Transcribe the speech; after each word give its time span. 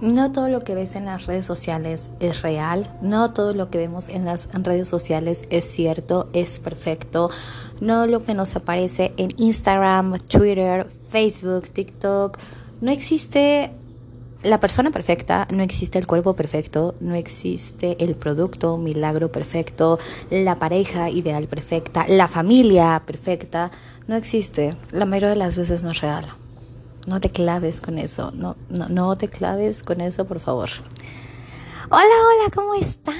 No 0.00 0.32
todo 0.32 0.48
lo 0.48 0.60
que 0.60 0.74
ves 0.74 0.96
en 0.96 1.04
las 1.04 1.26
redes 1.26 1.44
sociales 1.44 2.10
es 2.20 2.40
real, 2.40 2.90
no 3.02 3.34
todo 3.34 3.52
lo 3.52 3.68
que 3.68 3.76
vemos 3.76 4.08
en 4.08 4.24
las 4.24 4.48
redes 4.50 4.88
sociales 4.88 5.44
es 5.50 5.66
cierto, 5.66 6.30
es 6.32 6.58
perfecto, 6.58 7.30
no 7.82 8.06
lo 8.06 8.24
que 8.24 8.32
nos 8.32 8.56
aparece 8.56 9.12
en 9.18 9.34
Instagram, 9.36 10.18
Twitter, 10.20 10.88
Facebook, 11.10 11.68
TikTok, 11.68 12.38
no 12.80 12.90
existe 12.90 13.72
la 14.42 14.58
persona 14.58 14.90
perfecta, 14.90 15.46
no 15.50 15.62
existe 15.62 15.98
el 15.98 16.06
cuerpo 16.06 16.34
perfecto, 16.34 16.94
no 17.00 17.14
existe 17.14 18.02
el 18.02 18.14
producto, 18.14 18.78
milagro 18.78 19.30
perfecto, 19.30 19.98
la 20.30 20.56
pareja 20.56 21.10
ideal 21.10 21.46
perfecta, 21.46 22.06
la 22.08 22.26
familia 22.26 23.02
perfecta, 23.04 23.70
no 24.06 24.16
existe, 24.16 24.76
la 24.92 25.04
mayoría 25.04 25.28
de 25.28 25.36
las 25.36 25.56
veces 25.56 25.82
no 25.82 25.90
es 25.90 26.00
real. 26.00 26.26
No 27.06 27.20
te 27.20 27.30
claves 27.30 27.80
con 27.80 27.98
eso, 27.98 28.30
no, 28.32 28.56
no, 28.68 28.88
no 28.88 29.16
te 29.16 29.28
claves 29.28 29.82
con 29.82 30.00
eso, 30.00 30.26
por 30.26 30.40
favor. 30.40 30.68
Hola, 31.88 32.02
hola, 32.02 32.50
¿cómo 32.54 32.74
están? 32.74 33.16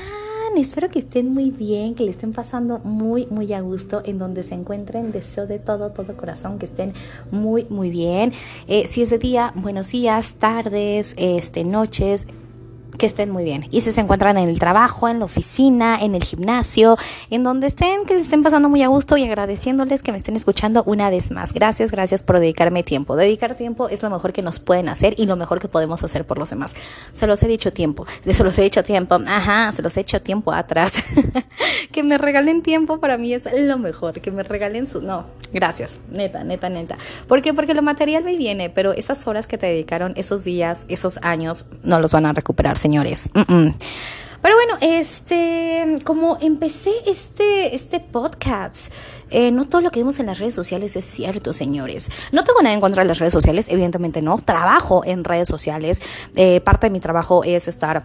Espero 0.56 0.88
que 0.88 0.98
estén 0.98 1.32
muy 1.32 1.50
bien, 1.50 1.94
que 1.94 2.04
le 2.04 2.10
estén 2.10 2.32
pasando 2.32 2.78
muy, 2.80 3.26
muy 3.26 3.52
a 3.52 3.60
gusto 3.60 4.02
en 4.04 4.18
donde 4.18 4.42
se 4.42 4.54
encuentren. 4.54 5.12
Deseo 5.12 5.46
de 5.46 5.58
todo, 5.58 5.90
todo 5.90 6.16
corazón 6.16 6.58
que 6.58 6.66
estén 6.66 6.92
muy, 7.30 7.64
muy 7.70 7.90
bien. 7.90 8.32
Eh, 8.66 8.86
si 8.86 9.02
es 9.02 9.10
de 9.10 9.18
día, 9.18 9.52
buenos 9.54 9.92
días, 9.92 10.34
tardes, 10.34 11.14
este, 11.16 11.64
noches 11.64 12.26
que 13.00 13.06
estén 13.06 13.30
muy 13.30 13.44
bien. 13.44 13.66
Y 13.70 13.80
si 13.80 13.92
se 13.92 14.00
encuentran 14.02 14.36
en 14.36 14.50
el 14.50 14.58
trabajo, 14.58 15.08
en 15.08 15.20
la 15.20 15.24
oficina, 15.24 15.98
en 16.00 16.14
el 16.14 16.22
gimnasio, 16.22 16.98
en 17.30 17.42
donde 17.42 17.66
estén, 17.66 18.04
que 18.04 18.14
se 18.14 18.20
estén 18.20 18.42
pasando 18.42 18.68
muy 18.68 18.82
a 18.82 18.88
gusto 18.88 19.16
y 19.16 19.24
agradeciéndoles 19.24 20.02
que 20.02 20.12
me 20.12 20.18
estén 20.18 20.36
escuchando 20.36 20.84
una 20.84 21.08
vez 21.08 21.30
más. 21.30 21.54
Gracias, 21.54 21.90
gracias 21.90 22.22
por 22.22 22.38
dedicarme 22.38 22.82
tiempo. 22.82 23.16
Dedicar 23.16 23.54
tiempo 23.54 23.88
es 23.88 24.02
lo 24.02 24.10
mejor 24.10 24.34
que 24.34 24.42
nos 24.42 24.60
pueden 24.60 24.90
hacer 24.90 25.14
y 25.16 25.24
lo 25.24 25.36
mejor 25.36 25.60
que 25.60 25.66
podemos 25.66 26.04
hacer 26.04 26.26
por 26.26 26.36
los 26.36 26.50
demás. 26.50 26.74
Se 27.12 27.26
los 27.26 27.42
he 27.42 27.48
dicho 27.48 27.72
tiempo, 27.72 28.04
se 28.30 28.44
los 28.44 28.58
he 28.58 28.62
dicho 28.62 28.82
tiempo, 28.82 29.18
ajá, 29.26 29.72
se 29.72 29.80
los 29.80 29.96
he 29.96 30.00
hecho 30.00 30.20
tiempo 30.20 30.52
atrás. 30.52 31.02
que 31.92 32.02
me 32.02 32.18
regalen 32.18 32.62
tiempo 32.62 33.00
para 33.00 33.16
mí 33.16 33.32
es 33.32 33.48
lo 33.50 33.78
mejor, 33.78 34.20
que 34.20 34.30
me 34.30 34.42
regalen 34.42 34.86
su... 34.86 35.00
No, 35.00 35.24
gracias, 35.54 35.94
neta, 36.10 36.44
neta, 36.44 36.68
neta. 36.68 36.98
¿Por 37.26 37.40
qué? 37.40 37.54
Porque 37.54 37.72
lo 37.72 37.80
material 37.80 38.28
y 38.28 38.36
viene, 38.36 38.68
pero 38.68 38.92
esas 38.92 39.26
horas 39.26 39.46
que 39.46 39.56
te 39.56 39.68
dedicaron, 39.68 40.12
esos 40.16 40.44
días, 40.44 40.84
esos 40.88 41.18
años, 41.22 41.64
no 41.82 41.98
los 41.98 42.12
van 42.12 42.26
a 42.26 42.34
recuperar, 42.34 42.76
señor 42.90 43.06
señores. 43.06 43.30
Pero 44.42 44.54
bueno, 44.54 44.78
este, 44.80 45.98
como 46.04 46.38
empecé 46.40 46.92
este, 47.06 47.74
este 47.74 48.00
podcast, 48.00 48.90
eh, 49.30 49.50
no 49.50 49.66
todo 49.66 49.82
lo 49.82 49.90
que 49.90 50.00
vemos 50.00 50.18
en 50.18 50.26
las 50.26 50.38
redes 50.38 50.54
sociales 50.54 50.96
es 50.96 51.04
cierto, 51.04 51.52
señores. 51.52 52.10
No 52.32 52.42
tengo 52.42 52.62
nada 52.62 52.74
en 52.74 52.80
contra 52.80 53.02
de 53.02 53.08
las 53.08 53.18
redes 53.18 53.34
sociales, 53.34 53.66
evidentemente 53.68 54.22
no. 54.22 54.38
Trabajo 54.38 55.02
en 55.04 55.24
redes 55.24 55.46
sociales. 55.46 56.00
Eh, 56.36 56.60
parte 56.62 56.86
de 56.86 56.90
mi 56.90 57.00
trabajo 57.00 57.44
es 57.44 57.68
estar 57.68 58.02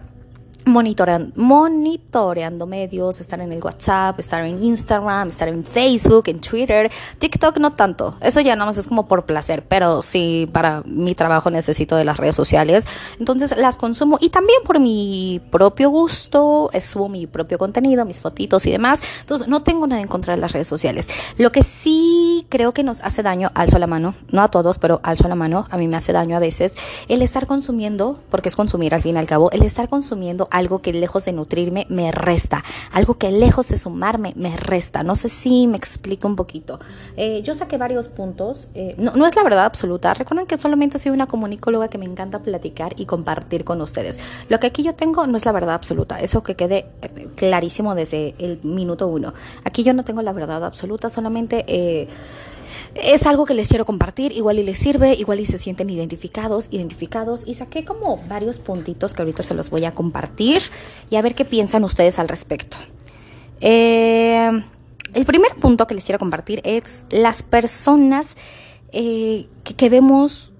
monitoreando, 0.66 1.32
monitoreando 1.36 2.66
medios, 2.66 3.20
estar 3.20 3.40
en 3.40 3.52
el 3.52 3.62
WhatsApp, 3.62 4.18
estar 4.18 4.44
en 4.44 4.62
Instagram, 4.62 5.28
estar 5.28 5.48
en 5.48 5.64
Facebook, 5.64 6.24
en 6.26 6.40
Twitter, 6.40 6.90
TikTok 7.18 7.58
no 7.58 7.72
tanto, 7.72 8.16
eso 8.20 8.40
ya 8.40 8.56
nada 8.56 8.66
más 8.66 8.76
es 8.76 8.88
como 8.88 9.06
por 9.06 9.24
placer, 9.24 9.64
pero 9.68 10.02
sí 10.02 10.48
para 10.52 10.82
mi 10.84 11.14
trabajo 11.14 11.50
necesito 11.50 11.96
de 11.96 12.04
las 12.04 12.16
redes 12.16 12.34
sociales, 12.34 12.84
entonces 13.20 13.56
las 13.56 13.76
consumo 13.76 14.18
y 14.20 14.30
también 14.30 14.58
por 14.64 14.80
mi 14.80 15.40
propio 15.50 15.88
gusto, 15.88 16.70
subo 16.80 17.08
mi 17.08 17.28
propio 17.28 17.58
contenido, 17.58 18.04
mis 18.04 18.20
fotitos 18.20 18.66
y 18.66 18.72
demás, 18.72 19.00
entonces 19.20 19.46
no 19.46 19.62
tengo 19.62 19.86
nada 19.86 20.02
en 20.02 20.08
contra 20.08 20.34
de 20.34 20.40
las 20.40 20.52
redes 20.52 20.66
sociales. 20.66 21.08
Lo 21.38 21.52
que 21.52 21.62
sí 21.62 22.46
creo 22.48 22.74
que 22.74 22.82
nos 22.82 23.02
hace 23.02 23.22
daño, 23.22 23.52
alzo 23.54 23.78
la 23.78 23.86
mano, 23.86 24.16
no 24.30 24.42
a 24.42 24.50
todos, 24.50 24.78
pero 24.80 25.00
alzo 25.04 25.28
la 25.28 25.36
mano, 25.36 25.66
a 25.70 25.78
mí 25.78 25.86
me 25.86 25.96
hace 25.96 26.12
daño 26.12 26.36
a 26.36 26.40
veces, 26.40 26.76
el 27.06 27.22
estar 27.22 27.46
consumiendo, 27.46 28.18
porque 28.30 28.48
es 28.48 28.56
consumir 28.56 28.94
al 28.94 29.02
fin 29.02 29.14
y 29.14 29.18
al 29.18 29.26
cabo, 29.26 29.50
el 29.52 29.62
estar 29.62 29.88
consumiendo 29.88 30.48
algo 30.56 30.80
que 30.80 30.92
lejos 30.92 31.24
de 31.24 31.32
nutrirme 31.32 31.86
me 31.88 32.10
resta, 32.12 32.64
algo 32.92 33.14
que 33.14 33.30
lejos 33.30 33.68
de 33.68 33.76
sumarme 33.76 34.32
me 34.36 34.56
resta. 34.56 35.02
No 35.02 35.16
sé 35.16 35.28
si 35.28 35.66
me 35.66 35.76
explico 35.76 36.26
un 36.26 36.36
poquito. 36.36 36.80
Eh, 37.16 37.42
yo 37.42 37.54
saqué 37.54 37.76
varios 37.76 38.08
puntos, 38.08 38.68
eh, 38.74 38.94
no, 38.98 39.12
no, 39.14 39.26
es 39.26 39.36
la 39.36 39.42
verdad 39.42 39.64
absoluta, 39.64 40.14
recuerden 40.14 40.46
que 40.46 40.56
solamente 40.56 40.98
soy 40.98 41.12
una 41.12 41.26
comunicóloga 41.26 41.88
que 41.88 41.98
me 41.98 42.06
encanta 42.06 42.40
platicar 42.40 42.94
y 42.96 43.06
compartir 43.06 43.64
con 43.64 43.80
ustedes. 43.80 44.18
Lo 44.48 44.58
que 44.58 44.68
aquí 44.68 44.82
yo 44.82 44.94
tengo 44.94 45.26
no 45.26 45.36
es 45.36 45.44
la 45.44 45.52
verdad 45.52 45.74
absoluta, 45.74 46.20
eso 46.20 46.42
que 46.42 46.54
quede 46.54 46.86
eh, 47.02 47.28
clarísimo 47.36 47.94
desde 47.94 48.34
el 48.38 48.60
minuto 48.62 49.08
uno. 49.08 49.34
Aquí 49.64 49.82
yo 49.82 49.92
no 49.92 50.04
tengo 50.04 50.22
la 50.22 50.32
verdad 50.32 50.64
absoluta, 50.64 51.10
solamente 51.10 52.08
es 52.94 53.26
algo 53.26 53.46
que 53.46 53.54
les 53.54 53.68
quiero 53.68 53.84
compartir, 53.84 54.32
igual 54.32 54.58
y 54.58 54.62
les 54.62 54.78
sirve, 54.78 55.14
igual 55.14 55.40
y 55.40 55.46
se 55.46 55.58
sienten 55.58 55.90
identificados, 55.90 56.68
identificados. 56.70 57.42
Y 57.46 57.54
saqué 57.54 57.84
como 57.84 58.18
varios 58.28 58.58
puntitos 58.58 59.14
que 59.14 59.22
ahorita 59.22 59.42
se 59.42 59.54
los 59.54 59.70
voy 59.70 59.84
a 59.84 59.92
compartir 59.92 60.62
y 61.10 61.16
a 61.16 61.22
ver 61.22 61.34
qué 61.34 61.44
piensan 61.44 61.84
ustedes 61.84 62.18
al 62.18 62.28
respecto. 62.28 62.76
Eh, 63.60 64.50
el 65.14 65.24
primer 65.24 65.54
punto 65.54 65.86
que 65.86 65.94
les 65.94 66.04
quiero 66.04 66.18
compartir 66.18 66.60
es 66.64 67.06
las 67.10 67.42
personas 67.42 68.36
eh, 68.92 69.46
que, 69.64 69.74
que 69.74 69.88
vemos 69.88 70.52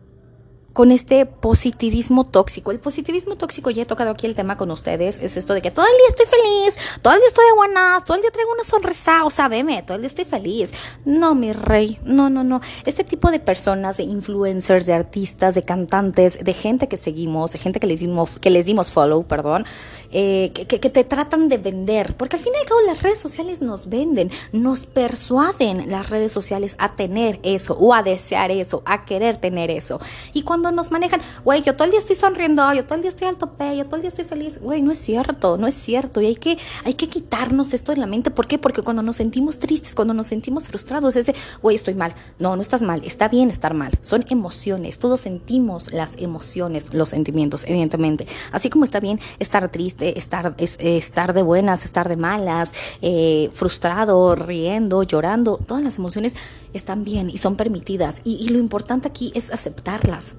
con 0.77 0.93
este 0.93 1.25
positivismo 1.25 2.25
tóxico. 2.25 2.71
El 2.71 2.81
positivismo 2.81 3.37
tóxico, 3.37 3.71
ya 3.71 3.85
he 3.85 3.87
tocado 3.87 4.11
aquí 4.11 4.27
el 4.27 4.35
tema 4.35 4.59
con 4.59 4.71
ustedes, 4.71 5.19
es 5.21 5.39
esto 5.39 5.55
de 5.55 5.63
que 5.63 5.71
todo 5.71 5.87
el 5.87 5.97
día 5.97 6.07
estoy 6.11 6.27
feliz, 6.27 7.01
todo 7.01 7.15
el 7.15 7.21
día 7.21 7.29
estoy 7.29 7.47
de 7.47 7.53
buenas, 7.55 8.05
todo 8.05 8.15
el 8.15 8.21
día 8.21 8.31
traigo 8.31 8.53
una 8.53 8.63
sonrisa, 8.63 9.25
o 9.25 9.31
sea, 9.31 9.49
veme, 9.49 9.83
todo 9.85 9.95
el 9.95 10.03
día 10.03 10.09
estoy 10.09 10.27
feliz. 10.27 10.75
No, 11.07 11.35
mi 11.35 11.55
rey, 11.55 11.99
no, 12.05 12.29
no, 12.29 12.45
no. 12.45 12.61
Este 12.85 13.05
tipo 13.05 13.31
de 13.31 13.41
personas, 13.41 13.97
de 13.97 14.03
influencers, 14.03 14.85
de 14.85 14.93
artistas, 14.93 15.55
de 15.55 15.63
cantantes, 15.63 16.45
de 16.45 16.53
gente 16.53 16.89
que 16.89 16.99
seguimos, 16.99 17.53
de 17.53 17.59
gente 17.59 17.81
que 17.81 17.87
les 17.87 18.01
dimos, 18.01 18.39
que 18.39 18.51
les 18.51 18.67
dimos 18.67 18.91
follow, 18.91 19.23
perdón, 19.23 19.65
eh, 20.13 20.53
que, 20.53 20.67
que, 20.67 20.91
te 20.91 21.05
tratan 21.05 21.49
de 21.49 21.57
vender, 21.57 22.17
porque 22.19 22.37
al 22.37 22.43
fin 22.43 22.53
y 22.55 22.59
al 22.59 22.67
cabo 22.67 22.83
las 22.83 23.03
redes 23.03 23.19
sociales 23.19 23.63
nos 23.63 23.89
venden, 23.89 24.31
nos 24.53 24.85
persuaden 24.85 25.91
las 25.91 26.11
redes 26.11 26.33
sociales 26.33 26.77
a 26.79 26.93
tener 26.93 27.41
eso, 27.43 27.75
o 27.81 27.95
a 27.95 28.03
desear 28.03 28.51
eso, 28.51 28.83
a 28.85 29.07
querer 29.07 29.39
tener 29.39 29.71
eso. 29.71 30.01
Y 30.35 30.43
cuando 30.43 30.66
nos 30.73 30.91
manejan, 30.91 31.21
güey, 31.45 31.63
yo 31.63 31.75
todo 31.75 31.85
el 31.85 31.91
día 31.91 32.01
estoy 32.01 32.17
sonriendo, 32.17 32.73
yo 32.73 32.85
todo 32.85 32.97
el 32.97 33.03
día 33.03 33.11
estoy 33.11 33.29
al 33.29 33.37
tope, 33.37 33.77
yo 33.77 33.85
todo 33.85 33.97
el 33.97 34.03
día 34.03 34.09
estoy 34.09 34.25
feliz, 34.25 34.61
güey, 34.61 34.83
no 34.83 34.93
es 34.93 34.99
cierto, 34.99 35.57
no 35.57 35.67
es 35.67 35.75
cierto. 35.75 36.21
Y 36.21 36.27
hay 36.27 36.37
que, 36.37 36.59
hay 36.85 36.95
que 36.95 37.09
quitarnos 37.09 37.73
esto 37.75 37.93
de 37.93 37.99
la 37.99 38.07
mente. 38.07 38.31
¿Por 38.31 38.47
qué? 38.47 38.59
Porque 38.59 38.83
cuando 38.83 39.03
nos 39.03 39.17
sentimos 39.17 39.59
tristes, 39.59 39.95
cuando 39.95 40.15
nos 40.15 40.27
sentimos 40.27 40.69
frustrados, 40.69 41.17
es 41.17 41.27
de, 41.27 41.35
güey, 41.63 41.77
estoy 41.77 41.95
mal. 41.95 42.15
No, 42.39 42.57
no 42.57 42.63
estás 42.63 42.83
mal, 42.83 43.03
está 43.05 43.29
bien 43.29 43.51
estar 43.51 43.75
mal. 43.75 43.93
Son 44.01 44.25
emociones, 44.29 44.99
todos 44.99 45.21
sentimos 45.21 45.93
las 45.93 46.17
emociones, 46.17 46.93
los 46.93 47.11
sentimientos, 47.11 47.65
evidentemente. 47.65 48.27
Así 48.53 48.71
como 48.71 48.85
está 48.85 49.01
bien 49.01 49.21
estar 49.39 49.69
triste, 49.71 50.19
estar, 50.19 50.55
estar 50.59 51.33
de 51.33 51.43
buenas, 51.43 51.85
estar 51.85 52.09
de 52.09 52.17
malas, 52.17 52.73
eh, 53.03 53.51
frustrado, 53.53 54.35
riendo, 54.35 55.03
llorando, 55.03 55.59
todas 55.59 55.83
las 55.83 55.99
emociones 55.99 56.37
están 56.73 57.05
bien 57.05 57.31
y 57.31 57.39
son 57.39 57.57
permitidas. 57.57 58.21
y 58.25 58.49
lo 58.49 58.59
importante 58.59 59.09
aquí 59.09 59.33
es 59.35 59.51
aceptarlas 59.51 60.35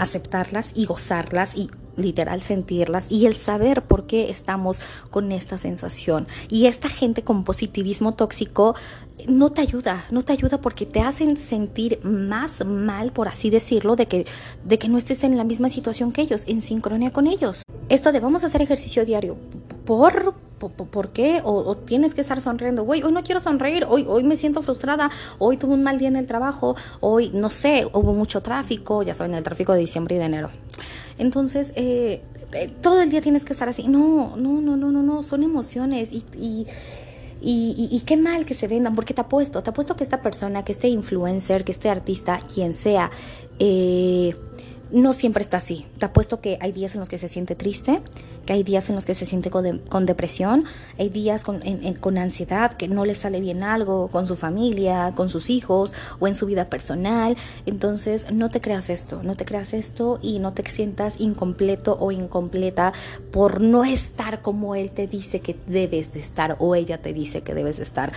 aceptarlas 0.00 0.72
y 0.74 0.86
gozarlas 0.86 1.54
y 1.54 1.70
literal 1.96 2.40
sentirlas 2.40 3.06
y 3.08 3.26
el 3.26 3.36
saber 3.36 3.82
por 3.82 4.06
qué 4.06 4.30
estamos 4.30 4.80
con 5.10 5.32
esta 5.32 5.58
sensación. 5.58 6.26
Y 6.48 6.66
esta 6.66 6.88
gente 6.88 7.22
con 7.22 7.44
positivismo 7.44 8.14
tóxico 8.14 8.74
no 9.28 9.50
te 9.50 9.60
ayuda, 9.60 10.04
no 10.10 10.22
te 10.22 10.32
ayuda 10.32 10.60
porque 10.60 10.86
te 10.86 11.00
hacen 11.00 11.36
sentir 11.36 12.00
más 12.02 12.64
mal, 12.64 13.12
por 13.12 13.28
así 13.28 13.50
decirlo, 13.50 13.96
de 13.96 14.06
que, 14.06 14.26
de 14.64 14.78
que 14.78 14.88
no 14.88 14.98
estés 14.98 15.24
en 15.24 15.36
la 15.36 15.44
misma 15.44 15.68
situación 15.68 16.12
que 16.12 16.22
ellos, 16.22 16.44
en 16.46 16.62
sincronía 16.62 17.10
con 17.10 17.26
ellos. 17.26 17.62
Esto 17.88 18.12
de 18.12 18.20
vamos 18.20 18.42
a 18.42 18.46
hacer 18.46 18.62
ejercicio 18.62 19.04
diario. 19.04 19.36
¿Por 19.84 20.34
¿Por, 20.68 21.08
qué? 21.08 21.40
O, 21.44 21.76
tienes 21.76 22.14
que 22.14 22.20
estar 22.20 22.40
sonriendo. 22.40 22.84
Güey, 22.84 23.02
hoy 23.02 23.12
no 23.12 23.22
quiero 23.22 23.40
sonreír, 23.40 23.86
hoy, 23.88 24.04
hoy 24.08 24.22
me 24.24 24.36
siento 24.36 24.62
frustrada, 24.62 25.10
hoy 25.38 25.56
tuve 25.56 25.74
un 25.74 25.82
mal 25.82 25.98
día 25.98 26.08
en 26.08 26.16
el 26.16 26.26
trabajo, 26.26 26.76
hoy, 27.00 27.30
no 27.34 27.50
sé, 27.50 27.86
hubo 27.92 28.12
mucho 28.14 28.42
tráfico, 28.42 29.02
ya 29.02 29.14
saben, 29.14 29.34
el 29.34 29.42
tráfico 29.42 29.72
de 29.72 29.80
diciembre 29.80 30.16
y 30.16 30.18
de 30.18 30.24
enero. 30.24 30.50
Entonces, 31.18 31.72
eh, 31.76 32.22
eh, 32.52 32.70
todo 32.80 33.00
el 33.00 33.10
día 33.10 33.20
tienes 33.20 33.44
que 33.44 33.52
estar 33.52 33.68
así. 33.68 33.88
No, 33.88 34.36
no, 34.36 34.60
no, 34.60 34.76
no, 34.76 34.90
no, 34.90 35.02
no, 35.02 35.22
son 35.22 35.42
emociones 35.42 36.12
y, 36.12 36.24
y 36.38 36.66
y, 37.42 38.02
qué 38.04 38.16
mal 38.16 38.44
que 38.44 38.54
se 38.54 38.68
vendan, 38.68 38.94
porque 38.94 39.14
te 39.14 39.22
apuesto, 39.22 39.62
te 39.62 39.70
apuesto 39.70 39.96
que 39.96 40.04
esta 40.04 40.20
persona, 40.20 40.64
que 40.64 40.72
este 40.72 40.88
influencer, 40.88 41.64
que 41.64 41.72
este 41.72 41.88
artista, 41.88 42.38
quien 42.54 42.74
sea, 42.74 43.10
eh, 43.58 44.34
no 44.92 45.12
siempre 45.12 45.42
está 45.42 45.58
así. 45.58 45.86
Te 45.98 46.06
apuesto 46.06 46.40
que 46.40 46.58
hay 46.60 46.72
días 46.72 46.94
en 46.94 47.00
los 47.00 47.08
que 47.08 47.18
se 47.18 47.28
siente 47.28 47.54
triste, 47.54 48.00
que 48.46 48.52
hay 48.52 48.62
días 48.62 48.88
en 48.88 48.94
los 48.94 49.04
que 49.04 49.14
se 49.14 49.24
siente 49.24 49.50
con, 49.50 50.06
depresión, 50.06 50.64
hay 50.98 51.08
días 51.08 51.44
con, 51.44 51.62
con, 52.00 52.18
ansiedad, 52.18 52.72
que 52.72 52.88
no 52.88 53.04
le 53.04 53.14
sale 53.14 53.40
bien 53.40 53.62
algo 53.62 54.08
con 54.08 54.26
su 54.26 54.36
familia, 54.36 55.12
con 55.14 55.28
sus 55.28 55.50
hijos 55.50 55.94
o 56.18 56.26
en 56.26 56.34
su 56.34 56.46
vida 56.46 56.66
personal. 56.66 57.36
Entonces, 57.66 58.32
no 58.32 58.50
te 58.50 58.60
creas 58.60 58.90
esto, 58.90 59.22
no 59.22 59.36
te 59.36 59.44
creas 59.44 59.72
esto 59.72 60.18
y 60.22 60.38
no 60.38 60.52
te 60.52 60.68
sientas 60.68 61.14
incompleto 61.18 61.96
o 62.00 62.12
incompleta 62.12 62.92
por 63.30 63.62
no 63.62 63.84
estar 63.84 64.42
como 64.42 64.74
él 64.74 64.90
te 64.90 65.06
dice 65.06 65.40
que 65.40 65.56
debes 65.66 66.12
de 66.12 66.20
estar 66.20 66.56
o 66.58 66.74
ella 66.74 66.98
te 66.98 67.12
dice 67.12 67.42
que 67.42 67.54
debes 67.54 67.76
de 67.78 67.84
estar 67.84 68.12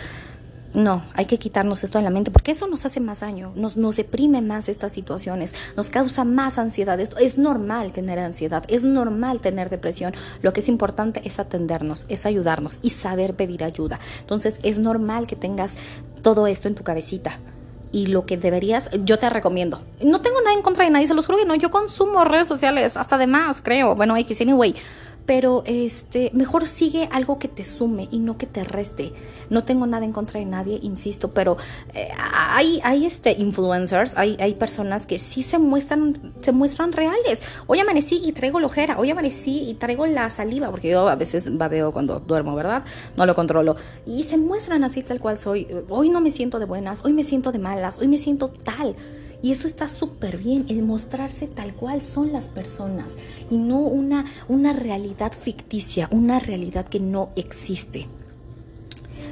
no, 0.74 1.04
hay 1.14 1.25
que 1.25 1.38
quitarnos 1.38 1.84
esto 1.84 2.00
de 2.00 2.04
la 2.04 2.10
mente 2.10 2.31
porque 2.31 2.52
eso 2.52 2.68
nos 2.68 2.86
hace 2.86 3.00
más 3.00 3.20
daño, 3.20 3.52
nos, 3.56 3.78
nos 3.78 3.96
deprime 3.96 4.42
más 4.42 4.70
estas 4.70 4.92
situaciones, 4.92 5.54
nos 5.78 5.90
causa 5.90 6.24
más 6.24 6.58
ansiedad. 6.58 7.00
Esto, 7.00 7.18
es 7.18 7.38
normal 7.38 7.92
tener 7.94 8.18
ansiedad, 8.18 8.64
es 8.68 8.84
normal 8.84 9.40
tener 9.40 9.70
depresión. 9.70 10.14
Lo 10.42 10.52
que 10.52 10.62
es 10.62 10.70
importante 10.70 11.22
es 11.25 11.40
atendernos, 11.40 12.06
es 12.10 12.25
ayudarnos 12.25 12.80
y 12.81 12.90
saber 12.90 13.36
pedir 13.36 13.64
ayuda. 13.64 14.00
Entonces 14.22 14.60
es 14.64 14.80
normal 14.80 15.28
que 15.28 15.36
tengas 15.36 15.75
todo 16.24 16.48
esto 16.48 16.68
en 16.68 16.76
tu 16.76 16.84
cabecita 16.84 17.38
y 17.92 18.08
lo 18.08 18.26
que 18.26 18.38
deberías, 18.38 18.90
yo 19.04 19.19
te 19.19 19.30
recomiendo. 19.30 19.80
No 20.02 20.22
tengo 20.22 20.42
nada 20.42 20.56
en 20.56 20.64
contra 20.64 20.86
de 20.86 20.90
nadie, 20.90 21.08
se 21.08 21.14
los 21.14 21.28
juro 21.28 21.38
que 21.38 21.46
no. 21.46 21.54
Yo 21.54 21.69
consumo 21.69 22.24
redes 22.26 22.48
sociales, 22.48 22.98
hasta 22.98 23.19
de 23.19 23.28
más, 23.28 23.62
creo. 23.62 23.94
Bueno, 23.94 24.18
X, 24.18 24.42
anyway 24.42 24.74
pero 25.25 25.64
este, 25.66 26.31
mejor 26.34 26.68
sigue 26.68 27.10
algo 27.12 27.40
que 27.40 27.48
te 27.48 27.64
sume 27.64 28.08
y 28.12 28.20
no 28.20 28.38
que 28.38 28.46
te 28.46 28.64
reste. 28.64 29.14
No 29.50 29.64
tengo 29.64 29.86
nada 29.86 30.06
en 30.06 30.12
contra 30.12 30.40
de 30.40 30.46
nadie, 30.46 30.80
insisto, 30.81 31.31
pero 31.31 31.58
eh, 31.94 32.10
hay, 32.18 32.81
hay 32.84 33.06
este 33.06 33.31
influencers, 33.31 34.14
hay, 34.18 34.38
hay 34.40 34.56
personas 34.56 35.06
que 35.06 35.20
sí 35.20 35.44
se 35.44 35.60
muestran, 35.60 36.34
se 36.42 36.52
muestran 36.52 36.92
reales. 36.92 37.42
Hoy 37.68 37.80
amanecí 37.80 38.22
y 38.24 38.31
traigo 38.34 38.60
la 38.60 38.68
ojera, 38.68 39.00
hoy 39.00 39.12
amanecí 39.12 39.70
y 39.70 39.75
traigo 39.75 40.06
la 40.08 40.30
saliva, 40.30 40.70
porque 40.70 40.90
yo 40.90 41.08
a 41.08 41.16
veces 41.16 41.56
babeo 41.58 41.92
cuando 41.92 42.19
duermo, 42.19 42.56
¿verdad? 42.56 42.84
No 43.16 43.26
lo 43.26 43.36
controlo. 43.36 43.76
Y 44.06 44.24
se 44.24 44.38
muestran 44.38 44.84
así 44.84 45.04
tal 45.04 45.19
cual 45.19 45.40
soy. 45.40 45.68
Hoy 45.90 46.10
no 46.10 46.22
me 46.22 46.31
siento 46.31 46.60
de 46.60 46.66
buenas, 46.66 47.04
hoy 47.06 47.14
me 47.14 47.24
siento 47.24 47.52
de 47.52 47.60
malas, 47.60 48.00
hoy 48.00 48.08
me 48.08 48.18
siento 48.18 48.50
tal. 48.50 48.96
Y 49.44 49.51
eso 49.51 49.68
está 49.68 49.90
súper 49.90 50.38
bien, 50.38 50.66
el 50.69 50.84
mostrarse 50.84 51.48
tal 51.48 51.74
cual 51.74 52.01
son 52.01 52.31
las 52.31 52.45
personas 52.45 53.18
y 53.51 53.57
no 53.57 53.80
una, 53.80 54.24
una 54.48 54.72
realidad 54.72 55.34
ficticia, 55.34 56.07
una 56.12 56.40
realidad 56.40 56.88
que 56.88 57.01
no 57.01 57.28
existe. 57.36 58.07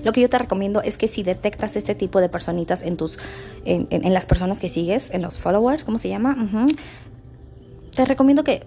Lo 0.04 0.12
que 0.12 0.20
yo 0.20 0.30
te 0.30 0.38
recomiendo 0.38 0.82
es 0.82 0.98
que 0.98 1.08
si 1.08 1.24
detectas 1.24 1.78
este 1.78 1.96
tipo 1.96 2.20
de 2.20 2.28
personitas 2.28 2.82
en 2.82 2.98
tus, 2.98 3.20
en, 3.64 4.14
las 4.14 4.26
personas 4.26 4.60
que 4.60 4.68
sigues, 4.68 5.12
en 5.12 5.22
los 5.22 5.38
followers, 5.38 5.86
¿cómo 5.86 5.98
se 5.98 6.10
llama? 6.10 6.68
Te 7.96 8.04
recomiendo 8.04 8.44
que 8.44 8.66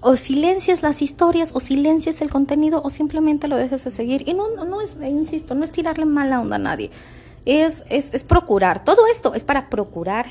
o 0.00 0.16
silencias 0.16 0.82
las 0.82 1.02
historias 1.02 1.50
o 1.52 1.60
silencias 1.60 2.22
el 2.22 2.30
contenido 2.30 2.80
o 2.82 2.88
simplemente 2.88 3.48
lo 3.48 3.56
dejes 3.56 3.84
de 3.84 3.90
seguir. 3.90 4.26
Y 4.26 4.32
no, 4.32 4.64
no, 4.64 4.80
es, 4.80 4.96
insisto, 5.06 5.54
no 5.54 5.64
es 5.64 5.72
tirarle 5.72 6.06
mala 6.06 6.40
onda 6.40 6.56
a 6.56 6.60
nadie. 6.60 6.90
Es, 7.44 7.84
es, 7.90 8.14
es 8.14 8.24
procurar. 8.24 8.82
Todo 8.82 9.06
esto 9.08 9.34
es 9.34 9.44
para 9.44 9.68
procurar 9.68 10.24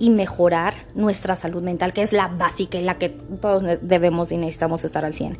y 0.00 0.10
mejorar 0.10 0.74
nuestra 0.94 1.36
salud 1.36 1.62
mental, 1.62 1.92
que 1.92 2.02
es 2.02 2.12
la 2.12 2.26
básica 2.26 2.78
y 2.78 2.82
la 2.82 2.98
que 2.98 3.10
todos 3.10 3.62
debemos 3.82 4.32
y 4.32 4.36
necesitamos 4.36 4.84
estar 4.84 5.04
al 5.04 5.14
100. 5.14 5.36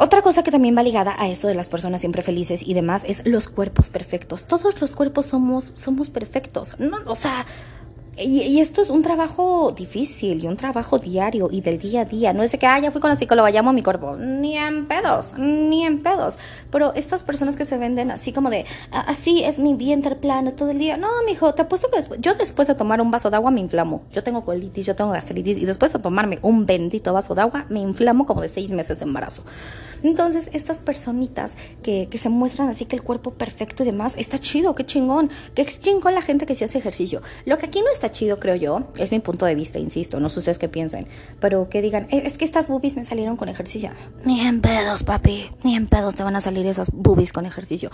Otra 0.00 0.22
cosa 0.22 0.44
que 0.44 0.52
también 0.52 0.76
va 0.76 0.84
ligada 0.84 1.16
a 1.18 1.28
esto 1.28 1.48
de 1.48 1.56
las 1.56 1.68
personas 1.68 1.98
siempre 1.98 2.22
felices 2.22 2.62
y 2.64 2.72
demás 2.72 3.02
es 3.04 3.26
los 3.26 3.48
cuerpos 3.48 3.90
perfectos. 3.90 4.44
Todos 4.44 4.80
los 4.80 4.92
cuerpos 4.92 5.26
somos, 5.26 5.72
somos 5.74 6.08
perfectos. 6.08 6.78
No, 6.78 6.98
o 7.06 7.16
sea, 7.16 7.46
y, 8.20 8.60
esto 8.60 8.82
es 8.82 8.90
un 8.90 9.02
trabajo 9.02 9.72
difícil 9.72 10.42
y 10.42 10.46
un 10.46 10.56
trabajo 10.56 10.98
diario 10.98 11.48
y 11.50 11.60
del 11.60 11.78
día 11.78 12.02
a 12.02 12.04
día. 12.04 12.32
No 12.32 12.42
es 12.42 12.52
de 12.52 12.58
que, 12.58 12.66
ah, 12.66 12.78
ya 12.78 12.90
fui 12.90 13.00
con 13.00 13.10
la 13.10 13.16
psicóloga, 13.16 13.50
llamo 13.50 13.70
a 13.70 13.72
mi 13.72 13.82
cuerpo. 13.82 14.16
Ni 14.16 14.56
en 14.56 14.86
pedos, 14.86 15.34
ni 15.38 15.84
en 15.84 16.02
pedos. 16.02 16.36
Pero 16.70 16.94
estas 16.94 17.22
personas 17.22 17.56
que 17.56 17.64
se 17.64 17.78
venden 17.78 18.10
así 18.10 18.32
como 18.32 18.50
de, 18.50 18.64
ah, 18.92 19.04
así 19.08 19.44
es 19.44 19.58
mi 19.58 19.74
vientre 19.74 20.16
plano 20.16 20.52
todo 20.52 20.70
el 20.70 20.78
día. 20.78 20.96
No, 20.96 21.08
mijo, 21.26 21.54
te 21.54 21.62
apuesto 21.62 21.88
que 21.90 21.98
después, 21.98 22.20
yo 22.20 22.34
después 22.34 22.68
de 22.68 22.74
tomar 22.74 23.00
un 23.00 23.10
vaso 23.10 23.30
de 23.30 23.36
agua 23.36 23.50
me 23.50 23.60
inflamo. 23.60 24.02
Yo 24.12 24.22
tengo 24.22 24.44
colitis, 24.44 24.86
yo 24.86 24.96
tengo 24.96 25.10
gastritis 25.10 25.58
y 25.58 25.64
después 25.64 25.92
de 25.92 25.98
tomarme 25.98 26.38
un 26.42 26.66
bendito 26.66 27.12
vaso 27.12 27.34
de 27.34 27.42
agua 27.42 27.66
me 27.68 27.80
inflamo 27.80 28.26
como 28.26 28.42
de 28.42 28.48
seis 28.48 28.70
meses 28.70 28.98
de 28.98 29.04
embarazo. 29.04 29.42
Entonces, 30.02 30.48
estas 30.52 30.78
personitas 30.78 31.56
que, 31.82 32.08
que 32.08 32.18
se 32.18 32.28
muestran 32.28 32.68
así 32.68 32.84
que 32.84 32.96
el 32.96 33.02
cuerpo 33.02 33.32
perfecto 33.32 33.82
y 33.82 33.86
demás, 33.86 34.14
está 34.16 34.38
chido, 34.38 34.74
qué 34.74 34.86
chingón. 34.86 35.30
Qué 35.54 35.64
chingón 35.64 36.14
la 36.14 36.22
gente 36.22 36.46
que 36.46 36.54
se 36.54 36.64
hace 36.64 36.78
ejercicio. 36.78 37.22
Lo 37.46 37.58
que 37.58 37.66
aquí 37.66 37.80
no 37.80 37.88
está 37.92 38.07
chido, 38.10 38.38
creo 38.38 38.56
yo. 38.56 38.82
Es 38.98 39.12
mi 39.12 39.20
punto 39.20 39.46
de 39.46 39.54
vista, 39.54 39.78
insisto. 39.78 40.20
No 40.20 40.28
sé 40.28 40.40
ustedes 40.40 40.58
qué 40.58 40.68
piensen. 40.68 41.06
Pero 41.40 41.68
que 41.68 41.82
digan, 41.82 42.06
eh, 42.10 42.22
es 42.24 42.38
que 42.38 42.44
estas 42.44 42.68
boobies 42.68 42.96
me 42.96 43.04
salieron 43.04 43.36
con 43.36 43.48
ejercicio. 43.48 43.90
Ni 44.24 44.40
en 44.40 44.60
pedos, 44.60 45.04
papi. 45.04 45.50
Ni 45.64 45.76
en 45.76 45.86
pedos 45.86 46.14
te 46.14 46.22
van 46.22 46.36
a 46.36 46.40
salir 46.40 46.66
esas 46.66 46.90
boobies 46.92 47.32
con 47.32 47.46
ejercicio. 47.46 47.90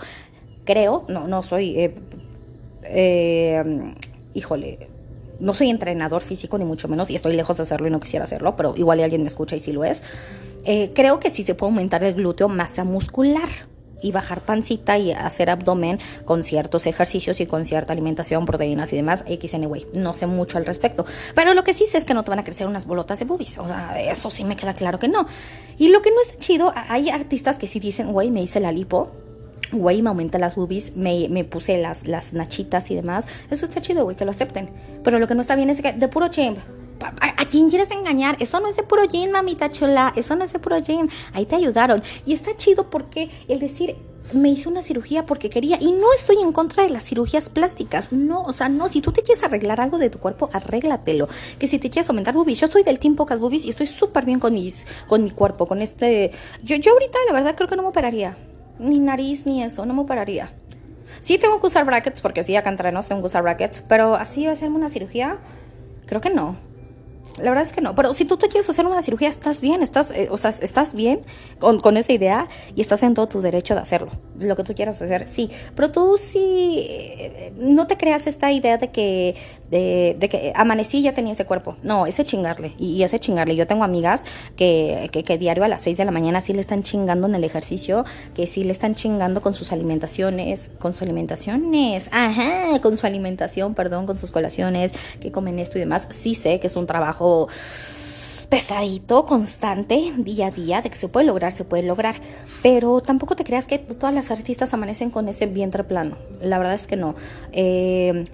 Creo, 0.63 1.05
no, 1.07 1.27
no 1.27 1.41
soy. 1.43 1.79
Eh, 1.79 1.95
eh, 2.83 3.93
híjole. 4.33 4.87
No 5.39 5.53
soy 5.53 5.69
entrenador 5.69 6.21
físico, 6.21 6.57
ni 6.57 6.63
mucho 6.63 6.87
menos, 6.87 7.09
y 7.09 7.15
estoy 7.15 7.35
lejos 7.35 7.57
de 7.57 7.63
hacerlo 7.63 7.87
y 7.87 7.91
no 7.91 7.99
quisiera 7.99 8.23
hacerlo, 8.23 8.55
pero 8.55 8.73
igual 8.77 9.01
alguien 9.01 9.21
me 9.21 9.27
escucha 9.27 9.57
y 9.57 9.59
sí 9.59 9.73
lo 9.73 9.83
es. 9.83 10.01
creo 10.93 11.19
que 11.19 11.29
sí 11.29 11.43
se 11.43 11.55
puede 11.55 11.71
aumentar 11.71 12.05
el 12.05 12.13
glúteo 12.13 12.47
masa 12.47 12.85
muscular 12.85 13.49
y 14.01 14.11
bajar 14.11 14.41
pancita 14.41 14.97
y 14.97 15.11
hacer 15.11 15.49
abdomen 15.49 15.99
con 16.25 16.43
ciertos 16.43 16.85
ejercicios 16.85 17.39
y 17.39 17.45
con 17.45 17.65
cierta 17.65 17.93
alimentación, 17.93 18.45
proteínas 18.45 18.93
y 18.93 18.97
demás, 18.97 19.23
X 19.27 19.53
anyway, 19.53 19.85
no 19.93 20.13
sé 20.13 20.27
mucho 20.27 20.57
al 20.57 20.65
respecto. 20.65 21.05
Pero 21.33 21.53
lo 21.53 21.63
que 21.63 21.73
sí 21.73 21.85
sé 21.87 21.97
es 21.97 22.05
que 22.05 22.13
no 22.13 22.23
te 22.23 22.29
van 22.29 22.39
a 22.39 22.43
crecer 22.43 22.67
unas 22.67 22.85
bolotas 22.85 23.19
de 23.19 23.25
boobies, 23.25 23.57
o 23.57 23.67
sea, 23.67 23.99
eso 23.99 24.29
sí 24.29 24.43
me 24.43 24.55
queda 24.55 24.73
claro 24.73 24.99
que 24.99 25.07
no. 25.07 25.27
Y 25.77 25.89
lo 25.89 26.01
que 26.01 26.11
no 26.11 26.21
está 26.21 26.37
chido, 26.37 26.73
hay 26.75 27.09
artistas 27.09 27.57
que 27.57 27.67
sí 27.67 27.79
dicen, 27.79 28.11
güey, 28.11 28.31
me 28.31 28.41
hice 28.41 28.59
la 28.59 28.71
lipo, 28.71 29.11
güey, 29.71 30.01
me 30.01 30.09
aumenté 30.09 30.39
las 30.39 30.55
boobies, 30.55 30.95
me, 30.95 31.27
me, 31.29 31.43
puse 31.43 31.77
las, 31.77 32.07
las 32.07 32.33
nachitas 32.33 32.89
y 32.91 32.95
demás. 32.95 33.27
Eso 33.49 33.65
está 33.65 33.81
chido, 33.81 34.03
güey, 34.03 34.15
que 34.15 34.25
lo 34.25 34.31
acepten. 34.31 34.69
Pero 35.03 35.19
lo 35.19 35.27
que 35.27 35.35
no 35.35 35.41
está 35.41 35.55
bien 35.55 35.69
es 35.69 35.81
que 35.81 35.93
de 35.93 36.07
puro 36.07 36.27
chimp 36.29 36.57
¿A, 37.01 37.45
quién 37.45 37.69
quieres 37.69 37.91
engañar? 37.91 38.37
Eso 38.39 38.59
no 38.59 38.67
es 38.67 38.75
de 38.75 38.83
puro 38.83 39.03
gym, 39.07 39.31
mamita 39.31 39.69
chula. 39.69 40.13
Eso 40.15 40.35
no 40.35 40.43
es 40.43 40.53
de 40.53 40.59
puro 40.59 40.81
gym. 40.81 41.09
Ahí 41.33 41.45
te 41.45 41.55
ayudaron. 41.55 42.01
Y 42.25 42.33
está 42.33 42.55
chido 42.55 42.89
porque 42.89 43.29
el 43.47 43.59
decir, 43.59 43.95
me 44.33 44.49
hice 44.49 44.69
una 44.69 44.81
cirugía 44.81 45.25
porque 45.25 45.49
quería. 45.49 45.77
Y 45.79 45.91
no 45.91 46.13
estoy 46.13 46.37
en 46.41 46.51
contra 46.51 46.83
de 46.83 46.89
las 46.89 47.03
cirugías 47.03 47.49
plásticas. 47.49 48.11
No, 48.11 48.43
o 48.43 48.53
sea, 48.53 48.69
no. 48.69 48.87
Si 48.87 49.01
tú 49.01 49.11
te 49.11 49.21
quieres 49.21 49.43
arreglar 49.43 49.81
algo 49.81 49.97
de 49.97 50.09
tu 50.09 50.19
cuerpo, 50.19 50.49
arréglatelo. 50.53 51.27
Que 51.59 51.67
si 51.67 51.79
te 51.79 51.89
quieres 51.89 52.09
aumentar 52.09 52.33
boobies. 52.33 52.59
Yo 52.59 52.67
soy 52.67 52.83
del 52.83 52.99
team 52.99 53.15
pocas 53.15 53.39
boobies 53.39 53.65
y 53.65 53.69
estoy 53.69 53.87
súper 53.87 54.25
bien 54.25 54.39
con, 54.39 54.53
mis, 54.53 54.85
con 55.07 55.23
mi 55.23 55.31
cuerpo, 55.31 55.65
con 55.65 55.81
este. 55.81 56.31
Yo, 56.63 56.75
yo 56.77 56.93
ahorita, 56.93 57.17
la 57.27 57.33
verdad, 57.33 57.55
creo 57.55 57.69
que 57.69 57.75
no 57.75 57.83
me 57.83 57.89
operaría. 57.89 58.37
Ni 58.79 58.99
nariz, 58.99 59.45
ni 59.45 59.63
eso. 59.63 59.85
No 59.85 59.93
me 59.93 60.01
operaría. 60.01 60.53
Sí 61.19 61.37
tengo 61.37 61.59
que 61.59 61.67
usar 61.67 61.85
brackets 61.85 62.21
porque 62.21 62.43
sí, 62.43 62.55
acá 62.55 62.69
entre 62.69 62.91
nos 62.91 63.07
tengo 63.07 63.21
que 63.21 63.27
usar 63.27 63.43
brackets. 63.43 63.83
Pero 63.87 64.15
así 64.15 64.47
hacerme 64.47 64.75
una 64.75 64.89
cirugía, 64.89 65.37
creo 66.05 66.21
que 66.21 66.29
no. 66.29 66.55
La 67.37 67.49
verdad 67.49 67.63
es 67.63 67.73
que 67.73 67.81
no, 67.81 67.95
pero 67.95 68.13
si 68.13 68.25
tú 68.25 68.37
te 68.37 68.47
quieres 68.47 68.69
hacer 68.69 68.85
una 68.85 69.01
cirugía, 69.01 69.29
estás 69.29 69.59
bien, 69.59 69.83
estás, 69.83 70.11
eh, 70.11 70.29
o 70.31 70.37
sea, 70.37 70.51
estás 70.51 70.93
bien 70.93 71.21
con, 71.59 71.79
con, 71.79 71.97
esa 71.97 72.13
idea 72.13 72.47
y 72.75 72.81
estás 72.81 73.03
en 73.03 73.13
todo 73.13 73.27
tu 73.27 73.41
derecho 73.41 73.75
de 73.75 73.81
hacerlo, 73.81 74.11
lo 74.39 74.55
que 74.55 74.63
tú 74.63 74.73
quieras 74.73 75.01
hacer, 75.01 75.27
sí, 75.27 75.49
pero 75.75 75.91
tú 75.91 76.17
sí, 76.17 76.85
eh, 76.89 77.53
no 77.57 77.87
te 77.87 77.97
creas 77.97 78.27
esta 78.27 78.51
idea 78.51 78.77
de 78.77 78.89
que 78.89 79.35
de, 79.69 80.17
que 80.29 80.53
amanecí 80.55 80.99
y 80.99 81.01
ya 81.03 81.13
tenía 81.13 81.31
este 81.31 81.45
cuerpo. 81.45 81.75
No, 81.83 82.05
ese 82.05 82.23
chingarle. 82.23 82.73
Y, 82.77 83.03
ese 83.03 83.19
chingarle. 83.19 83.55
Yo 83.55 83.67
tengo 83.67 83.83
amigas 83.83 84.23
que, 84.55 85.09
que, 85.11 85.37
diario 85.37 85.63
a 85.63 85.67
las 85.67 85.81
6 85.81 85.97
de 85.97 86.05
la 86.05 86.11
mañana 86.11 86.41
sí 86.41 86.53
le 86.53 86.61
están 86.61 86.83
chingando 86.83 87.27
en 87.27 87.35
el 87.35 87.43
ejercicio, 87.43 88.05
que 88.35 88.47
sí 88.47 88.63
le 88.63 88.71
están 88.71 88.95
chingando 88.95 89.41
con 89.41 89.55
sus 89.55 89.71
alimentaciones, 89.71 90.71
con 90.79 90.93
sus 90.93 91.03
alimentaciones, 91.03 92.09
ajá, 92.11 92.79
con 92.81 92.97
su 92.97 93.05
alimentación, 93.05 93.73
perdón, 93.73 94.05
con 94.05 94.19
sus 94.19 94.31
colaciones, 94.31 94.93
que 95.19 95.31
comen 95.31 95.59
esto 95.59 95.77
y 95.77 95.81
demás. 95.81 96.07
Sí 96.11 96.35
sé 96.35 96.59
que 96.59 96.67
es 96.67 96.75
un 96.75 96.87
trabajo 96.87 97.47
pesadito, 98.49 99.25
constante, 99.25 100.13
día 100.17 100.47
a 100.47 100.51
día, 100.51 100.81
de 100.81 100.89
que 100.89 100.95
se 100.95 101.07
puede 101.07 101.25
lograr, 101.25 101.51
se 101.51 101.65
puede 101.65 101.83
lograr. 101.83 102.15
Pero 102.61 103.01
tampoco 103.01 103.35
te 103.35 103.43
creas 103.43 103.65
que 103.65 103.77
todas 103.79 104.13
las 104.13 104.31
artistas 104.31 104.73
amanecen 104.73 105.11
con 105.11 105.27
ese 105.27 105.45
vientre 105.45 105.83
plano. 105.83 106.17
La 106.41 106.57
verdad 106.57 106.73
es 106.73 106.87
que 106.87 106.95
no. 106.95 107.15
Eh, 107.51 108.25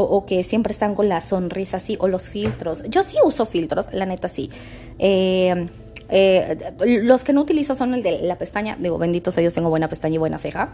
o, 0.00 0.26
que 0.26 0.42
siempre 0.44 0.72
están 0.72 0.94
con 0.94 1.08
la 1.08 1.20
sonrisa 1.20 1.78
así, 1.78 1.96
o 2.00 2.08
los 2.08 2.28
filtros. 2.28 2.82
Yo 2.88 3.02
sí 3.02 3.16
uso 3.24 3.46
filtros, 3.46 3.88
la 3.92 4.06
neta 4.06 4.28
sí. 4.28 4.50
Eh, 4.98 5.68
eh, 6.10 6.56
los 7.02 7.24
que 7.24 7.32
no 7.32 7.42
utilizo 7.42 7.74
son 7.74 7.94
el 7.94 8.02
de 8.02 8.22
la 8.22 8.36
pestaña, 8.36 8.76
digo, 8.78 8.98
benditos 8.98 9.36
a 9.38 9.40
Dios, 9.40 9.54
tengo 9.54 9.70
buena 9.70 9.88
pestaña 9.88 10.16
y 10.16 10.18
buena 10.18 10.38
ceja. 10.38 10.72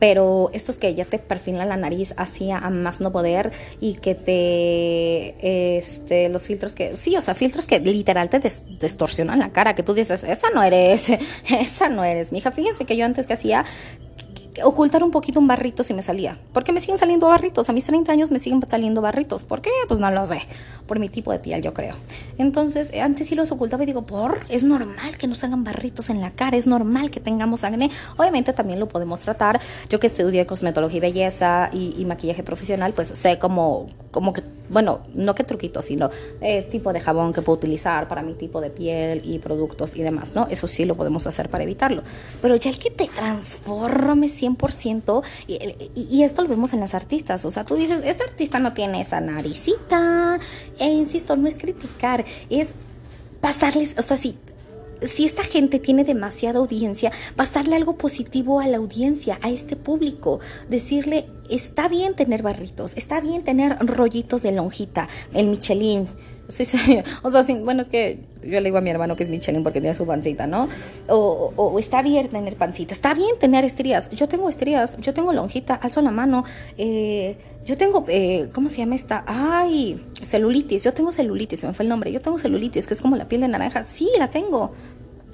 Pero 0.00 0.50
estos 0.52 0.76
que 0.76 0.94
ya 0.94 1.04
te 1.04 1.18
perfilan 1.18 1.68
la 1.68 1.76
nariz 1.76 2.14
así 2.16 2.50
a 2.50 2.68
más 2.68 3.00
no 3.00 3.12
poder 3.12 3.52
y 3.80 3.94
que 3.94 4.14
te. 4.14 5.78
Este, 5.78 6.28
los 6.28 6.42
filtros 6.42 6.74
que. 6.74 6.96
Sí, 6.96 7.16
o 7.16 7.20
sea, 7.20 7.34
filtros 7.34 7.66
que 7.66 7.78
literal 7.78 8.28
te 8.28 8.40
distorsionan 8.80 9.38
la 9.38 9.50
cara. 9.50 9.74
Que 9.74 9.82
tú 9.82 9.94
dices, 9.94 10.24
esa 10.24 10.50
no 10.50 10.62
eres, 10.62 11.06
esa 11.48 11.88
no 11.88 12.04
eres, 12.04 12.32
mija. 12.32 12.50
Fíjense 12.50 12.84
que 12.84 12.96
yo 12.96 13.06
antes 13.06 13.26
que 13.26 13.34
hacía 13.34 13.64
ocultar 14.62 15.02
un 15.02 15.10
poquito 15.10 15.40
un 15.40 15.46
barrito 15.46 15.82
si 15.82 15.94
me 15.94 16.02
salía. 16.02 16.38
¿Por 16.52 16.64
qué 16.64 16.72
me 16.72 16.80
siguen 16.80 16.98
saliendo 16.98 17.26
barritos? 17.26 17.68
A 17.68 17.72
mis 17.72 17.84
30 17.84 18.12
años 18.12 18.30
me 18.30 18.38
siguen 18.38 18.62
saliendo 18.68 19.00
barritos. 19.00 19.42
¿Por 19.42 19.60
qué? 19.60 19.70
Pues 19.88 20.00
no 20.00 20.10
lo 20.10 20.24
sé. 20.24 20.42
Por 20.86 20.98
mi 20.98 21.08
tipo 21.08 21.32
de 21.32 21.38
piel, 21.38 21.62
yo 21.62 21.74
creo. 21.74 21.94
Entonces, 22.38 22.90
eh, 22.92 23.00
antes 23.00 23.28
sí 23.28 23.34
los 23.34 23.50
ocultaba 23.50 23.82
y 23.82 23.86
digo, 23.86 24.02
por, 24.02 24.40
es 24.48 24.62
normal 24.62 25.16
que 25.18 25.26
nos 25.26 25.42
hagan 25.44 25.64
barritos 25.64 26.10
en 26.10 26.20
la 26.20 26.30
cara, 26.30 26.56
es 26.56 26.66
normal 26.66 27.10
que 27.10 27.20
tengamos 27.20 27.64
acné. 27.64 27.90
Obviamente 28.16 28.52
también 28.52 28.78
lo 28.78 28.88
podemos 28.88 29.20
tratar. 29.20 29.60
Yo 29.88 29.98
que 29.98 30.06
estudié 30.06 30.46
cosmetología 30.46 30.98
y 30.98 31.00
belleza 31.00 31.70
y, 31.72 32.04
maquillaje 32.04 32.42
profesional, 32.42 32.92
pues 32.92 33.08
sé 33.08 33.38
cómo, 33.38 33.86
cómo 34.10 34.32
que 34.32 34.42
Bueno, 34.68 35.00
no 35.14 35.34
qué 35.34 35.44
truquito, 35.44 35.82
sino 35.82 36.10
eh, 36.40 36.62
tipo 36.70 36.92
de 36.92 37.00
jabón 37.00 37.32
que 37.32 37.42
puedo 37.42 37.58
utilizar 37.58 38.08
para 38.08 38.22
mi 38.22 38.34
tipo 38.34 38.60
de 38.60 38.70
piel 38.70 39.22
y 39.24 39.38
productos 39.38 39.94
y 39.94 40.02
demás, 40.02 40.32
¿no? 40.34 40.46
Eso 40.48 40.66
sí 40.66 40.84
lo 40.84 40.96
podemos 40.96 41.26
hacer 41.26 41.50
para 41.50 41.64
evitarlo. 41.64 42.02
Pero 42.40 42.56
ya 42.56 42.70
el 42.70 42.78
que 42.78 42.90
te 42.90 43.06
transforme 43.06 44.28
100%, 44.28 45.22
y, 45.46 45.58
y, 45.94 46.22
esto 46.22 46.42
lo 46.42 46.48
vemos 46.48 46.72
en 46.72 46.80
las 46.80 46.94
artistas, 46.94 47.44
o 47.44 47.50
sea, 47.50 47.64
tú 47.64 47.76
dices, 47.76 48.00
este 48.04 48.24
artista 48.24 48.58
no 48.58 48.72
tiene 48.72 49.00
esa 49.00 49.20
naricita, 49.20 50.38
e 50.78 50.88
insisto, 50.88 51.36
no 51.36 51.46
es 51.46 51.58
criticar, 51.58 52.24
es 52.48 52.70
pasarles, 53.40 53.94
o 53.98 54.02
sea, 54.02 54.16
si 54.16 54.36
si 55.06 55.24
esta 55.24 55.42
gente 55.42 55.78
tiene 55.78 56.04
demasiada 56.04 56.58
audiencia, 56.58 57.12
pasarle 57.36 57.76
algo 57.76 57.96
positivo 57.96 58.60
a 58.60 58.68
la 58.68 58.78
audiencia, 58.78 59.38
a 59.42 59.50
este 59.50 59.76
público, 59.76 60.40
decirle, 60.68 61.26
está 61.48 61.88
bien 61.88 62.14
tener 62.14 62.42
barritos, 62.42 62.96
está 62.96 63.20
bien 63.20 63.42
tener 63.42 63.76
rollitos 63.80 64.42
de 64.42 64.52
lonjita, 64.52 65.08
el 65.32 65.48
Michelin. 65.48 66.06
Sí, 66.48 66.64
sí. 66.64 66.78
O 67.22 67.30
sea, 67.30 67.42
bueno, 67.62 67.82
es 67.82 67.88
que 67.88 68.20
yo 68.42 68.60
le 68.60 68.64
digo 68.64 68.78
a 68.78 68.80
mi 68.80 68.90
hermano 68.90 69.16
que 69.16 69.24
es 69.24 69.30
Michelin 69.30 69.62
porque 69.62 69.80
tiene 69.80 69.94
su 69.94 70.06
pancita, 70.06 70.46
¿no? 70.46 70.68
O, 71.08 71.78
está 71.78 72.02
bien 72.02 72.28
tener 72.28 72.56
pancita, 72.56 72.92
está 72.92 73.14
bien 73.14 73.38
tener 73.38 73.64
estrías. 73.64 74.10
Yo 74.10 74.28
tengo 74.28 74.48
estrías, 74.48 74.96
yo 74.98 75.14
tengo 75.14 75.32
lonjita, 75.32 75.74
alzo 75.74 76.02
la 76.02 76.10
mano. 76.10 76.44
Eh, 76.76 77.36
yo 77.64 77.78
tengo, 77.78 78.04
eh, 78.08 78.50
¿cómo 78.52 78.68
se 78.68 78.78
llama 78.78 78.94
esta? 78.94 79.24
Ay, 79.26 79.98
celulitis. 80.22 80.84
Yo 80.84 80.92
tengo 80.92 81.12
celulitis, 81.12 81.60
se 81.60 81.66
me 81.66 81.72
fue 81.72 81.84
el 81.84 81.88
nombre. 81.88 82.12
Yo 82.12 82.20
tengo 82.20 82.36
celulitis, 82.38 82.86
que 82.86 82.94
es 82.94 83.00
como 83.00 83.16
la 83.16 83.24
piel 83.24 83.40
de 83.40 83.48
naranja. 83.48 83.82
Sí, 83.82 84.10
la 84.18 84.28
tengo. 84.28 84.72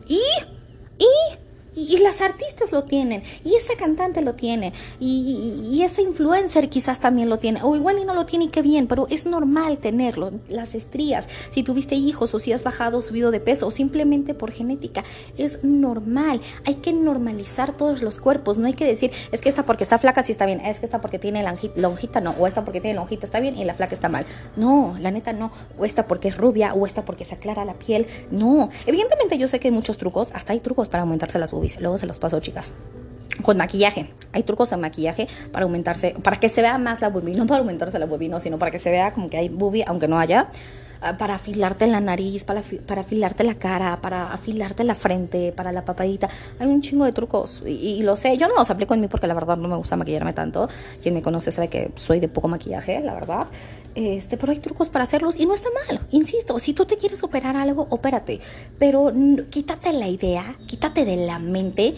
¿Y? 0.06 0.20
¿Y? 0.98 1.39
Y, 1.88 1.98
las 2.00 2.20
artistas 2.20 2.72
lo 2.72 2.84
tienen, 2.84 3.22
y 3.44 3.54
esa 3.54 3.74
cantante 3.76 4.20
lo 4.20 4.34
tiene, 4.34 4.72
y, 4.98 5.68
y, 5.70 5.82
ese 5.82 6.02
influencer 6.02 6.68
quizás 6.68 7.00
también 7.00 7.28
lo 7.28 7.38
tiene, 7.38 7.60
o 7.62 7.76
igual 7.76 7.98
y 7.98 8.04
no 8.04 8.14
lo 8.14 8.26
tiene 8.26 8.46
y 8.46 8.48
qué 8.48 8.62
bien, 8.62 8.86
pero 8.86 9.06
es 9.10 9.24
normal 9.24 9.78
tenerlo, 9.78 10.30
las 10.48 10.74
estrías, 10.74 11.28
si 11.52 11.62
tuviste 11.62 11.94
hijos 11.94 12.34
o 12.34 12.38
si 12.38 12.52
has 12.52 12.62
bajado, 12.62 13.00
subido 13.00 13.30
de 13.30 13.40
peso, 13.40 13.66
o 13.66 13.70
simplemente 13.70 14.34
por 14.34 14.50
genética, 14.50 15.04
es 15.38 15.64
normal, 15.64 16.40
hay 16.66 16.74
que 16.74 16.92
normalizar 16.92 17.76
todos 17.76 18.02
los 18.02 18.18
cuerpos, 18.18 18.58
no 18.58 18.66
hay 18.66 18.74
que 18.74 18.84
decir, 18.84 19.10
es 19.32 19.40
que 19.40 19.48
esta 19.48 19.64
porque 19.64 19.84
está 19.84 19.98
flaca 19.98 20.22
sí 20.22 20.32
está 20.32 20.46
bien, 20.46 20.60
es 20.60 20.78
que 20.78 20.86
esta 20.86 21.00
porque 21.00 21.18
tiene 21.18 21.44
lonjita 21.76 22.20
no, 22.20 22.34
o 22.38 22.46
esta 22.46 22.64
porque 22.64 22.80
tiene 22.80 22.96
lonjita 22.96 23.26
está 23.26 23.40
bien 23.40 23.56
y 23.56 23.64
la 23.64 23.74
flaca 23.74 23.94
está 23.94 24.08
mal, 24.08 24.26
no, 24.56 24.96
la 25.00 25.10
neta 25.10 25.32
no, 25.32 25.50
o 25.78 25.84
esta 25.84 26.06
porque 26.06 26.28
es 26.28 26.36
rubia, 26.36 26.74
o 26.74 26.86
esta 26.86 27.04
porque 27.04 27.24
se 27.24 27.34
aclara 27.34 27.64
la 27.64 27.74
piel, 27.74 28.06
no, 28.30 28.68
evidentemente 28.86 29.38
yo 29.38 29.48
sé 29.48 29.60
que 29.60 29.68
hay 29.68 29.74
muchos 29.74 29.98
trucos, 29.98 30.30
hasta 30.34 30.52
hay 30.52 30.60
trucos 30.60 30.88
para 30.88 31.02
aumentarse 31.02 31.38
las 31.38 31.52
luego 31.80 31.98
se 31.98 32.06
los 32.06 32.18
paso, 32.18 32.40
chicas. 32.40 32.72
Con 33.42 33.56
maquillaje. 33.56 34.10
Hay 34.32 34.42
trucos 34.42 34.70
de 34.70 34.76
maquillaje 34.76 35.28
para 35.52 35.64
aumentarse, 35.64 36.14
para 36.22 36.38
que 36.38 36.48
se 36.48 36.62
vea 36.62 36.78
más 36.78 37.00
la 37.00 37.08
boobie. 37.08 37.34
No 37.34 37.46
para 37.46 37.60
aumentarse 37.60 37.98
la 37.98 38.06
boobie, 38.06 38.28
no, 38.28 38.40
sino 38.40 38.58
para 38.58 38.70
que 38.70 38.78
se 38.78 38.90
vea 38.90 39.12
como 39.12 39.30
que 39.30 39.36
hay 39.36 39.48
boobie, 39.48 39.84
aunque 39.86 40.08
no 40.08 40.18
haya. 40.18 40.48
Ah, 41.02 41.16
para 41.16 41.36
afilarte 41.36 41.86
la 41.86 42.00
nariz, 42.00 42.44
para, 42.44 42.62
para 42.86 43.00
afilarte 43.00 43.42
la 43.42 43.54
cara, 43.54 43.98
para 44.02 44.34
afilarte 44.34 44.84
la 44.84 44.94
frente, 44.94 45.50
para 45.50 45.72
la 45.72 45.82
papadita. 45.82 46.28
Hay 46.58 46.66
un 46.66 46.82
chingo 46.82 47.06
de 47.06 47.12
trucos 47.12 47.62
y, 47.66 48.02
lo 48.02 48.16
sé. 48.16 48.36
Yo 48.36 48.48
no 48.48 48.54
los 48.54 48.70
aplico 48.70 48.92
en 48.92 49.00
mí 49.00 49.08
porque 49.08 49.26
la 49.26 49.32
verdad 49.32 49.56
no 49.56 49.66
me 49.66 49.76
gusta 49.76 49.96
maquillarme 49.96 50.34
tanto. 50.34 50.68
Quien 51.02 51.14
me 51.14 51.22
conoce 51.22 51.52
sabe 51.52 51.68
que 51.68 51.90
soy 51.96 52.20
de 52.20 52.28
poco 52.28 52.48
maquillaje, 52.48 53.00
la 53.00 53.14
verdad. 53.14 53.46
Este, 53.94 54.36
pero 54.36 54.52
hay 54.52 54.58
trucos 54.58 54.90
para 54.90 55.04
hacerlos 55.04 55.36
y 55.36 55.46
no 55.46 55.54
está 55.54 55.70
mal. 55.88 56.00
Insisto, 56.10 56.58
si 56.58 56.74
tú 56.74 56.84
te 56.84 56.98
quieres 56.98 57.22
operar 57.24 57.56
algo, 57.56 57.86
opérate. 57.88 58.40
Pero 58.78 59.10
quítate 59.48 59.94
la 59.94 60.08
idea, 60.08 60.54
quítate 60.66 61.06
de 61.06 61.16
la 61.16 61.38
mente 61.38 61.94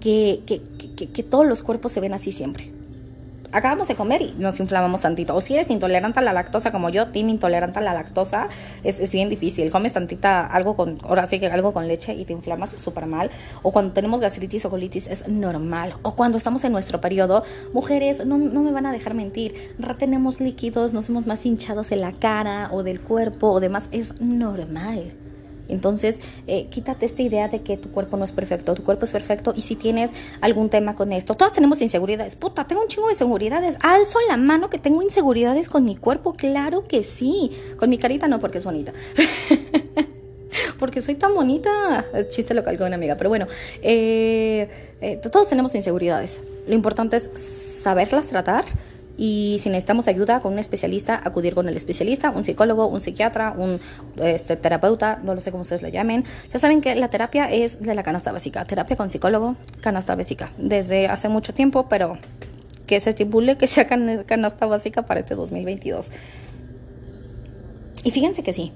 que 0.00 1.24
todos 1.30 1.46
los 1.46 1.62
cuerpos 1.62 1.92
se 1.92 2.00
ven 2.00 2.14
así 2.14 2.32
siempre 2.32 2.79
acabamos 3.52 3.88
de 3.88 3.94
comer 3.94 4.22
y 4.22 4.34
nos 4.38 4.60
inflamamos 4.60 5.00
tantito. 5.00 5.34
O 5.34 5.40
si 5.40 5.54
eres 5.54 5.70
intolerante 5.70 6.18
a 6.18 6.22
la 6.22 6.32
lactosa 6.32 6.70
como 6.70 6.90
yo, 6.90 7.08
team 7.08 7.28
intolerante 7.28 7.78
a 7.78 7.82
la 7.82 7.94
lactosa, 7.94 8.48
es, 8.84 9.00
es 9.00 9.12
bien 9.12 9.28
difícil. 9.28 9.70
Comes 9.70 9.92
tantita 9.92 10.46
algo 10.46 10.76
con, 10.76 10.96
ahora 11.02 11.26
sí 11.26 11.38
que 11.40 11.46
algo 11.46 11.72
con 11.72 11.88
leche 11.88 12.14
y 12.14 12.24
te 12.24 12.32
inflamas 12.32 12.70
súper 12.70 13.06
mal. 13.06 13.30
O 13.62 13.72
cuando 13.72 13.92
tenemos 13.92 14.20
gastritis 14.20 14.64
o 14.64 14.70
colitis 14.70 15.06
es 15.06 15.28
normal. 15.28 15.94
O 16.02 16.14
cuando 16.14 16.38
estamos 16.38 16.64
en 16.64 16.72
nuestro 16.72 17.00
periodo, 17.00 17.44
mujeres, 17.72 18.24
no, 18.26 18.38
no 18.38 18.62
me 18.62 18.72
van 18.72 18.86
a 18.86 18.92
dejar 18.92 19.14
mentir, 19.14 19.74
retenemos 19.78 20.40
líquidos, 20.40 20.92
nos 20.92 21.08
hemos 21.08 21.26
más 21.26 21.44
hinchados 21.46 21.92
en 21.92 22.00
la 22.00 22.12
cara 22.12 22.68
o 22.72 22.82
del 22.82 23.00
cuerpo 23.00 23.50
o 23.50 23.60
demás, 23.60 23.84
es 23.92 24.20
normal. 24.20 25.19
Entonces, 25.70 26.20
eh, 26.46 26.66
quítate 26.70 27.06
esta 27.06 27.22
idea 27.22 27.48
de 27.48 27.62
que 27.62 27.76
tu 27.76 27.90
cuerpo 27.90 28.16
no 28.16 28.24
es 28.24 28.32
perfecto, 28.32 28.74
tu 28.74 28.82
cuerpo 28.82 29.04
es 29.04 29.12
perfecto 29.12 29.52
y 29.56 29.62
si 29.62 29.76
tienes 29.76 30.10
algún 30.40 30.68
tema 30.68 30.94
con 30.94 31.12
esto, 31.12 31.34
todas 31.34 31.52
tenemos 31.52 31.80
inseguridades, 31.80 32.36
puta, 32.36 32.66
tengo 32.66 32.82
un 32.82 32.88
chingo 32.88 33.06
de 33.06 33.14
inseguridades, 33.14 33.76
alzo 33.80 34.18
la 34.28 34.36
mano 34.36 34.70
que 34.70 34.78
tengo 34.78 35.02
inseguridades 35.02 35.68
con 35.68 35.84
mi 35.84 35.96
cuerpo, 35.96 36.32
claro 36.32 36.86
que 36.86 37.02
sí, 37.02 37.50
con 37.78 37.90
mi 37.90 37.98
carita 37.98 38.28
no 38.28 38.40
porque 38.40 38.58
es 38.58 38.64
bonita. 38.64 38.92
porque 40.78 41.02
soy 41.02 41.14
tan 41.14 41.34
bonita. 41.34 42.04
chiste 42.30 42.54
local 42.54 42.76
con 42.76 42.86
una 42.88 42.96
amiga, 42.96 43.16
pero 43.16 43.30
bueno, 43.30 43.46
eh, 43.82 44.68
eh, 45.00 45.20
todos 45.30 45.48
tenemos 45.48 45.74
inseguridades. 45.74 46.40
Lo 46.66 46.74
importante 46.74 47.16
es 47.16 47.30
saberlas 47.82 48.28
tratar 48.28 48.64
y 49.20 49.58
si 49.58 49.68
necesitamos 49.68 50.08
ayuda 50.08 50.40
con 50.40 50.54
un 50.54 50.58
especialista, 50.58 51.20
acudir 51.22 51.54
con 51.54 51.68
el 51.68 51.76
especialista, 51.76 52.30
un 52.30 52.42
psicólogo, 52.42 52.86
un 52.86 53.02
psiquiatra, 53.02 53.52
un 53.54 53.78
este, 54.16 54.56
terapeuta, 54.56 55.20
no 55.22 55.34
lo 55.34 55.42
sé 55.42 55.50
cómo 55.50 55.60
ustedes 55.60 55.82
lo 55.82 55.88
llamen. 55.88 56.24
Ya 56.50 56.58
saben 56.58 56.80
que 56.80 56.94
la 56.94 57.08
terapia 57.08 57.52
es 57.52 57.82
de 57.82 57.94
la 57.94 58.02
canasta 58.02 58.32
básica, 58.32 58.64
terapia 58.64 58.96
con 58.96 59.10
psicólogo, 59.10 59.56
canasta 59.82 60.14
básica, 60.14 60.50
desde 60.56 61.06
hace 61.08 61.28
mucho 61.28 61.52
tiempo, 61.52 61.86
pero 61.86 62.16
que 62.86 62.98
se 62.98 63.10
estipule 63.10 63.58
que 63.58 63.66
sea 63.66 63.86
canasta 63.86 64.64
básica 64.64 65.02
para 65.02 65.20
este 65.20 65.34
2022. 65.34 66.06
Y 68.04 68.12
fíjense 68.12 68.42
que 68.42 68.54
sí, 68.54 68.72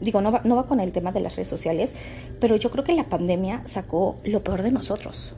digo, 0.00 0.20
no 0.20 0.30
va, 0.30 0.40
no 0.44 0.54
va 0.54 0.68
con 0.68 0.78
el 0.78 0.92
tema 0.92 1.10
de 1.10 1.18
las 1.18 1.34
redes 1.34 1.48
sociales, 1.48 1.94
pero 2.38 2.54
yo 2.54 2.70
creo 2.70 2.84
que 2.84 2.94
la 2.94 3.08
pandemia 3.08 3.62
sacó 3.64 4.20
lo 4.22 4.44
peor 4.44 4.62
de 4.62 4.70
nosotros. 4.70 5.34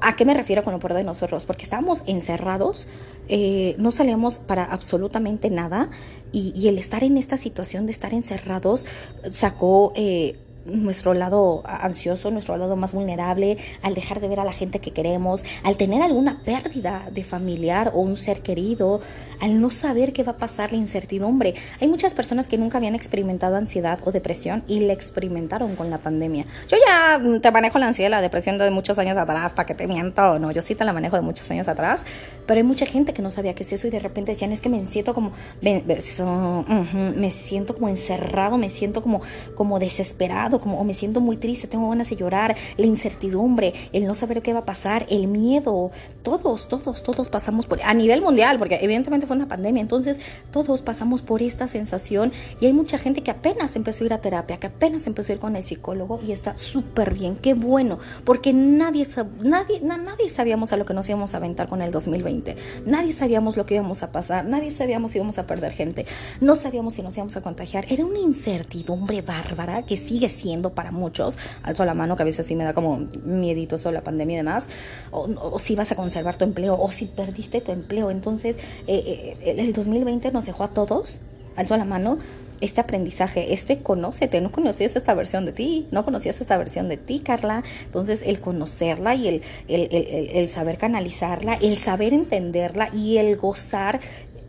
¿A 0.00 0.16
qué 0.16 0.24
me 0.24 0.34
refiero 0.34 0.62
con 0.64 0.72
lo 0.72 0.78
peor 0.80 0.94
de 0.94 1.04
nosotros? 1.04 1.44
Porque 1.44 1.62
estábamos 1.62 2.02
encerrados, 2.06 2.88
eh, 3.28 3.76
no 3.78 3.92
salíamos 3.92 4.38
para 4.38 4.64
absolutamente 4.64 5.48
nada 5.50 5.88
y, 6.32 6.68
el 6.68 6.78
estar 6.78 7.04
en 7.04 7.16
esta 7.16 7.36
situación 7.36 7.86
de 7.86 7.92
estar 7.92 8.12
encerrados 8.14 8.86
sacó... 9.30 9.92
Eh, 9.96 10.36
nuestro 10.64 11.14
lado 11.14 11.62
ansioso, 11.64 12.30
nuestro 12.30 12.56
lado 12.56 12.76
más 12.76 12.92
vulnerable, 12.92 13.56
al 13.82 13.94
dejar 13.94 14.20
de 14.20 14.28
ver 14.28 14.40
a 14.40 14.44
la 14.44 14.52
gente 14.52 14.78
que 14.78 14.92
queremos, 14.92 15.44
al 15.62 15.76
tener 15.76 16.02
alguna 16.02 16.38
pérdida 16.44 17.08
de 17.10 17.24
familiar 17.24 17.92
o 17.94 18.00
un 18.00 18.16
ser 18.16 18.40
querido, 18.42 19.00
al 19.40 19.60
no 19.60 19.70
saber 19.70 20.12
qué 20.12 20.22
va 20.22 20.32
a 20.32 20.36
pasar, 20.36 20.72
la 20.72 20.78
incertidumbre. 20.78 21.54
Hay 21.80 21.88
muchas 21.88 22.14
personas 22.14 22.46
que 22.46 22.58
nunca 22.58 22.78
habían 22.78 22.94
experimentado 22.94 23.56
ansiedad 23.56 23.98
o 24.04 24.12
depresión 24.12 24.62
y 24.68 24.80
la 24.80 24.92
experimentaron 24.92 25.76
con 25.76 25.90
la 25.90 25.98
pandemia. 25.98 26.44
Yo 26.68 26.76
ya 26.86 27.20
te 27.40 27.50
manejo 27.50 27.78
la 27.78 27.88
ansiedad 27.88 28.08
y 28.08 28.10
la 28.10 28.20
depresión 28.20 28.58
de 28.58 28.70
muchos 28.70 28.98
años 28.98 29.16
atrás, 29.16 29.52
para 29.52 29.66
que 29.66 29.74
te 29.74 29.86
miento, 29.86 30.38
no, 30.38 30.50
yo 30.52 30.62
sí 30.62 30.74
te 30.74 30.84
la 30.84 30.92
manejo 30.92 31.16
de 31.16 31.22
muchos 31.22 31.50
años 31.50 31.68
atrás, 31.68 32.02
pero 32.50 32.58
hay 32.58 32.66
mucha 32.66 32.84
gente 32.84 33.12
que 33.12 33.22
no 33.22 33.30
sabía 33.30 33.54
qué 33.54 33.62
es 33.62 33.72
eso 33.72 33.86
y 33.86 33.90
de 33.90 34.00
repente 34.00 34.32
decían, 34.32 34.50
es 34.50 34.60
que 34.60 34.68
me 34.68 34.84
siento 34.88 35.14
como, 35.14 35.30
me, 35.62 37.30
siento 37.30 37.76
como 37.76 37.88
encerrado, 37.88 38.58
me 38.58 38.70
siento 38.70 39.02
como, 39.02 39.22
como 39.54 39.78
desesperado, 39.78 40.58
como, 40.58 40.80
o 40.80 40.82
me 40.82 40.92
siento 40.92 41.20
muy 41.20 41.36
triste, 41.36 41.68
tengo 41.68 41.88
ganas 41.88 42.10
de 42.10 42.16
llorar, 42.16 42.56
la 42.76 42.86
incertidumbre, 42.86 43.72
el 43.92 44.04
no 44.04 44.14
saber 44.14 44.42
qué 44.42 44.52
va 44.52 44.58
a 44.58 44.64
pasar, 44.64 45.06
el 45.10 45.28
miedo, 45.28 45.92
todos, 46.24 46.66
todos, 46.66 47.04
todos 47.04 47.28
pasamos 47.28 47.66
por, 47.66 47.80
a 47.84 47.94
nivel 47.94 48.20
mundial, 48.20 48.58
porque 48.58 48.80
evidentemente 48.82 49.28
fue 49.28 49.36
una 49.36 49.46
pandemia, 49.46 49.80
entonces 49.80 50.18
todos 50.50 50.82
pasamos 50.82 51.22
por 51.22 51.42
esta 51.42 51.68
sensación 51.68 52.32
y 52.60 52.66
hay 52.66 52.72
mucha 52.72 52.98
gente 52.98 53.22
que 53.22 53.30
apenas 53.30 53.76
empezó 53.76 54.02
a 54.02 54.06
ir 54.06 54.12
a 54.12 54.18
terapia, 54.18 54.56
que 54.56 54.66
apenas 54.66 55.06
empezó 55.06 55.30
a 55.30 55.34
ir 55.36 55.40
con 55.40 55.54
el 55.54 55.64
psicólogo 55.64 56.18
y 56.26 56.32
está 56.32 56.58
súper 56.58 57.14
bien, 57.14 57.36
qué 57.36 57.54
bueno, 57.54 58.00
porque 58.24 58.52
nadie, 58.52 59.06
nadie, 59.40 59.80
nadie 59.82 60.28
sabíamos 60.28 60.72
a 60.72 60.76
lo 60.76 60.84
que 60.84 60.94
nos 60.94 61.08
íbamos 61.08 61.34
a 61.34 61.36
aventar 61.36 61.68
con 61.68 61.80
el 61.80 61.92
2020, 61.92 62.39
nadie 62.86 63.12
sabíamos 63.12 63.56
lo 63.56 63.66
que 63.66 63.74
íbamos 63.74 64.02
a 64.02 64.10
pasar, 64.10 64.44
nadie 64.44 64.70
sabíamos 64.70 65.10
si 65.10 65.18
íbamos 65.18 65.38
a 65.38 65.46
perder 65.46 65.72
gente, 65.72 66.06
no 66.40 66.56
sabíamos 66.56 66.94
si 66.94 67.02
nos 67.02 67.16
íbamos 67.16 67.36
a 67.36 67.40
contagiar, 67.40 67.86
era 67.88 68.04
una 68.04 68.18
incertidumbre 68.18 69.22
bárbara 69.22 69.84
que 69.84 69.96
sigue 69.96 70.28
siendo 70.28 70.70
para 70.70 70.90
muchos, 70.90 71.38
alzo 71.62 71.84
la 71.84 71.94
mano 71.94 72.16
que 72.16 72.22
a 72.22 72.26
veces 72.26 72.46
sí 72.46 72.54
me 72.54 72.64
da 72.64 72.74
como 72.74 73.08
miedito 73.24 73.78
sobre 73.78 73.94
la 73.94 74.02
pandemia 74.02 74.34
y 74.34 74.36
demás, 74.38 74.64
o, 75.10 75.58
si 75.58 75.74
vas 75.74 75.92
a 75.92 75.96
conservar 75.96 76.36
tu 76.36 76.44
empleo, 76.44 76.80
o 76.80 76.90
si 76.90 77.06
perdiste 77.06 77.60
tu 77.60 77.72
empleo, 77.72 78.10
entonces 78.10 78.56
eh, 78.86 79.36
eh, 79.44 79.54
el 79.58 79.72
2020 79.72 80.30
nos 80.30 80.46
dejó 80.46 80.64
a 80.64 80.68
todos, 80.68 81.20
alzó 81.56 81.76
la 81.76 81.84
mano, 81.84 82.18
este 82.60 82.80
aprendizaje, 82.80 83.52
este 83.52 83.80
conócete, 83.80 84.40
no 84.40 84.50
conocías 84.50 84.96
esta 84.96 85.14
versión 85.14 85.44
de 85.46 85.52
ti, 85.52 85.86
no 85.90 86.04
conocías 86.04 86.40
esta 86.40 86.58
versión 86.58 86.88
de 86.88 86.96
ti, 86.96 87.20
Carla, 87.20 87.62
entonces 87.84 88.22
el 88.24 88.40
conocerla 88.40 89.14
y 89.14 89.28
el, 89.28 89.42
el, 89.68 90.48
saber 90.48 90.78
canalizarla, 90.78 91.54
el 91.54 91.78
saber 91.78 92.12
entenderla 92.12 92.90
y 92.94 93.18
el 93.18 93.36
gozar, 93.36 94.00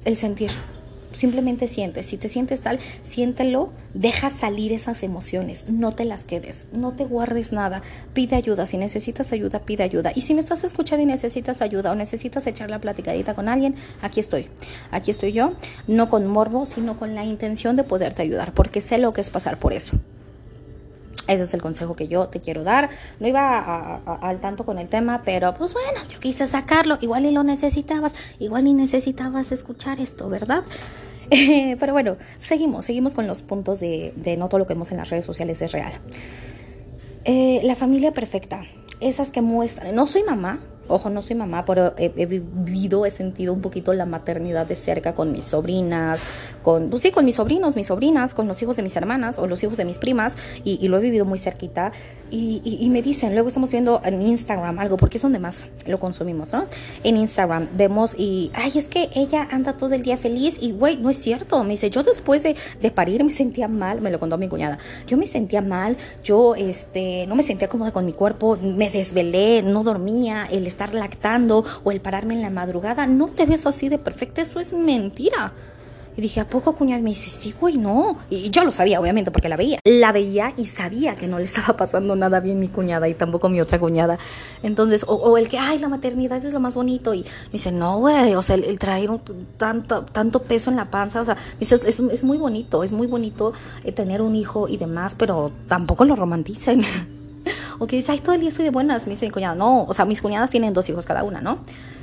el 0.06 0.18
sentir. 0.18 0.52
Simplemente 1.14 1.68
siente. 1.68 2.04
Si 2.04 2.18
te 2.18 2.30
sientes 2.30 2.62
tal, 2.62 2.80
siéntelo, 3.04 3.70
deja 3.94 4.30
salir 4.30 4.72
esas 4.72 5.04
emociones, 5.04 5.66
no 5.68 5.92
te 5.92 6.06
las 6.06 6.24
quedes, 6.24 6.64
no 6.72 6.94
te 6.94 7.04
guardes 7.04 7.52
nada. 7.52 7.82
Pide 8.14 8.36
ayuda. 8.36 8.66
Si 8.66 8.78
necesitas 8.78 9.32
ayuda, 9.32 9.60
pide 9.60 9.84
ayuda. 9.84 10.12
Y 10.16 10.22
si 10.22 10.34
me 10.34 10.40
estás 10.40 10.64
escuchando 10.64 11.04
y 11.04 11.06
necesitas 11.06 11.62
ayuda 11.62 11.92
o 11.92 11.96
necesitas 11.96 12.48
echar 12.48 12.70
la 12.70 12.80
platicadita 12.80 13.34
con 13.34 13.50
alguien, 13.50 13.76
aquí 14.02 14.20
estoy. 14.20 14.48
Aquí 14.92 15.12
estoy 15.12 15.34
yo, 15.34 15.54
no 15.88 16.10
con 16.10 16.28
morbo, 16.28 16.66
sino 16.66 16.98
con 16.98 17.16
la 17.16 17.26
intención 17.26 17.76
de 17.76 17.84
poderte 17.84 18.22
ayudar, 18.22 18.54
porque 18.54 18.82
sé 18.82 18.98
lo 18.98 19.14
que 19.14 19.22
es 19.22 19.30
pasar 19.30 19.58
por 19.58 19.74
eso. 19.74 19.98
Ese 21.32 21.44
es 21.44 21.54
el 21.54 21.62
consejo 21.62 21.96
que 21.96 22.08
yo 22.08 22.28
te 22.28 22.42
quiero 22.42 22.64
dar. 22.64 22.90
No 23.20 23.28
iba 23.28 24.02
al 24.22 24.42
tanto 24.42 24.66
con 24.66 24.78
el 24.80 24.90
tema, 24.90 25.22
pero 25.24 25.54
pues 25.54 25.74
bueno, 25.74 26.00
yo 26.10 26.20
quise 26.20 26.46
sacarlo. 26.46 26.98
Igual 27.00 27.24
ni 27.24 27.32
lo 27.32 27.44
necesitabas, 27.44 28.14
igual 28.40 28.66
ni 28.66 28.74
necesitabas 28.74 29.52
escuchar 29.52 30.00
esto, 30.00 30.28
¿verdad? 30.28 30.64
pero 31.80 31.94
bueno, 31.94 32.18
seguimos, 32.40 32.86
seguimos 32.86 33.14
con 33.14 33.28
los 33.28 33.42
puntos 33.42 33.80
de, 33.80 34.14
no 34.38 34.50
todo 34.50 34.60
lo 34.60 34.68
que 34.68 34.74
vemos 34.74 34.92
en 34.92 34.98
las 34.98 35.10
redes 35.10 35.24
sociales 35.24 35.62
es 35.62 35.72
real. 35.72 35.94
Eh, 37.24 37.62
la 37.64 37.76
familia 37.76 38.14
perfecta, 38.14 38.64
esas 39.00 39.30
que 39.30 39.42
muestran, 39.42 39.96
no 39.96 40.08
soy 40.08 40.24
mamá, 40.24 40.60
Ojo, 40.92 41.10
no 41.10 41.22
soy 41.22 41.38
mamá, 41.38 41.64
pero 41.66 41.94
he, 41.98 42.10
vivido, 42.26 43.06
he 43.06 43.12
sentido 43.12 43.54
un 43.54 43.62
poquito 43.62 43.94
la 43.94 44.06
maternidad 44.06 44.66
de 44.66 44.76
cerca 44.76 45.16
con 45.16 45.32
mis 45.32 45.46
sobrinas, 45.46 46.20
con, 46.64 46.90
pues 46.90 47.02
sí, 47.02 47.12
con 47.12 47.24
mis 47.24 47.36
sobrinos, 47.36 47.78
mis 47.78 47.88
sobrinas, 47.88 48.34
con 48.34 48.48
los 48.48 48.62
hijos 48.62 48.76
de 48.76 48.84
mis 48.84 48.96
hermanas 48.98 49.40
o 49.40 49.48
los 49.48 49.64
hijos 49.64 49.78
de 49.78 49.86
mis 49.86 49.98
primas, 49.98 50.34
y, 50.66 50.86
lo 50.90 50.98
he 50.98 51.02
vivido 51.02 51.24
muy 51.24 51.40
cerquita. 51.40 51.94
Y, 52.32 52.88
me 52.92 53.02
dicen, 53.02 53.34
luego 53.34 53.50
estamos 53.50 53.72
viendo 53.72 54.02
en 54.04 54.22
Instagram 54.22 54.80
algo, 54.80 54.98
porque 54.98 55.18
es 55.18 55.22
donde 55.22 55.40
más 55.40 55.66
lo 55.86 55.98
consumimos, 55.98 56.52
¿no? 56.52 56.66
En 57.04 57.18
Instagram 57.18 57.68
vemos 57.76 58.16
y, 58.18 58.52
ay, 58.54 58.72
es 58.76 58.88
que 58.88 59.10
ella 59.14 59.48
anda 59.52 59.74
todo 59.74 59.94
el 59.94 60.04
día 60.04 60.18
feliz 60.18 60.58
y, 60.60 60.72
güey, 60.72 60.98
no 60.98 61.10
es 61.10 61.18
cierto. 61.18 61.64
Me 61.64 61.72
dice, 61.72 61.90
yo 61.90 62.04
después 62.04 62.44
de, 62.44 62.56
de 62.82 62.92
parir 62.92 63.24
me 63.24 63.32
sentía 63.32 63.68
mal, 63.68 64.02
me 64.02 64.12
lo 64.12 64.20
contó 64.20 64.38
mi 64.38 64.48
cuñada, 64.48 64.78
yo 65.08 65.18
me 65.18 65.28
sentía 65.28 65.62
mal, 65.62 65.98
yo, 66.24 66.56
este, 66.56 67.26
no 67.28 67.36
me 67.36 67.44
sentía 67.44 67.68
cómoda 67.68 67.92
con 67.92 68.06
mi 68.06 68.14
cuerpo, 68.14 68.58
me 68.62 68.90
desvelé, 68.90 69.62
no 69.62 69.84
dormía, 69.84 70.48
el 70.50 70.68
estar 70.68 70.94
lactando 70.94 71.66
o 71.84 71.92
el 71.92 72.02
pararme 72.02 72.34
en 72.34 72.42
la 72.42 72.50
madrugada, 72.50 73.08
no 73.08 73.28
te 73.28 73.46
ves 73.46 73.66
así 73.66 73.90
de 73.90 73.98
perfecta, 73.98 74.42
eso 74.42 74.60
es 74.60 74.74
mentira. 74.74 75.54
Y 76.18 76.22
dije, 76.22 76.42
¿a 76.42 76.48
poco 76.48 76.74
cuñada? 76.74 77.02
Me 77.02 77.12
dice, 77.12 77.30
sí, 77.30 77.54
güey, 77.60 77.78
no. 77.78 78.18
Y 78.30 78.50
yo 78.50 78.66
lo 78.66 78.72
sabía, 78.72 79.00
obviamente, 79.00 79.32
porque 79.32 79.48
la 79.48 79.56
veía. 79.56 79.80
La 79.86 80.12
veía 80.12 80.54
y 80.58 80.66
sabía 80.66 81.16
que 81.16 81.28
no 81.28 81.40
le 81.40 81.46
estaba 81.46 81.78
pasando 81.78 82.16
nada 82.16 82.40
bien 82.42 82.60
mi 82.60 82.68
cuñada 82.68 83.08
y 83.08 83.14
tampoco 83.14 83.48
mi 83.48 83.62
otra 83.62 83.80
cuñada. 83.80 84.18
Entonces, 84.62 85.06
o, 85.08 85.38
el 85.38 85.48
que, 85.48 85.58
ay, 85.58 85.80
la 85.80 85.88
maternidad 85.88 86.44
es 86.44 86.54
lo 86.54 86.60
más 86.60 86.76
bonito. 86.76 87.14
Y 87.14 87.22
me 87.22 87.54
dice, 87.54 87.72
no, 87.72 88.00
güey, 88.00 88.36
o 88.36 88.42
sea, 88.42 88.56
el, 88.56 88.78
traer 88.78 89.10
tanto, 89.58 90.04
tanto 90.04 90.42
peso 90.42 90.70
en 90.70 90.76
la 90.76 90.92
panza, 90.92 91.22
o 91.22 91.26
sea, 91.26 91.38
dice, 91.60 91.76
es, 91.76 92.00
es, 92.00 92.24
muy 92.24 92.38
bonito, 92.38 92.84
es 92.84 92.92
muy 92.92 93.08
bonito 93.08 93.54
eh, 93.84 93.92
tener 93.92 94.22
un 94.22 94.36
hijo 94.36 94.68
y 94.68 94.78
demás, 94.78 95.16
pero 95.18 95.52
tampoco 95.68 96.06
lo 96.06 96.16
romanticen. 96.16 96.84
O 97.80 97.88
que 97.88 97.96
dice, 97.96 98.12
ay, 98.12 98.20
todo 98.20 98.36
el 98.36 98.42
día 98.42 98.50
estoy 98.50 98.66
de 98.66 98.70
buenas, 98.70 99.08
me 99.08 99.14
dice 99.14 99.26
mi 99.26 99.32
cuñada. 99.32 99.56
No, 99.56 99.86
o 99.86 99.94
sea, 99.96 100.06
mis 100.06 100.22
cuñadas 100.22 100.52
tienen 100.52 100.72
dos 100.72 100.88
hijos 100.90 101.08
cada 101.08 101.24
una, 101.24 101.42
¿no? 101.42 101.58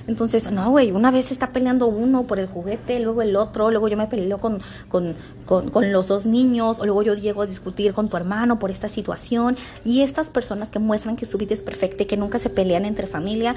Entonces, 0.08 0.50
no, 0.50 0.70
güey, 0.70 0.90
una 0.90 1.10
vez 1.10 1.30
está 1.30 1.52
peleando 1.52 1.86
uno 1.86 2.24
por 2.24 2.38
el 2.38 2.46
juguete, 2.46 2.98
luego 2.98 3.20
el 3.20 3.36
otro, 3.36 3.70
luego 3.70 3.88
yo 3.88 3.96
me 3.98 4.06
peleo 4.06 4.38
con, 4.38 4.60
con, 4.88 5.14
con, 5.44 5.92
los 5.92 6.08
dos 6.08 6.24
niños, 6.24 6.78
o 6.78 6.86
luego 6.86 7.02
yo 7.02 7.14
llego 7.14 7.42
a 7.42 7.46
discutir 7.46 7.92
con 7.92 8.08
tu 8.08 8.16
hermano 8.16 8.58
por 8.58 8.70
esta 8.70 8.88
situación. 8.88 9.58
Y 9.84 10.00
estas 10.00 10.30
personas 10.30 10.68
que 10.68 10.78
muestran 10.78 11.16
que 11.16 11.26
su 11.26 11.36
vida 11.36 11.52
es 11.52 11.60
perfecta 11.60 12.04
y 12.04 12.06
que 12.06 12.16
nunca 12.16 12.38
se 12.38 12.48
pelean 12.48 12.86
entre 12.86 13.06
familia, 13.06 13.54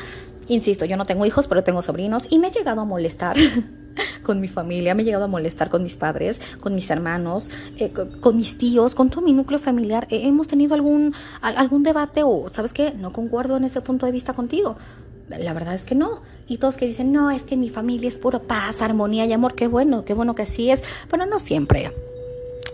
insisto, 0.50 0.84
yo 0.84 0.98
no 0.98 1.06
tengo 1.06 1.26
hijos, 1.26 1.48
pero 1.48 1.64
tengo 1.64 1.82
sobrinos 1.82 2.28
y 2.30 2.38
me 2.38 2.50
he 2.50 2.52
llegado 2.52 2.82
a 2.82 2.86
molestar. 2.86 3.38
con 4.24 4.40
mi 4.40 4.48
familia, 4.48 4.96
me 4.96 5.02
he 5.02 5.06
llegado 5.06 5.26
a 5.26 5.28
molestar 5.28 5.70
con 5.70 5.84
mis 5.84 5.98
padres, 5.98 6.40
con 6.60 6.76
mis 6.76 6.90
hermanos, 6.90 7.50
eh, 7.78 7.92
con, 7.92 8.38
mis 8.38 8.58
tíos, 8.58 8.96
con 8.96 9.10
todo 9.10 9.22
mi 9.22 9.34
núcleo 9.34 9.60
familiar. 9.60 10.08
Eh, 10.10 10.28
hemos 10.28 10.48
tenido 10.48 10.74
algún, 10.76 11.14
algún 11.42 11.84
debate 11.84 12.24
o, 12.24 12.50
¿sabes 12.50 12.74
qué? 12.74 12.92
No 12.92 13.12
concuerdo 13.12 13.58
en 13.58 13.64
ese 13.64 13.82
punto 13.82 14.06
de 14.06 14.12
vista 14.12 14.34
contigo. 14.34 14.78
La 15.40 15.54
verdad 15.54 15.74
es 15.74 15.84
que 15.84 15.96
no. 15.96 16.22
Y 16.48 16.58
todos 16.58 16.76
que 16.78 16.88
dicen, 16.88 17.12
no, 17.12 17.32
es 17.32 17.44
que 17.44 17.58
mi 17.58 17.70
familia 17.70 18.08
es 18.08 18.18
puro 18.18 18.44
paz, 18.44 18.82
armonía 18.82 19.26
y 19.26 19.34
amor. 19.34 19.56
Qué 19.56 19.68
bueno, 19.68 20.06
qué 20.06 20.14
bueno 20.14 20.36
que 20.36 20.46
sí 20.46 20.70
es. 20.70 20.84
Pero 21.10 21.26
no 21.26 21.40
siempre 21.40 21.92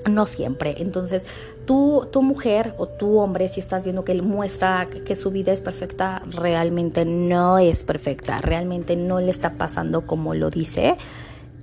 no 0.09 0.25
siempre. 0.25 0.75
Entonces, 0.79 1.23
tú, 1.65 2.07
tu 2.11 2.21
mujer 2.21 2.73
o 2.77 2.87
tu 2.87 3.17
hombre, 3.17 3.49
si 3.49 3.59
estás 3.59 3.83
viendo 3.83 4.05
que 4.05 4.11
él 4.11 4.23
muestra 4.23 4.87
que 5.05 5.15
su 5.15 5.31
vida 5.31 5.51
es 5.51 5.61
perfecta, 5.61 6.23
realmente 6.27 7.05
no 7.05 7.57
es 7.57 7.83
perfecta, 7.83 8.39
realmente 8.41 8.95
no 8.95 9.19
le 9.19 9.31
está 9.31 9.53
pasando 9.53 10.01
como 10.01 10.33
lo 10.33 10.49
dice. 10.49 10.97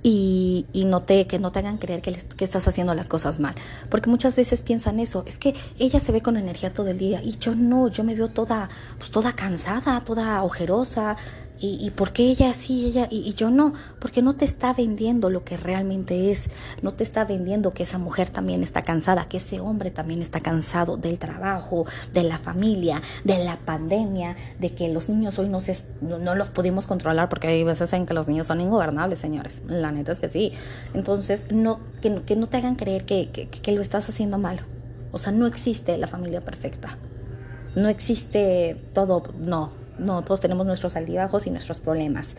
Y, 0.07 0.67
y 0.71 0.85
no 0.85 0.99
te, 0.99 1.25
que 1.25 1.39
no 1.39 1.49
te 1.49 1.57
hagan 1.57 1.79
creer 1.79 2.03
que, 2.03 2.13
que, 2.13 2.45
estás 2.45 2.67
haciendo 2.67 2.93
las 2.93 3.09
cosas 3.09 3.39
mal. 3.39 3.55
Porque 3.89 4.07
muchas 4.07 4.35
veces 4.35 4.61
piensan 4.61 4.99
eso, 4.99 5.23
es 5.25 5.39
que 5.39 5.55
ella 5.79 5.99
se 5.99 6.11
ve 6.11 6.21
con 6.21 6.37
energía 6.37 6.71
todo 6.71 6.89
el 6.89 6.99
día 6.99 7.23
y 7.23 7.39
yo 7.39 7.55
no, 7.55 7.87
yo 7.87 8.03
me 8.03 8.13
veo 8.13 8.27
toda, 8.27 8.69
pues 8.99 9.09
toda 9.09 9.33
cansada, 9.33 10.01
toda 10.01 10.43
ojerosa, 10.43 11.17
¿Y, 11.59 11.89
por 11.91 12.11
qué 12.11 12.23
ella 12.23 12.53
sí, 12.53 12.85
ella 12.85 13.07
y, 13.09 13.33
yo 13.33 13.49
no? 13.49 13.73
Porque 13.99 14.21
no 14.21 14.35
te 14.35 14.43
está 14.43 14.73
vendiendo 14.73 15.29
lo 15.29 15.45
que 15.45 15.55
realmente 15.55 16.29
es, 16.29 16.49
no 16.81 16.93
te 16.93 17.03
está 17.03 17.23
vendiendo 17.23 17.73
que 17.73 17.83
esa 17.83 17.97
mujer 17.97 18.29
también 18.29 18.61
está 18.61 18.83
cansada, 18.83 19.29
que 19.29 19.37
ese 19.37 19.61
hombre 19.61 19.89
también 19.89 20.21
está 20.21 20.41
cansado 20.41 20.97
del 20.97 21.17
trabajo, 21.17 21.85
de 22.13 22.23
la 22.23 22.37
familia, 22.37 23.01
de 23.23 23.43
la 23.43 23.57
pandemia, 23.57 24.35
de 24.59 24.73
que 24.75 24.89
los 24.89 25.07
niños 25.07 25.39
hoy 25.39 25.47
no, 25.47 25.61
se, 25.61 25.77
no, 26.01 26.35
los 26.35 26.49
pudimos 26.49 26.87
controlar 26.87 27.29
porque 27.29 27.47
hay 27.47 27.63
veces 27.63 27.93
en 27.93 28.05
que 28.05 28.13
los 28.13 28.27
niños 28.27 28.47
son 28.47 28.59
ingobernables, 28.59 29.19
señores. 29.19 29.61
La 29.67 29.91
neta 29.91 30.11
es 30.11 30.19
que 30.19 30.29
sí. 30.29 30.51
Entonces, 30.93 31.47
no, 31.51 31.79
que, 32.01 32.21
que 32.23 32.35
no 32.35 32.47
te 32.47 32.57
hagan 32.57 32.75
creer 32.75 33.05
que, 33.05 33.29
que, 33.29 33.47
que 33.47 33.71
lo 33.71 33.81
estás 33.81 34.09
haciendo 34.09 34.37
malo. 34.37 34.61
O 35.13 35.17
sea, 35.17 35.31
no 35.31 35.47
existe 35.47 35.97
la 35.97 36.07
familia 36.07 36.41
perfecta. 36.41 36.97
No 37.75 37.87
existe 37.87 38.77
todo, 38.93 39.23
no, 39.39 39.84
no, 39.97 40.21
todos 40.21 40.41
tenemos 40.41 40.65
nuestros 40.65 40.95
altibajos 40.95 41.47
y 41.47 41.51
nuestros 41.51 41.79
problemas. 41.79 42.35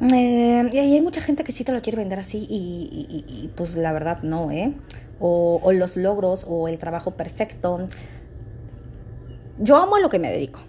Eh, 0.00 0.70
y 0.72 0.78
hay 0.78 1.00
mucha 1.00 1.20
gente 1.20 1.44
que 1.44 1.52
sí 1.52 1.64
te 1.64 1.72
lo 1.72 1.80
quiere 1.80 1.98
vender 1.98 2.18
así 2.18 2.46
y, 2.48 3.50
pues 3.54 3.76
la 3.76 3.92
verdad 3.92 4.22
no, 4.22 4.50
¿eh? 4.50 4.72
O, 5.20 5.60
o, 5.62 5.72
los 5.72 5.96
logros 5.96 6.44
o 6.48 6.68
el 6.68 6.78
trabajo 6.78 7.12
perfecto. 7.12 7.86
Yo 9.58 9.76
amo 9.76 9.96
a 9.96 10.00
lo 10.00 10.10
que 10.10 10.18
me 10.18 10.30
dedico. 10.30 10.60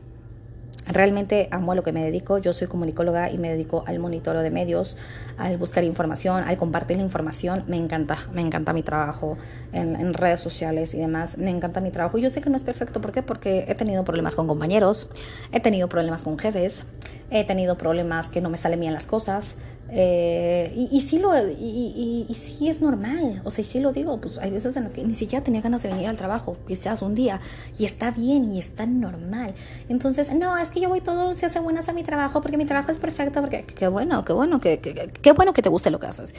Realmente 0.87 1.47
amo 1.51 1.71
a 1.71 1.75
lo 1.75 1.81
que 1.81 1.91
me 1.91 2.03
dedico. 2.03 2.37
Yo 2.37 2.53
soy 2.53 2.67
comunicóloga 2.67 3.31
y 3.31 3.39
me 3.39 3.49
dedico 3.49 3.83
al 3.87 3.97
monitoreo 3.97 4.43
de 4.43 4.51
medios, 4.51 4.97
al 5.37 5.57
buscar 5.57 5.83
información, 5.83 6.43
al 6.43 6.57
compartir 6.57 6.97
la 6.97 7.03
información. 7.03 7.63
Me 7.67 7.77
encanta, 7.77 8.17
me 8.33 8.41
encanta 8.41 8.73
mi 8.73 8.83
trabajo 8.83 9.37
en, 9.73 10.13
redes 10.13 10.41
sociales 10.41 10.93
y 10.93 10.99
demás. 10.99 11.37
Me 11.37 11.49
encanta 11.49 11.81
mi 11.81 11.91
trabajo. 11.91 12.17
Yo 12.17 12.29
sé 12.29 12.41
que 12.41 12.49
no 12.49 12.55
es 12.55 12.63
perfecto. 12.63 13.01
¿Por 13.01 13.11
qué? 13.11 13.21
Porque 13.21 13.65
he 13.67 13.75
tenido 13.75 14.03
problemas 14.03 14.35
con 14.35 14.47
compañeros, 14.47 15.07
he 15.51 15.59
tenido 15.59 15.89
problemas 15.89 16.23
con 16.23 16.37
jefes, 16.37 16.83
he 17.29 17.43
tenido 17.43 17.77
problemas 17.77 18.29
que 18.29 18.41
no 18.41 18.49
me 18.49 18.57
salen 18.57 18.79
bien 18.79 18.93
las 18.93 19.07
cosas. 19.07 19.55
Eh, 19.89 20.87
y, 20.91 21.01
sí 21.01 21.19
lo, 21.19 21.31
y, 21.47 22.25
sí 22.33 22.69
es 22.69 22.81
normal, 22.81 23.41
o 23.43 23.51
sea, 23.51 23.61
y 23.61 23.65
sí 23.65 23.79
lo 23.79 23.91
digo, 23.91 24.17
pues 24.17 24.39
hay 24.39 24.49
veces 24.49 24.75
en 24.77 24.83
las 24.83 24.93
que 24.93 25.03
ni 25.03 25.13
siquiera 25.13 25.43
tenía 25.43 25.61
ganas 25.61 25.83
de 25.83 25.89
venir 25.89 26.07
al 26.07 26.17
trabajo, 26.17 26.57
quizás 26.67 27.03
un 27.03 27.13
día, 27.13 27.39
y 27.77 27.85
está 27.85 28.09
bien 28.09 28.51
y 28.51 28.59
está 28.59 28.85
normal. 28.87 29.53
Entonces, 29.87 30.33
no, 30.33 30.57
es 30.57 30.71
que 30.71 30.79
yo 30.79 30.89
voy 30.89 31.01
todo 31.01 31.33
se 31.35 31.45
hace 31.45 31.59
buenas 31.59 31.87
a 31.87 31.93
mi 31.93 32.03
trabajo 32.03 32.41
porque 32.41 32.57
mi 32.57 32.65
trabajo 32.65 32.91
es 32.91 32.97
perfecto, 32.97 33.41
porque 33.41 33.63
qué 33.63 33.87
bueno, 33.87 34.25
qué 34.25 34.33
bueno, 34.33 34.59
que, 34.59 34.79
qué 34.79 35.31
bueno 35.33 35.53
que 35.53 35.61
te 35.61 35.69
guste 35.69 35.91
lo 35.91 35.99
que 35.99 36.07
haces. 36.07 36.33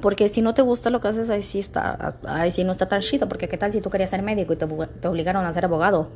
Porque 0.00 0.28
si 0.28 0.42
no 0.42 0.52
te 0.52 0.62
gusta 0.62 0.90
lo 0.90 1.00
que 1.00 1.08
haces, 1.08 1.30
ahí 1.30 1.44
sí 1.44 1.60
está, 1.60 2.16
ahí 2.26 2.50
sí 2.50 2.64
no 2.64 2.72
está 2.72 2.88
tan 2.88 3.00
chido, 3.00 3.28
porque 3.28 3.48
qué 3.48 3.56
tal 3.56 3.72
si 3.72 3.80
tú 3.80 3.90
querías 3.90 4.10
ser 4.10 4.22
médico 4.22 4.52
y 4.52 4.56
te, 4.56 4.66
te 4.66 5.08
obligaron 5.08 5.46
a 5.46 5.52
ser 5.52 5.64
abogado 5.66 6.10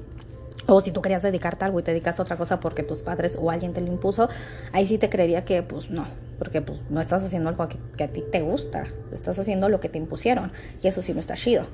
o 0.67 0.81
si 0.81 0.91
tú 0.91 1.03
querías 1.03 1.23
dedicarte 1.23 1.65
algo 1.65 1.81
y 1.81 1.83
te 1.83 1.93
dedicas 1.93 2.19
a 2.19 2.23
otra 2.23 2.37
cosa 2.37 2.61
porque 2.61 2.83
tus 2.83 3.03
padres 3.03 3.39
o 3.41 3.51
alguien 3.51 3.73
te 3.73 3.81
lo 3.81 3.89
impuso, 3.89 4.29
ahí 4.73 4.87
sí 4.87 4.99
te 4.99 5.09
creería 5.09 5.45
que 5.45 5.63
pues 5.63 5.91
no, 5.91 6.07
porque 6.39 6.61
pues 6.61 6.81
no 6.91 7.01
estás 7.01 7.25
haciendo 7.25 7.49
algo 7.49 7.69
que, 7.97 8.05
a 8.05 8.09
ti 8.09 8.23
te 8.31 8.43
gusta, 8.43 8.85
estás 9.13 9.39
haciendo 9.39 9.69
lo 9.69 9.81
que 9.81 9.89
te 9.89 9.99
impusieron 9.99 10.53
y 10.83 10.89
eso 10.89 11.03
sí 11.03 11.13
no 11.13 11.21
está 11.21 11.35
chido. 11.35 11.65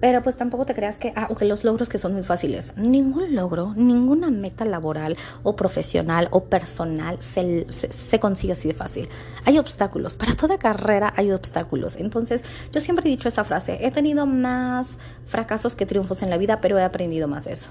Pero 0.00 0.20
pues 0.20 0.36
tampoco 0.36 0.66
te 0.66 0.74
creas 0.74 0.96
que, 0.96 1.12
ah, 1.14 1.28
que 1.38 1.44
los 1.44 1.62
logros 1.62 1.88
que 1.88 1.96
son 1.96 2.12
muy 2.12 2.24
fáciles. 2.24 2.72
Ningún 2.76 3.36
logro, 3.36 3.72
ninguna 3.76 4.32
meta 4.32 4.64
laboral 4.64 5.16
o 5.44 5.54
profesional 5.54 6.26
o 6.32 6.46
personal 6.46 7.18
se, 7.20 7.66
se, 7.70 8.18
consigue 8.18 8.54
así 8.54 8.66
de 8.66 8.74
fácil. 8.74 9.08
Hay 9.44 9.58
obstáculos, 9.58 10.16
para 10.16 10.34
toda 10.34 10.58
carrera 10.58 11.12
hay 11.14 11.30
obstáculos. 11.30 11.94
Entonces 11.94 12.42
yo 12.72 12.80
siempre 12.80 13.08
he 13.08 13.10
dicho 13.10 13.28
esta 13.28 13.44
frase, 13.44 13.78
he 13.80 13.92
tenido 13.92 14.26
más 14.26 14.98
fracasos 15.24 15.76
que 15.76 15.86
triunfos 15.86 16.22
en 16.22 16.30
la 16.30 16.36
vida, 16.36 16.58
pero 16.60 16.76
he 16.80 16.82
aprendido 16.82 17.28
más 17.28 17.44
de 17.44 17.52
eso 17.52 17.70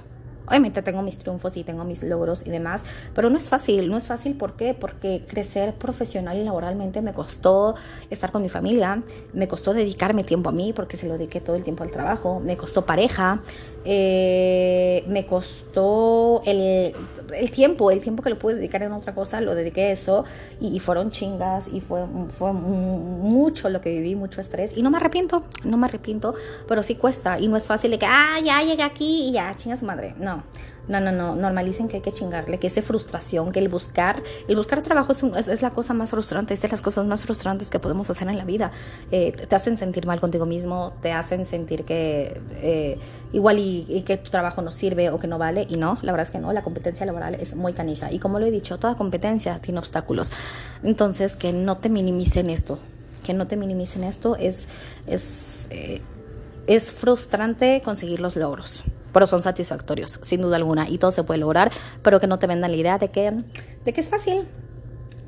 Obviamente 0.51 0.81
tengo 0.81 1.01
mis 1.01 1.17
triunfos 1.17 1.55
y 1.55 1.63
tengo 1.63 1.85
mis 1.85 2.03
logros 2.03 2.45
y 2.45 2.49
demás, 2.49 2.83
pero 3.15 3.29
no 3.29 3.37
es 3.37 3.47
fácil, 3.47 3.87
no 3.87 3.95
es 3.95 4.05
fácil 4.05 4.35
¿por 4.35 4.57
qué? 4.57 4.73
Porque 4.73 5.23
crecer 5.25 5.73
profesional 5.75 6.35
y 6.35 6.43
laboralmente 6.43 7.01
me 7.01 7.13
costó 7.13 7.75
estar 8.09 8.33
con 8.33 8.41
mi 8.41 8.49
familia, 8.49 9.01
me 9.31 9.47
costó 9.47 9.73
dedicarme 9.73 10.25
tiempo 10.25 10.49
a 10.49 10.51
mí 10.51 10.73
porque 10.73 10.97
se 10.97 11.07
lo 11.07 11.13
dediqué 11.13 11.39
todo 11.39 11.55
el 11.55 11.63
tiempo 11.63 11.85
al 11.85 11.91
trabajo, 11.91 12.41
me 12.41 12.57
costó 12.57 12.85
pareja, 12.85 13.39
eh, 13.83 15.03
me 15.07 15.25
costó 15.25 16.43
el, 16.45 16.93
el, 17.33 17.51
tiempo, 17.51 17.89
el 17.89 18.01
tiempo 18.01 18.21
que 18.21 18.29
lo 18.29 18.37
pude 18.37 18.55
dedicar 18.55 18.83
en 18.83 18.91
otra 18.91 19.13
cosa, 19.13 19.41
lo 19.41 19.55
dediqué 19.55 19.85
a 19.85 19.91
eso 19.91 20.25
y, 20.59 20.79
fueron 20.79 21.11
chingas 21.11 21.67
y 21.71 21.81
fue, 21.81 22.05
fue 22.37 22.53
mucho 22.53 23.69
lo 23.69 23.81
que 23.81 23.89
viví, 23.89 24.15
mucho 24.15 24.41
estrés 24.41 24.71
y 24.75 24.83
no 24.83 24.91
me 24.91 24.97
arrepiento, 24.97 25.43
no 25.63 25.77
me 25.77 25.87
arrepiento, 25.87 26.35
pero 26.67 26.83
sí 26.83 26.95
cuesta 26.95 27.39
y 27.39 27.47
no 27.47 27.57
es 27.57 27.65
fácil 27.65 27.91
de 27.91 27.99
que, 27.99 28.05
ah, 28.05 28.39
ya 28.43 28.61
llegué 28.61 28.83
aquí 28.83 29.29
y 29.29 29.31
ya, 29.33 29.53
chingas 29.55 29.81
madre, 29.83 30.13
no. 30.19 30.43
No, 30.87 30.99
no, 30.99 31.11
no, 31.11 31.35
normalicen 31.35 31.87
que 31.87 31.97
hay 31.97 32.01
que 32.01 32.11
chingarle, 32.11 32.57
que 32.57 32.67
esa 32.67 32.81
frustración, 32.81 33.51
que 33.51 33.59
el 33.59 33.69
buscar, 33.69 34.21
el 34.47 34.55
buscar 34.55 34.81
trabajo 34.81 35.11
es, 35.11 35.47
es, 35.47 35.61
la 35.61 35.69
cosa 35.69 35.93
más 35.93 36.09
frustrante, 36.09 36.53
es 36.53 36.61
de 36.61 36.67
las 36.69 36.81
cosas 36.81 37.05
más 37.05 37.23
frustrantes 37.23 37.69
que 37.69 37.79
podemos 37.79 38.09
hacer 38.09 38.27
en 38.27 38.37
la 38.37 38.45
vida. 38.45 38.71
Eh, 39.11 39.31
te 39.31 39.55
hacen 39.55 39.77
sentir 39.77 40.07
mal 40.07 40.19
contigo 40.19 40.45
mismo, 40.45 40.93
te 41.01 41.11
hacen 41.11 41.45
sentir 41.45 41.83
que 41.83 42.41
eh, 42.55 42.97
igual 43.31 43.59
y, 43.59 44.03
que 44.05 44.17
tu 44.17 44.31
trabajo 44.31 44.61
no 44.61 44.71
sirve 44.71 45.11
o 45.11 45.17
que 45.17 45.27
no 45.27 45.37
vale, 45.37 45.67
y 45.69 45.77
no, 45.77 45.99
la 46.01 46.11
verdad 46.11 46.27
es 46.27 46.31
que 46.31 46.39
no, 46.39 46.51
la 46.51 46.63
competencia 46.63 47.05
laboral 47.05 47.35
es 47.35 47.55
muy 47.55 47.73
canija. 47.73 48.11
Y 48.11 48.17
como 48.17 48.39
lo 48.39 48.47
he 48.47 48.51
dicho, 48.51 48.77
toda 48.77 48.95
competencia 48.95 49.59
tiene 49.59 49.79
obstáculos. 49.79 50.31
Entonces, 50.83 51.35
que 51.35 51.53
no 51.53 51.77
te 51.77 51.89
minimicen 51.89 52.49
esto, 52.49 52.79
que 53.23 53.33
no 53.33 53.45
te 53.45 53.55
minimicen 53.55 54.03
esto, 54.03 54.35
es, 54.35 54.67
es, 55.05 55.67
eh, 55.69 56.01
es 56.65 56.91
frustrante 56.91 57.81
conseguir 57.85 58.19
los 58.19 58.35
logros 58.35 58.83
pero 59.13 59.27
son 59.27 59.41
satisfactorios, 59.41 60.19
sin 60.21 60.41
duda 60.41 60.57
alguna, 60.57 60.89
y 60.89 60.97
todo 60.97 61.11
se 61.11 61.23
puede 61.23 61.39
lograr, 61.39 61.71
pero 62.03 62.19
que 62.19 62.27
no 62.27 62.39
te 62.39 62.47
vendan 62.47 62.71
la 62.71 62.77
idea 62.77 62.97
de 62.97 63.09
que, 63.09 63.31
de 63.83 63.93
que 63.93 64.01
es 64.01 64.09
fácil. 64.09 64.47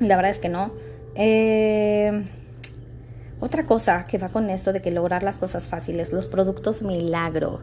La 0.00 0.16
verdad 0.16 0.30
es 0.30 0.38
que 0.38 0.48
no. 0.48 0.72
Eh, 1.14 2.24
otra 3.40 3.66
cosa 3.66 4.04
que 4.04 4.18
va 4.18 4.28
con 4.28 4.50
esto 4.50 4.72
de 4.72 4.80
que 4.80 4.90
lograr 4.90 5.22
las 5.22 5.36
cosas 5.36 5.66
fáciles, 5.66 6.12
los 6.12 6.28
productos 6.28 6.82
milagro 6.82 7.60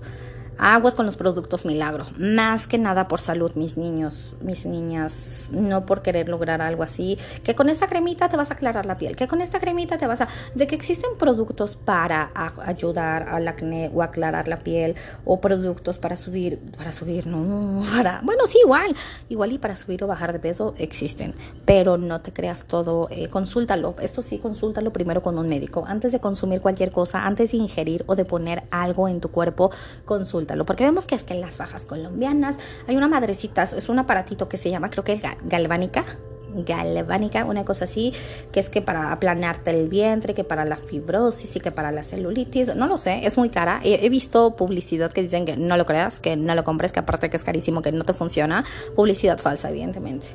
aguas 0.62 0.94
con 0.94 1.08
los 1.08 1.18
productos 1.18 1.66
milagro. 1.66 2.06
Más 2.18 2.68
que 2.68 2.78
nada 2.78 3.08
por 3.08 3.20
salud, 3.20 3.52
mis 3.56 3.78
niños, 3.78 4.36
mis 4.42 4.66
niñas, 4.66 5.50
no 5.52 5.86
por 5.88 6.04
querer 6.04 6.30
lograr 6.30 6.62
algo 6.62 6.84
así. 6.84 7.18
Que 7.44 7.56
con 7.56 7.68
esta 7.68 7.88
cremita 7.88 8.30
te 8.30 8.38
vas 8.38 8.52
a 8.52 8.54
aclarar 8.54 8.86
la 8.86 8.98
piel, 8.98 9.16
que 9.16 9.28
con 9.28 9.42
esta 9.42 9.60
cremita 9.60 9.98
te 9.98 10.06
vas 10.06 10.22
a... 10.22 10.28
De 10.54 10.68
que 10.68 10.76
existen 10.76 11.18
productos 11.18 11.76
para 11.76 12.32
ayudar 12.64 13.28
al 13.30 13.48
acné 13.48 13.90
o 13.94 14.04
aclarar 14.04 14.48
la 14.48 14.58
piel 14.58 14.96
o 15.26 15.42
productos 15.42 15.98
para 15.98 16.16
subir, 16.16 16.60
para 16.78 16.92
subir, 16.92 17.26
no, 17.26 17.84
para... 17.92 18.22
Bueno, 18.24 18.46
sí, 18.46 18.60
igual, 18.64 18.96
igual 19.30 19.52
y 19.54 19.58
para 19.58 19.76
subir 19.76 20.04
o 20.04 20.08
bajar 20.08 20.32
de 20.32 20.40
peso 20.40 20.76
existen, 20.78 21.34
pero 21.66 21.98
no 21.98 22.22
te 22.22 22.32
creas 22.32 22.66
todo, 22.66 23.08
eh, 23.10 23.30
consúltalo. 23.30 23.96
Esto 24.00 24.22
sí, 24.22 24.38
consúltalo 24.38 24.94
primero 24.94 25.24
con 25.24 25.40
un 25.40 25.50
médico. 25.50 25.86
Antes 25.88 26.12
de 26.12 26.20
consumir 26.20 26.62
cualquier 26.62 26.92
cosa, 26.92 27.26
antes 27.26 27.52
de 27.52 27.58
ingerir 27.58 28.04
o 28.06 28.16
de 28.16 28.26
poner 28.26 28.64
algo 28.70 29.08
en 29.08 29.22
tu 29.22 29.32
cuerpo, 29.32 29.72
consulta 30.06 30.51
porque 30.66 30.84
vemos 30.84 31.06
que 31.06 31.18
que 31.22 31.34
en 31.34 31.42
las 31.42 31.58
fajas 31.58 31.86
colombianas 31.86 32.58
hay 32.88 32.96
una 32.96 33.08
madrecita, 33.08 33.64
es 33.64 33.90
un 33.90 34.00
aparatito 34.00 34.50
que 34.50 34.58
se 34.58 34.70
llama, 34.70 34.90
creo 34.90 35.04
que 35.04 35.14
es 35.14 35.22
galvánica, 35.44 36.06
galvánica, 36.54 37.46
una 37.46 37.66
cosa 37.66 37.86
así, 37.86 38.14
que 38.52 38.60
es 38.60 38.70
que 38.70 38.82
para 38.82 39.12
aplanarte 39.12 39.72
el 39.72 39.88
vientre, 39.88 40.34
que 40.34 40.44
para 40.44 40.66
la 40.66 40.76
fibrosis 40.76 41.56
y 41.56 41.60
que 41.60 41.72
para 41.72 41.92
la 41.92 42.04
celulitis, 42.04 42.76
no 42.76 42.88
lo 42.88 42.98
sé, 42.98 43.26
es 43.26 43.38
muy 43.38 43.50
cara. 43.50 43.80
He, 43.84 44.10
visto 44.10 44.56
publicidad 44.56 45.12
que 45.12 45.22
dicen 45.22 45.46
que 45.46 45.56
no 45.56 45.78
lo 45.78 45.86
creas, 45.86 46.20
que 46.20 46.36
no 46.36 46.56
lo 46.56 46.64
compres, 46.64 46.92
que 46.92 47.00
aparte 47.00 47.30
que 47.30 47.38
es 47.38 47.44
carísimo, 47.44 47.82
que 47.82 47.92
no 47.92 48.04
te 48.04 48.14
funciona. 48.14 48.66
Publicidad 48.96 49.38
falsa, 49.38 49.70
evidentemente. 49.70 50.28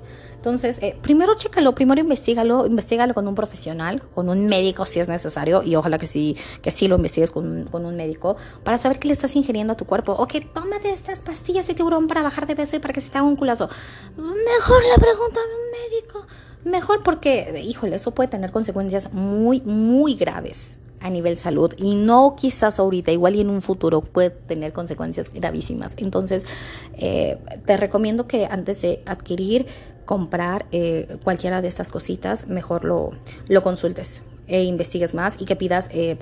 Entonces, 0.46 0.78
eh, 0.80 0.94
primero 1.02 1.34
chécalo, 1.34 1.74
primero 1.74 2.00
investigalo, 2.00 2.66
investigalo 2.66 3.14
con 3.14 3.26
un 3.26 3.34
profesional, 3.34 4.00
con 4.14 4.28
un 4.28 4.46
médico 4.46 4.86
si 4.86 5.00
es 5.00 5.08
necesario, 5.08 5.64
y 5.64 5.74
ojalá 5.74 5.98
que 5.98 6.06
sí, 6.06 6.36
que 6.62 6.70
sí 6.70 6.86
lo 6.86 6.94
investigues 6.94 7.32
con, 7.32 7.66
un 7.72 7.96
médico, 7.96 8.36
para 8.62 8.78
saber 8.78 9.00
qué 9.00 9.08
le 9.08 9.14
estás 9.14 9.34
ingiriendo 9.34 9.72
a 9.72 9.76
tu 9.76 9.86
cuerpo. 9.86 10.12
O 10.12 10.28
que 10.28 10.40
tómate 10.40 10.92
estas 10.92 11.22
pastillas 11.22 11.66
de 11.66 11.74
tiburón 11.74 12.06
para 12.06 12.22
bajar 12.22 12.46
de 12.46 12.54
peso 12.54 12.76
y 12.76 12.78
para 12.78 12.94
que 12.94 13.00
se 13.00 13.10
te 13.10 13.18
haga 13.18 13.26
un 13.26 13.34
culazo. 13.34 13.68
Mejor 14.16 14.82
la 14.88 15.02
pregunta 15.02 15.40
a 15.40 15.42
un 15.42 15.90
médico. 15.90 16.26
Mejor 16.62 17.02
porque, 17.02 17.64
híjole, 17.66 17.96
eso 17.96 18.12
puede 18.12 18.28
tener 18.28 18.52
consecuencias 18.52 19.12
muy, 19.12 19.62
muy 19.62 20.14
graves 20.14 20.78
a 21.00 21.10
nivel 21.10 21.36
salud 21.36 21.74
y 21.76 21.96
no 21.96 22.36
quizás 22.36 22.78
ahorita, 22.78 23.10
igual 23.10 23.34
y 23.34 23.40
en 23.40 23.50
un 23.50 23.62
futuro 23.62 24.00
puede 24.00 24.30
tener 24.30 24.72
consecuencias 24.72 25.28
gravísimas. 25.32 25.94
Entonces, 25.98 26.46
eh, 26.98 27.36
te 27.64 27.76
recomiendo 27.76 28.28
que 28.28 28.46
antes 28.46 28.80
de 28.82 29.02
adquirir 29.06 29.66
comprar 30.06 30.64
eh, 30.72 31.18
cualquiera 31.22 31.60
de 31.60 31.68
estas 31.68 31.90
cositas, 31.90 32.46
mejor 32.46 32.84
lo, 32.84 33.10
lo 33.48 33.62
consultes 33.62 34.22
e 34.46 34.62
investigues 34.64 35.14
más 35.14 35.36
y 35.38 35.44
que 35.44 35.56
pidas... 35.56 35.90
Eh, 35.92 36.16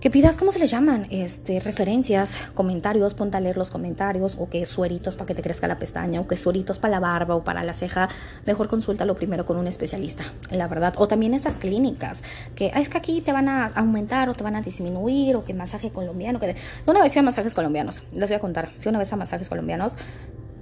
que 0.00 0.10
pidas, 0.10 0.36
¿cómo 0.36 0.52
se 0.52 0.58
le 0.58 0.66
llaman? 0.66 1.06
Este, 1.08 1.60
referencias, 1.60 2.36
comentarios, 2.52 3.14
ponte 3.14 3.38
a 3.38 3.40
leer 3.40 3.56
los 3.56 3.70
comentarios, 3.70 4.36
o 4.38 4.50
que 4.50 4.66
sueritos 4.66 5.16
para 5.16 5.28
que 5.28 5.34
te 5.34 5.40
crezca 5.40 5.66
la 5.66 5.78
pestaña, 5.78 6.20
o 6.20 6.28
que 6.28 6.36
sueritos 6.36 6.78
para 6.78 6.90
la 6.90 7.00
barba 7.00 7.34
o 7.36 7.42
para 7.42 7.64
la 7.64 7.72
ceja, 7.72 8.10
mejor 8.44 8.68
consúltalo 8.68 9.14
primero 9.14 9.46
con 9.46 9.56
un 9.56 9.66
especialista, 9.66 10.24
la 10.50 10.68
verdad. 10.68 10.92
O 10.98 11.08
también 11.08 11.32
estas 11.32 11.54
clínicas, 11.54 12.22
que 12.54 12.70
es 12.76 12.90
que 12.90 12.98
aquí 12.98 13.22
te 13.22 13.32
van 13.32 13.48
a 13.48 13.68
aumentar 13.68 14.28
o 14.28 14.34
te 14.34 14.44
van 14.44 14.56
a 14.56 14.60
disminuir, 14.60 15.36
o 15.36 15.44
que 15.46 15.54
masaje 15.54 15.88
colombiano, 15.88 16.38
que... 16.38 16.54
Una 16.86 17.00
vez 17.00 17.10
fui 17.14 17.20
a 17.20 17.22
masajes 17.22 17.54
colombianos, 17.54 18.02
les 18.12 18.28
voy 18.28 18.36
a 18.36 18.40
contar, 18.40 18.72
fui 18.80 18.90
una 18.90 18.98
vez 18.98 19.10
a 19.10 19.16
masajes 19.16 19.48
colombianos, 19.48 19.96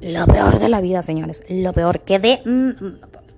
lo 0.03 0.27
peor 0.27 0.59
de 0.59 0.69
la 0.69 0.81
vida, 0.81 1.03
señores. 1.03 1.43
Lo 1.49 1.73
peor. 1.73 2.01
Quedé 2.01 2.43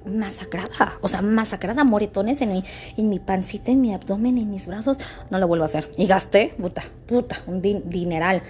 masacrada. 0.07 0.99
O 1.01 1.09
sea, 1.09 1.23
masacrada. 1.23 1.85
Moretones 1.85 2.41
en 2.41 2.53
mi, 2.53 2.65
en 2.97 3.09
mi 3.09 3.19
pancita, 3.19 3.71
en 3.71 3.81
mi 3.81 3.95
abdomen, 3.95 4.39
en 4.39 4.51
mis 4.51 4.67
brazos. 4.67 4.99
No 5.31 5.39
lo 5.39 5.47
vuelvo 5.47 5.65
a 5.65 5.67
hacer. 5.67 5.91
Y 5.97 6.07
gasté, 6.07 6.55
puta, 6.59 6.83
puta, 7.07 7.41
un 7.47 7.61
dineral. 7.61 8.43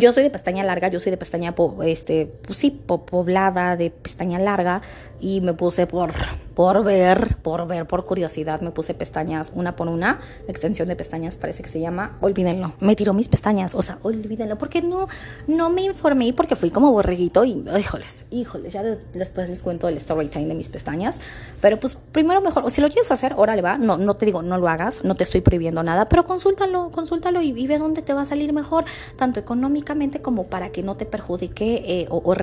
Yo 0.00 0.12
soy 0.12 0.24
de 0.24 0.30
pestaña 0.30 0.64
larga, 0.64 0.88
yo 0.88 0.98
soy 0.98 1.10
de 1.10 1.16
pestaña, 1.16 1.54
este, 1.84 2.26
pues 2.26 2.58
sí, 2.58 2.70
poblada, 2.70 3.76
de 3.76 3.90
pestaña 3.90 4.40
larga. 4.40 4.82
Y 5.24 5.40
me 5.40 5.54
puse 5.54 5.86
por 5.86 6.12
por 6.54 6.84
ver, 6.84 7.36
por 7.42 7.66
ver, 7.66 7.86
por 7.86 8.04
curiosidad, 8.04 8.60
me 8.60 8.70
puse 8.70 8.94
pestañas 8.94 9.50
una 9.54 9.76
por 9.76 9.88
una, 9.88 10.20
extensión 10.48 10.88
de 10.88 10.96
pestañas 10.96 11.36
parece 11.36 11.62
que 11.62 11.68
se 11.68 11.80
llama, 11.80 12.16
olvídenlo, 12.20 12.74
me 12.80 12.96
tiró 12.96 13.12
mis 13.12 13.28
pestañas, 13.28 13.74
o 13.74 13.82
sea, 13.82 13.98
olvídenlo, 14.02 14.56
porque 14.56 14.80
no, 14.80 15.08
no 15.46 15.70
me 15.70 15.82
informé, 15.82 16.32
porque 16.32 16.56
fui 16.56 16.70
como 16.70 16.92
borreguito 16.92 17.44
y, 17.44 17.64
híjoles, 17.78 18.26
híjoles, 18.30 18.72
ya 18.72 18.82
después 18.82 19.48
les 19.48 19.62
cuento 19.62 19.88
el 19.88 19.96
story 19.96 20.28
time 20.28 20.46
de 20.46 20.54
mis 20.54 20.68
pestañas, 20.68 21.18
pero 21.60 21.78
pues 21.78 21.98
primero 22.12 22.40
mejor, 22.40 22.70
si 22.70 22.80
lo 22.80 22.88
quieres 22.88 23.10
hacer, 23.10 23.34
órale 23.36 23.62
va, 23.62 23.76
no, 23.76 23.96
no 23.96 24.14
te 24.14 24.26
digo, 24.26 24.42
no 24.42 24.56
lo 24.58 24.68
hagas, 24.68 25.04
no 25.04 25.16
te 25.16 25.24
estoy 25.24 25.40
prohibiendo 25.40 25.82
nada, 25.82 26.06
pero 26.06 26.24
consúltalo, 26.24 26.90
consúltalo 26.90 27.42
y, 27.42 27.64
ve 27.64 27.78
dónde 27.78 28.02
te 28.02 28.12
va 28.12 28.22
a 28.22 28.26
salir 28.26 28.52
mejor, 28.52 28.84
tanto 29.16 29.40
económicamente 29.40 30.20
como 30.20 30.44
para 30.44 30.70
que 30.70 30.82
no 30.82 30.96
te 30.96 31.06
perjudique 31.06 31.82
eh, 31.86 32.06
o, 32.10 32.18
o 32.18 32.34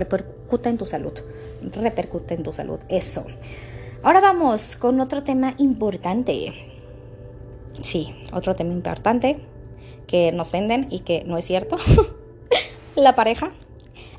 repercuta 0.52 0.70
en 0.70 0.78
tu 0.78 0.86
salud, 0.86 1.14
repercute 1.82 2.34
en 2.34 2.44
tu 2.44 2.52
salud, 2.52 2.80
eso. 2.90 3.26
Ahora 4.04 4.20
vamos 4.20 4.76
con 4.76 5.00
otro 5.00 5.24
tema 5.24 5.54
importante. 5.58 6.54
Sí, 7.82 8.14
otro 8.34 8.54
tema 8.54 8.74
importante 8.74 9.38
que 10.08 10.34
nos 10.34 10.52
venden 10.52 10.88
y 10.90 11.00
que 11.00 11.24
no 11.24 11.38
es 11.38 11.46
cierto. 11.46 11.78
la 12.96 13.16
pareja, 13.16 13.54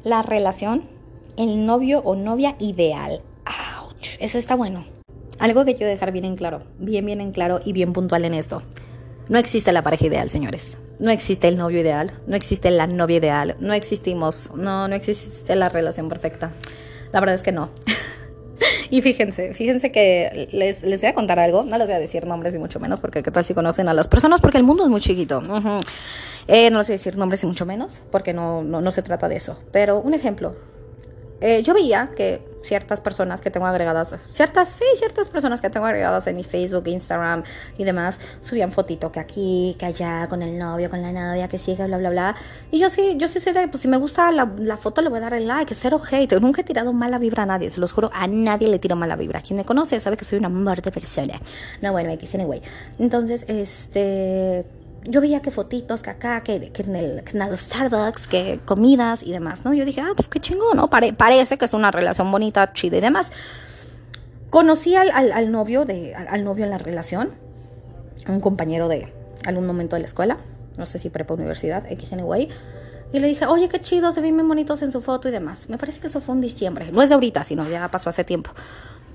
la 0.05 0.23
relación, 0.23 0.85
el 1.37 1.67
novio 1.67 2.01
o 2.03 2.17
novia 2.17 2.57
ideal. 2.59 3.21
¡Auch! 3.45 4.17
Eso 4.19 4.39
está 4.39 4.55
bueno. 4.57 4.87
Algo 5.39 5.67
que 5.67 5.75
quiero 5.75 5.91
dejar 5.91 6.13
bien 6.13 6.25
en 6.25 6.37
claro, 6.37 6.61
bien, 6.79 7.05
bien 7.05 7.21
en 7.21 7.33
claro 7.33 7.61
y 7.63 7.75
bien 7.75 7.93
puntual 7.93 8.25
en 8.25 8.33
esto. 8.33 8.63
No 9.29 9.39
existe 9.39 9.73
la 9.73 9.83
pareja 9.83 10.07
ideal, 10.07 10.31
señores. 10.31 10.77
No 10.99 11.11
existe 11.11 11.49
el 11.49 11.57
novio 11.57 11.81
ideal, 11.81 12.13
no 12.27 12.37
existe 12.37 12.71
la 12.71 12.87
novia 12.87 13.17
ideal, 13.17 13.57
no 13.61 13.73
existimos, 13.73 14.53
no, 14.55 14.87
no 14.89 14.95
existe 14.95 15.57
la 15.57 15.69
relación 15.69 16.09
perfecta. 16.09 16.53
La 17.13 17.21
verdad 17.21 17.35
es 17.35 17.43
que 17.43 17.53
no. 17.53 17.71
Y 18.91 19.01
fíjense, 19.01 19.55
fíjense 19.55 19.91
que 19.91 20.49
les, 20.53 20.83
les 20.83 21.01
voy 21.01 21.09
a 21.09 21.15
contar 21.15 21.39
algo, 21.39 21.63
no 21.65 21.79
les 21.79 21.87
voy 21.87 21.97
a 21.97 21.99
decir 21.99 22.27
nombres 22.27 22.53
ni 22.53 22.61
mucho 22.61 22.79
menos, 22.79 23.01
porque 23.01 23.23
qué 23.23 23.31
tal 23.31 23.45
si 23.45 23.55
conocen 23.55 23.89
a 23.89 23.95
las 23.95 24.07
personas, 24.07 24.41
porque 24.41 24.59
el 24.59 24.65
mundo 24.65 24.85
es 24.85 24.91
muy 24.91 25.01
chiquito. 25.01 25.43
Eh, 26.47 26.71
no 26.71 26.79
les 26.79 26.89
voy 26.89 26.95
a 26.95 26.99
decir 26.99 27.17
nombres 27.17 27.43
y 27.43 27.47
mucho 27.47 27.65
menos, 27.65 28.01
porque 28.11 28.35
no, 28.35 28.63
no, 28.63 28.83
no 28.83 28.93
se 28.93 29.03
trata 29.03 29.29
de 29.29 29.37
eso. 29.37 29.59
Pero 29.73 29.99
un 29.99 30.13
ejemplo, 30.13 30.55
eh, 31.41 31.63
yo 31.63 31.73
veía 31.73 32.11
que 32.15 32.43
ciertas 32.63 33.01
personas 33.01 33.41
que 33.41 33.51
tengo 33.51 33.67
agregadas, 33.67 34.15
ciertas, 34.31 34.69
sí, 34.69 34.85
ciertas 34.97 35.29
personas 35.29 35.61
que 35.61 35.71
tengo 35.71 35.87
agregadas 35.87 36.27
en 36.27 36.37
mi 36.37 36.45
Facebook, 36.45 36.87
Instagram 36.87 37.45
y 37.79 37.85
demás, 37.85 38.19
subían 38.41 38.73
fotito 38.73 39.13
que 39.13 39.21
aquí, 39.21 39.77
que 39.79 39.87
allá, 39.87 40.27
con 40.29 40.43
el 40.43 40.59
novio, 40.59 40.89
con 40.91 41.03
la 41.03 41.13
novia, 41.13 41.49
que 41.49 41.59
sigue, 41.59 41.85
bla, 41.87 41.99
bla, 41.99 42.11
bla. 42.11 42.37
Y 42.71 42.79
yo 42.79 42.91
sí, 42.91 43.17
yo 43.19 43.29
sí 43.29 43.41
soy 43.41 43.53
de, 43.53 43.69
pues 43.69 43.81
si 43.81 43.89
me 43.89 43.97
gusta 43.97 44.31
la, 44.31 44.51
la 44.57 44.77
foto 44.77 45.03
le 45.03 45.09
voy 45.09 45.19
a 45.19 45.23
dar 45.23 45.35
el 45.35 45.47
like, 45.47 45.75
cero 45.75 46.01
hate. 46.11 46.41
Nunca 46.41 46.63
he 46.63 46.65
tirado 46.65 46.93
mala 46.93 47.19
vibra 47.19 47.43
a 47.43 47.47
nadie, 47.47 47.71
se 47.71 47.81
los 47.81 47.93
juro, 47.93 48.11
a 48.13 48.27
nadie 48.27 48.69
le 48.69 48.79
tiro 48.79 48.97
mala 48.97 49.17
vibra. 49.17 49.41
Quien 49.41 49.57
me 49.57 49.65
conoce 49.65 49.99
sabe 50.01 50.17
que 50.17 50.25
soy 50.25 50.39
una 50.39 50.49
muerte 50.49 50.91
persona. 50.91 51.35
No, 51.81 51.93
bueno, 51.93 52.11
X, 52.11 52.35
anyway. 52.35 52.63
Entonces, 52.99 53.45
este 53.49 54.65
yo 55.05 55.21
veía 55.21 55.41
que 55.41 55.51
fotitos, 55.51 56.03
que 56.03 56.11
acá, 56.11 56.43
que, 56.43 56.71
que, 56.71 56.83
en 56.83 56.97
el, 56.97 57.25
que, 57.25 57.37
en 57.37 57.43
el, 57.43 57.59
Starbucks, 57.59 58.27
que 58.27 58.61
comidas 58.65 59.23
y 59.23 59.33
demás, 59.33 59.65
¿no? 59.65 59.75
Yo 59.75 59.85
dije, 59.85 60.01
ah, 60.01 60.13
pues 60.15 60.29
qué 60.29 60.41
chingón, 60.41 60.77
¿no? 60.77 60.89
Pare, 60.89 61.13
parece 61.13 61.59
que 61.59 61.65
es 61.65 61.75
una 61.75 61.91
relación 61.91 62.31
bonita, 62.31 62.73
chida 62.73 62.99
y 62.99 63.01
demás. 63.01 63.33
Conocí 64.51 64.95
al, 64.95 65.11
al, 65.11 65.33
al 65.33 65.51
novio 65.51 65.85
de, 65.85 66.15
al, 66.15 66.29
al, 66.29 66.45
novio 66.45 66.65
en 66.65 66.71
la 66.71 66.79
relación, 66.79 67.31
un 68.29 68.41
compañero 68.41 68.89
de 68.89 69.13
algún 69.45 69.67
momento 69.67 69.97
de 69.97 70.01
la 70.01 70.07
escuela, 70.07 70.37
no 70.77 70.87
sé 70.87 70.99
si 70.99 71.09
prepa 71.11 71.35
universidad, 71.35 71.85
X 71.91 72.13
anyway. 72.13 72.49
Y 73.13 73.21
le 73.21 73.27
dije, 73.27 73.45
oye, 73.47 73.69
qué 73.69 73.81
chido, 73.81 74.11
se 74.13 74.23
ven 74.23 74.35
bien 74.35 74.49
bonitos 74.49 74.81
en 74.81 74.91
su 74.91 75.03
foto 75.03 75.29
y 75.29 75.33
demás. 75.33 75.69
Me 75.69 75.77
parece 75.77 76.01
que 76.01 76.07
eso 76.07 76.21
fue 76.21 76.35
en 76.35 76.41
diciembre. 76.41 76.91
No 76.93 77.03
es 77.03 77.11
de 77.11 77.15
ahorita, 77.15 77.45
sino 77.45 77.69
ya 77.69 77.91
pasó 77.91 78.09
hace 78.09 78.25
tiempo. 78.25 78.51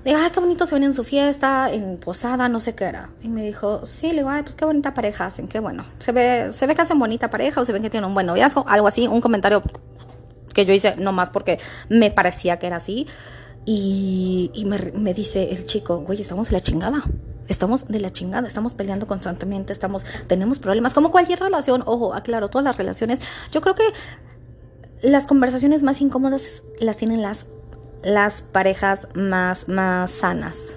Digo, 0.04 0.18
ay, 0.20 0.30
qué 0.32 0.40
bonito 0.40 0.64
se 0.64 0.74
ven 0.74 0.84
en 0.84 0.94
su 0.94 1.04
fiesta, 1.04 1.70
en 1.72 1.98
posada, 1.98 2.48
no 2.48 2.60
sé 2.60 2.74
qué 2.74 2.84
era. 2.84 3.10
Y 3.22 3.28
me 3.28 3.42
dijo, 3.42 3.84
sí, 3.84 4.08
le 4.08 4.18
digo, 4.18 4.30
ay, 4.30 4.42
pues 4.42 4.54
qué 4.54 4.64
bonita 4.64 4.94
pareja 4.94 5.26
hacen, 5.26 5.48
qué 5.48 5.60
bueno. 5.60 5.84
Se 5.98 6.12
ve, 6.12 6.50
se 6.52 6.66
ve 6.66 6.74
que 6.74 6.82
hacen 6.82 6.98
bonita 6.98 7.30
pareja 7.30 7.60
o 7.60 7.64
se 7.64 7.72
ven 7.72 7.82
que 7.82 7.90
tienen 7.90 8.08
un 8.08 8.14
buen 8.14 8.26
noviazgo, 8.26 8.64
algo 8.68 8.86
así, 8.86 9.06
un 9.08 9.20
comentario 9.20 9.62
que 10.54 10.64
yo 10.64 10.72
hice 10.72 10.96
nomás 10.96 11.30
porque 11.30 11.58
me 11.88 12.10
parecía 12.10 12.58
que 12.58 12.66
era 12.68 12.76
así. 12.76 13.06
Y, 13.64 14.50
y 14.54 14.64
me, 14.64 14.78
me 14.94 15.12
dice 15.12 15.50
el 15.50 15.66
chico, 15.66 15.98
güey, 15.98 16.20
estamos 16.20 16.48
de 16.48 16.52
la 16.52 16.60
chingada. 16.60 17.02
Estamos 17.48 17.88
de 17.88 17.98
la 17.98 18.10
chingada, 18.10 18.46
estamos 18.46 18.74
peleando 18.74 19.06
constantemente, 19.06 19.72
estamos, 19.72 20.04
tenemos 20.26 20.58
problemas, 20.58 20.92
como 20.92 21.10
cualquier 21.10 21.40
relación, 21.40 21.82
ojo, 21.86 22.12
aclaro, 22.12 22.48
todas 22.48 22.64
las 22.64 22.76
relaciones. 22.76 23.20
Yo 23.52 23.62
creo 23.62 23.74
que 23.74 23.84
las 25.00 25.26
conversaciones 25.26 25.82
más 25.82 26.00
incómodas 26.02 26.62
las 26.78 26.98
tienen 26.98 27.22
las 27.22 27.46
las 28.02 28.42
parejas 28.42 29.08
más, 29.14 29.68
más 29.68 30.10
sanas. 30.10 30.76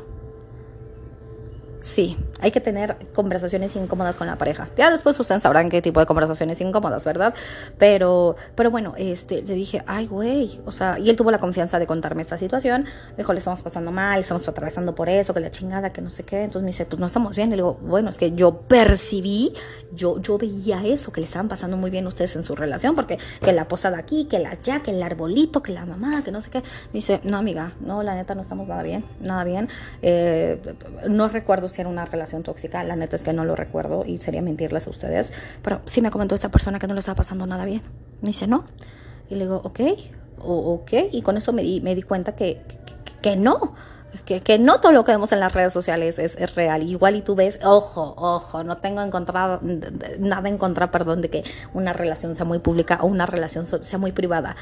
Sí, 1.81 2.17
hay 2.41 2.51
que 2.51 2.59
tener 2.59 2.97
conversaciones 3.13 3.75
incómodas 3.75 4.15
con 4.15 4.27
la 4.27 4.37
pareja. 4.37 4.67
Ya 4.77 4.91
después 4.91 5.19
ustedes 5.19 5.43
sabrán 5.43 5.69
qué 5.69 5.81
tipo 5.81 5.99
de 5.99 6.05
conversaciones 6.05 6.59
incómodas, 6.61 7.05
¿verdad? 7.05 7.33
Pero, 7.77 8.35
pero 8.55 8.71
bueno, 8.71 8.93
este, 8.97 9.41
le 9.43 9.53
dije, 9.53 9.83
ay, 9.87 10.07
güey, 10.07 10.59
o 10.65 10.71
sea, 10.71 10.97
y 10.99 11.09
él 11.09 11.15
tuvo 11.15 11.31
la 11.31 11.39
confianza 11.39 11.79
de 11.79 11.87
contarme 11.87 12.21
esta 12.21 12.37
situación. 12.37 12.85
Dijo, 13.17 13.33
le 13.33 13.39
estamos 13.39 13.61
pasando 13.61 13.91
mal, 13.91 14.19
estamos 14.19 14.47
atravesando 14.47 14.95
por 14.95 15.09
eso, 15.09 15.33
que 15.33 15.39
la 15.39 15.51
chingada, 15.51 15.91
que 15.91 16.01
no 16.01 16.09
sé 16.09 16.23
qué. 16.23 16.43
Entonces 16.43 16.63
me 16.63 16.71
dice, 16.71 16.85
pues 16.85 16.99
no 16.99 17.05
estamos 17.05 17.35
bien. 17.35 17.49
Y 17.49 17.51
le 17.51 17.57
digo, 17.57 17.77
bueno, 17.81 18.09
es 18.09 18.17
que 18.17 18.31
yo 18.31 18.61
percibí, 18.61 19.53
yo, 19.93 20.19
yo 20.21 20.37
veía 20.37 20.83
eso, 20.85 21.11
que 21.11 21.21
le 21.21 21.25
estaban 21.25 21.47
pasando 21.47 21.77
muy 21.77 21.91
bien 21.91 22.07
ustedes 22.07 22.35
en 22.35 22.43
su 22.43 22.55
relación, 22.55 22.95
porque 22.95 23.17
que 23.41 23.53
la 23.53 23.67
posada 23.67 23.97
aquí, 23.97 24.25
que 24.25 24.39
la 24.39 24.53
ya, 24.55 24.81
que 24.81 24.91
el 24.91 25.03
arbolito, 25.03 25.61
que 25.61 25.73
la 25.73 25.85
mamá, 25.85 26.23
que 26.23 26.31
no 26.31 26.41
sé 26.41 26.49
qué. 26.49 26.59
Me 26.59 26.93
dice, 26.93 27.21
no, 27.23 27.37
amiga, 27.37 27.73
no, 27.79 28.03
la 28.03 28.15
neta 28.15 28.35
no 28.35 28.41
estamos 28.41 28.67
nada 28.67 28.83
bien, 28.83 29.05
nada 29.19 29.43
bien. 29.43 29.69
Eh, 30.01 30.59
no 31.09 31.27
recuerdo 31.27 31.67
si 31.67 31.81
era 31.81 31.89
una 31.89 32.05
relación 32.05 32.30
tóxica, 32.39 32.83
la 32.83 32.95
neta 32.95 33.15
es 33.15 33.23
que 33.23 33.33
no 33.33 33.45
lo 33.45 33.55
recuerdo 33.55 34.03
y 34.05 34.17
sería 34.17 34.41
mentirles 34.41 34.87
a 34.87 34.89
ustedes, 34.89 35.31
pero 35.61 35.81
sí 35.85 36.01
me 36.01 36.11
comentó 36.11 36.35
esta 36.35 36.49
persona 36.49 36.79
que 36.79 36.87
no 36.87 36.93
le 36.93 36.99
estaba 36.99 37.15
pasando 37.15 37.45
nada 37.45 37.65
bien. 37.65 37.81
Me 38.21 38.29
dice, 38.29 38.47
no. 38.47 38.65
Y 39.29 39.35
le 39.35 39.45
digo, 39.45 39.61
ok, 39.63 39.79
o, 40.39 40.73
ok, 40.73 40.91
y 41.11 41.21
con 41.21 41.37
eso 41.37 41.53
me 41.53 41.61
di, 41.61 41.81
me 41.81 41.95
di 41.95 42.01
cuenta 42.01 42.35
que, 42.35 42.61
que, 43.21 43.35
no. 43.35 43.75
Que, 44.25 44.41
que, 44.41 44.59
no 44.59 44.81
todo 44.81 44.91
lo 44.91 45.05
que 45.05 45.11
vemos 45.11 45.31
en 45.31 45.39
las 45.39 45.53
redes 45.53 45.71
sociales 45.71 46.19
es, 46.19 46.35
es, 46.35 46.55
real. 46.55 46.83
Igual 46.83 47.15
y 47.15 47.21
tú 47.21 47.35
ves, 47.35 47.59
ojo, 47.63 48.13
ojo, 48.17 48.63
no 48.63 48.77
tengo 48.77 49.01
encontrado, 49.01 49.61
nada 50.19 50.49
en 50.49 50.57
contra, 50.57 50.91
perdón, 50.91 51.21
de 51.21 51.29
que 51.29 51.43
una 51.73 51.93
relación 51.93 52.35
sea 52.35 52.45
muy 52.45 52.59
pública 52.59 52.99
o 53.01 53.07
una 53.07 53.25
relación 53.25 53.65
sea 53.65 53.99
muy 53.99 54.11
privada. 54.11 54.55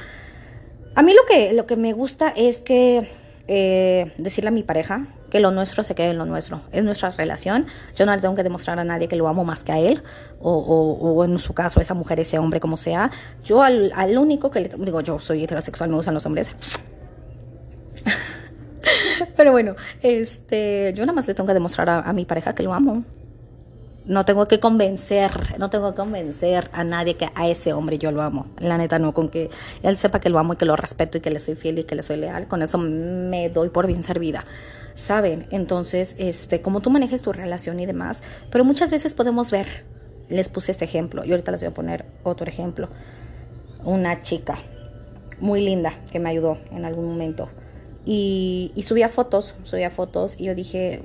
A 0.95 1.01
mí 1.01 1.13
lo 1.13 1.21
que, 1.27 1.53
lo 1.53 1.65
que 1.65 1.77
me 1.77 1.93
gusta 1.93 2.29
es 2.35 2.59
que 2.61 3.09
eh, 3.47 4.13
decirle 4.17 4.49
a 4.49 4.51
mi 4.51 4.63
pareja 4.63 5.07
que 5.29 5.39
lo 5.39 5.51
nuestro 5.51 5.83
se 5.83 5.95
quede 5.95 6.11
en 6.11 6.17
lo 6.17 6.25
nuestro. 6.25 6.61
Es 6.71 6.83
nuestra 6.83 7.09
relación. 7.11 7.65
Yo 7.95 8.05
no 8.05 8.15
le 8.15 8.21
tengo 8.21 8.35
que 8.35 8.43
demostrar 8.43 8.79
a 8.79 8.83
nadie 8.83 9.07
que 9.07 9.15
lo 9.15 9.27
amo 9.27 9.43
más 9.43 9.63
que 9.63 9.71
a 9.71 9.79
él, 9.79 10.01
o, 10.39 10.51
o, 10.51 11.13
o 11.13 11.25
en 11.25 11.37
su 11.37 11.53
caso, 11.53 11.79
esa 11.79 11.93
mujer, 11.93 12.19
ese 12.19 12.39
hombre, 12.39 12.59
como 12.59 12.77
sea. 12.77 13.11
Yo 13.43 13.61
al, 13.61 13.91
al 13.95 14.17
único 14.17 14.49
que 14.51 14.61
le 14.61 14.69
digo, 14.69 15.01
yo 15.01 15.19
soy 15.19 15.43
heterosexual, 15.43 15.89
me 15.89 15.95
gustan 15.95 16.13
los 16.13 16.25
hombres. 16.25 16.51
Pero 19.35 19.51
bueno, 19.51 19.75
este, 20.01 20.93
yo 20.95 21.03
nada 21.05 21.13
más 21.13 21.27
le 21.27 21.33
tengo 21.33 21.47
que 21.47 21.53
demostrar 21.53 21.89
a, 21.89 21.99
a 21.99 22.13
mi 22.13 22.25
pareja 22.25 22.55
que 22.55 22.63
lo 22.63 22.73
amo 22.73 23.03
no 24.09 24.25
tengo 24.25 24.47
que 24.47 24.59
convencer, 24.59 25.59
no 25.59 25.69
tengo 25.69 25.91
que 25.91 25.97
convencer 25.97 26.71
a 26.73 26.83
nadie 26.83 27.15
que 27.15 27.29
a 27.35 27.47
ese 27.47 27.73
hombre 27.73 27.99
yo 27.99 28.11
lo 28.11 28.23
amo. 28.23 28.47
La 28.57 28.75
neta 28.79 28.97
no, 28.97 29.13
con 29.13 29.29
que 29.29 29.51
él 29.83 29.97
sepa 29.97 30.19
que 30.19 30.29
lo 30.29 30.39
amo 30.39 30.53
y 30.53 30.57
que 30.57 30.65
lo 30.65 30.75
respeto 30.75 31.19
y 31.19 31.21
que 31.21 31.29
le 31.29 31.39
soy 31.39 31.53
fiel 31.53 31.77
y 31.77 31.83
que 31.83 31.93
le 31.93 32.01
soy 32.01 32.17
leal, 32.17 32.47
con 32.47 32.63
eso 32.63 32.79
me 32.79 33.49
doy 33.49 33.69
por 33.69 33.85
bien 33.85 34.01
servida. 34.01 34.45
¿Saben? 34.95 35.45
Entonces, 35.51 36.15
este, 36.17 36.63
como 36.63 36.81
tú 36.81 36.89
manejes 36.89 37.21
tu 37.21 37.31
relación 37.31 37.79
y 37.79 37.85
demás, 37.85 38.23
pero 38.49 38.65
muchas 38.65 38.89
veces 38.89 39.13
podemos 39.13 39.51
ver, 39.51 39.67
les 40.27 40.49
puse 40.49 40.71
este 40.71 40.85
ejemplo, 40.85 41.23
y 41.23 41.29
ahorita 41.29 41.51
les 41.51 41.61
voy 41.61 41.69
a 41.69 41.73
poner 41.73 42.05
otro 42.23 42.47
ejemplo. 42.47 42.89
Una 43.85 44.23
chica 44.23 44.55
muy 45.39 45.63
linda 45.63 45.93
que 46.11 46.17
me 46.19 46.29
ayudó 46.29 46.57
en 46.71 46.83
algún 46.83 47.05
momento. 47.05 47.47
Y, 48.05 48.71
y 48.73 48.81
subía 48.81 49.07
fotos, 49.07 49.53
subía 49.61 49.91
fotos 49.91 50.39
y 50.39 50.45
yo 50.45 50.55
dije, 50.55 51.03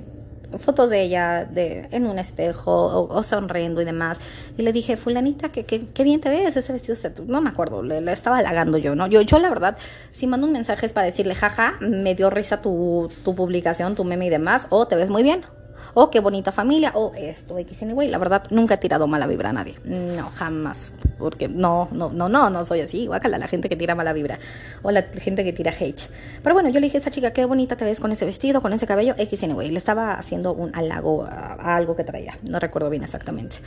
fotos 0.57 0.89
de 0.89 1.01
ella 1.01 1.45
de, 1.45 1.87
en 1.91 2.05
un 2.05 2.19
espejo 2.19 2.71
o, 2.71 3.13
o, 3.13 3.23
sonriendo 3.23 3.81
y 3.81 3.85
demás. 3.85 4.19
Y 4.57 4.63
le 4.63 4.73
dije, 4.73 4.97
fulanita, 4.97 5.49
que, 5.49 5.65
que, 5.65 6.03
bien 6.03 6.21
te 6.21 6.29
ves, 6.29 6.55
ese 6.57 6.73
vestido, 6.73 6.95
no 7.27 7.41
me 7.41 7.49
acuerdo, 7.49 7.83
le, 7.83 8.01
le, 8.01 8.11
estaba 8.11 8.37
halagando 8.39 8.77
yo, 8.77 8.95
¿no? 8.95 9.07
Yo, 9.07 9.21
yo 9.21 9.39
la 9.39 9.49
verdad, 9.49 9.77
si 10.11 10.27
mando 10.27 10.47
un 10.47 10.53
mensaje 10.53 10.85
es 10.85 10.93
para 10.93 11.05
decirle, 11.05 11.35
jaja, 11.35 11.75
me 11.79 12.15
dio 12.15 12.29
risa 12.29 12.61
tu, 12.61 13.11
tu 13.23 13.35
publicación, 13.35 13.95
tu 13.95 14.03
meme 14.03 14.27
y 14.27 14.29
demás, 14.29 14.67
o 14.69 14.87
te 14.87 14.95
ves 14.95 15.09
muy 15.09 15.23
bien, 15.23 15.43
o 15.93 16.09
qué 16.09 16.19
bonita 16.19 16.51
familia, 16.51 16.91
o 16.95 17.13
esto, 17.15 17.57
X 17.57 17.83
anyway. 17.83 18.09
La 18.09 18.17
verdad, 18.17 18.43
nunca 18.49 18.75
he 18.75 18.77
tirado 18.77 19.07
mala 19.07 19.27
vibra 19.27 19.49
a 19.49 19.53
nadie. 19.53 19.75
No, 19.83 20.29
jamás. 20.29 20.93
Porque 21.17 21.47
no, 21.47 21.87
no, 21.91 22.09
no, 22.09 22.29
no, 22.29 22.49
no 22.49 22.65
soy 22.65 22.81
así. 22.81 23.07
Guácala 23.07 23.37
la 23.37 23.47
gente 23.47 23.69
que 23.69 23.75
tira 23.75 23.95
mala 23.95 24.13
vibra. 24.13 24.39
O 24.81 24.91
la 24.91 25.03
gente 25.03 25.43
que 25.43 25.53
tira 25.53 25.73
hate. 25.77 26.01
Pero 26.43 26.53
bueno, 26.53 26.69
yo 26.69 26.79
le 26.79 26.87
dije 26.87 26.97
a 26.97 26.99
esta 26.99 27.11
chica, 27.11 27.31
qué 27.31 27.45
bonita 27.45 27.75
te 27.75 27.85
ves 27.85 27.99
con 27.99 28.11
ese 28.11 28.25
vestido, 28.25 28.61
con 28.61 28.73
ese 28.73 28.85
cabello, 28.87 29.15
X 29.17 29.43
anyway. 29.43 29.69
Le 29.71 29.77
estaba 29.77 30.13
haciendo 30.13 30.53
un 30.53 30.75
halago 30.75 31.23
a, 31.23 31.75
algo 31.75 31.95
que 31.95 32.03
traía. 32.03 32.37
No 32.43 32.59
recuerdo 32.59 32.89
bien 32.89 33.03
exactamente. 33.03 33.57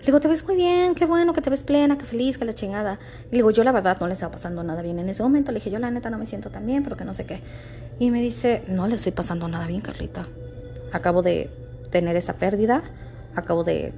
Le 0.00 0.06
digo, 0.06 0.20
te 0.20 0.28
ves 0.28 0.44
muy 0.44 0.56
bien, 0.56 0.94
qué 0.94 1.06
bueno, 1.06 1.32
que 1.32 1.40
te 1.40 1.50
ves 1.50 1.62
plena, 1.62 1.98
qué 1.98 2.04
feliz, 2.04 2.38
que 2.38 2.44
la 2.44 2.54
chingada. 2.54 2.98
Le 3.30 3.38
digo, 3.38 3.50
yo 3.50 3.64
la 3.64 3.72
verdad 3.72 3.96
no 4.00 4.06
le 4.06 4.14
estaba 4.14 4.32
pasando 4.32 4.62
nada 4.62 4.82
bien 4.82 4.98
en 4.98 5.08
ese 5.08 5.22
momento. 5.22 5.52
Le 5.52 5.58
dije, 5.58 5.70
yo 5.70 5.78
la 5.78 5.90
neta 5.90 6.10
no 6.10 6.18
me 6.18 6.26
siento 6.26 6.50
tan 6.50 6.66
bien, 6.66 6.82
pero 6.82 6.96
que 6.96 7.04
no 7.04 7.14
sé 7.14 7.26
qué. 7.26 7.40
Y 7.98 8.10
me 8.10 8.20
dice, 8.20 8.62
no 8.68 8.86
le 8.86 8.96
estoy 8.96 9.12
pasando 9.12 9.48
nada 9.48 9.66
bien, 9.66 9.80
Carlita. 9.80 10.26
Acabo 10.92 11.22
de 11.22 11.50
tener 11.90 12.16
esa 12.16 12.32
pérdida, 12.34 12.82
acabo 13.34 13.64
de, 13.64 13.92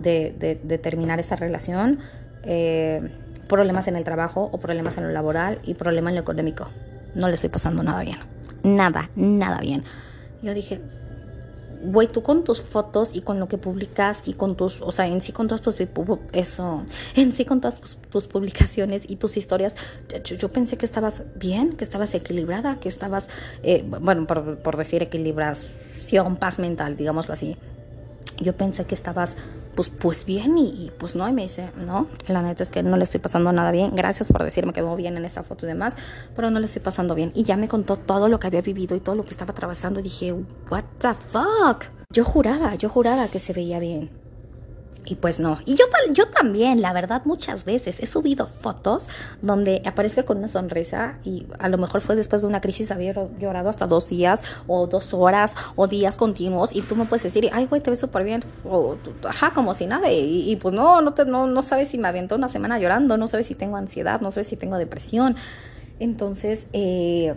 de, 0.00 0.78
terminar 0.78 1.20
esa 1.20 1.36
relación, 1.36 1.98
eh, 2.44 3.00
problemas 3.48 3.88
en 3.88 3.96
el 3.96 4.04
trabajo 4.04 4.48
o 4.52 4.58
problemas 4.58 4.96
en 4.98 5.04
lo 5.04 5.10
laboral 5.10 5.58
y 5.64 5.74
problemas 5.74 6.12
en 6.12 6.16
lo 6.16 6.20
económico. 6.22 6.68
No 7.14 7.28
le 7.28 7.34
estoy 7.34 7.50
pasando 7.50 7.82
nada 7.82 8.02
bien. 8.02 8.18
Nada, 8.62 9.10
nada 9.16 9.60
bien. 9.60 9.84
Yo 10.42 10.54
dije, 10.54 10.80
güey, 11.82 12.08
tú 12.08 12.22
con 12.22 12.44
tus 12.44 12.62
fotos 12.62 13.10
y 13.12 13.22
con 13.22 13.40
lo 13.40 13.48
que 13.48 13.58
publicas 13.58 14.22
y 14.24 14.34
con 14.34 14.56
tus, 14.56 14.80
o 14.80 14.92
sea, 14.92 15.06
en 15.06 15.20
sí 15.20 15.32
con 15.32 15.48
todas 15.48 15.62
tus, 15.62 15.76
eso, 16.32 16.84
en 17.16 17.32
sí 17.32 17.44
con 17.44 17.60
todas 17.60 17.80
tus, 18.10 18.26
publicaciones 18.26 19.02
y 19.08 19.16
tus 19.16 19.36
historias, 19.36 19.76
yo, 20.24 20.48
pensé 20.48 20.76
que 20.76 20.86
estabas 20.86 21.22
bien, 21.34 21.76
que 21.76 21.84
estabas 21.84 22.14
equilibrada, 22.14 22.76
que 22.76 22.88
estabas, 22.88 23.28
eh, 23.62 23.84
bueno, 24.00 24.26
por, 24.26 24.58
por 24.58 24.76
decir 24.76 25.02
paz 26.38 26.58
mental, 26.58 26.96
digámoslo 26.96 27.34
así. 27.34 27.56
Yo 28.38 28.56
pensé 28.56 28.84
que 28.84 28.94
estabas 28.94 29.36
pues, 29.74 29.88
pues 29.88 30.24
bien 30.24 30.58
y, 30.58 30.66
y, 30.68 30.92
pues 30.98 31.16
no, 31.16 31.28
y 31.28 31.32
me 31.32 31.42
dice, 31.42 31.70
no, 31.76 32.08
la 32.26 32.42
neta 32.42 32.62
es 32.62 32.70
que 32.70 32.82
no 32.82 32.96
le 32.96 33.04
estoy 33.04 33.20
pasando 33.20 33.52
nada 33.52 33.70
bien, 33.70 33.94
gracias 33.94 34.30
por 34.30 34.42
decirme 34.42 34.72
que 34.72 34.82
veo 34.82 34.96
bien 34.96 35.16
en 35.16 35.24
esta 35.24 35.42
foto 35.42 35.66
y 35.66 35.68
demás, 35.68 35.94
pero 36.34 36.50
no 36.50 36.58
le 36.60 36.66
estoy 36.66 36.82
pasando 36.82 37.14
bien. 37.14 37.32
Y 37.34 37.44
ya 37.44 37.56
me 37.56 37.68
contó 37.68 37.96
todo 37.96 38.28
lo 38.28 38.38
que 38.38 38.46
había 38.48 38.62
vivido 38.62 38.96
y 38.96 39.00
todo 39.00 39.14
lo 39.14 39.22
que 39.22 39.30
estaba 39.30 39.52
atravesando 39.52 40.00
y 40.00 40.02
dije, 40.02 40.32
what 40.70 40.84
the 40.98 41.14
fuck. 41.14 41.84
Yo 42.10 42.24
juraba, 42.24 42.74
yo 42.74 42.88
juraba 42.88 43.28
que 43.28 43.38
se 43.38 43.52
veía 43.52 43.78
bien. 43.78 44.21
Y 45.04 45.16
pues 45.16 45.40
no. 45.40 45.58
Y 45.64 45.74
yo, 45.74 45.84
yo 46.12 46.28
también, 46.28 46.80
la 46.80 46.92
verdad, 46.92 47.22
muchas 47.24 47.64
veces 47.64 47.98
he 47.98 48.06
subido 48.06 48.46
fotos 48.46 49.08
donde 49.40 49.82
aparezco 49.84 50.24
con 50.24 50.38
una 50.38 50.48
sonrisa 50.48 51.18
y 51.24 51.46
a 51.58 51.68
lo 51.68 51.78
mejor 51.78 52.02
fue 52.02 52.14
después 52.14 52.42
de 52.42 52.48
una 52.48 52.60
crisis, 52.60 52.92
había 52.92 53.12
llorado 53.40 53.68
hasta 53.68 53.86
dos 53.88 54.08
días 54.08 54.44
o 54.68 54.86
dos 54.86 55.12
horas 55.12 55.56
o 55.74 55.88
días 55.88 56.16
continuos 56.16 56.74
y 56.74 56.82
tú 56.82 56.94
me 56.94 57.04
puedes 57.06 57.24
decir, 57.24 57.50
ay, 57.52 57.66
güey, 57.66 57.80
te 57.80 57.90
ves 57.90 57.98
súper 57.98 58.22
bien. 58.22 58.44
O, 58.64 58.96
ajá, 59.28 59.52
como 59.52 59.74
si 59.74 59.86
nada. 59.86 60.10
Y, 60.12 60.56
pues 60.56 60.72
no, 60.72 61.00
no, 61.00 61.14
te, 61.14 61.24
no, 61.24 61.48
no 61.48 61.62
sabes 61.62 61.88
si 61.88 61.98
me 61.98 62.06
aventó 62.06 62.36
una 62.36 62.48
semana 62.48 62.78
llorando, 62.78 63.16
no 63.16 63.26
sabes 63.26 63.46
si 63.46 63.56
tengo 63.56 63.76
ansiedad, 63.76 64.20
no 64.20 64.30
sabes 64.30 64.46
si 64.46 64.56
tengo 64.56 64.76
depresión. 64.76 65.34
Entonces, 65.98 66.66
eh, 66.72 67.34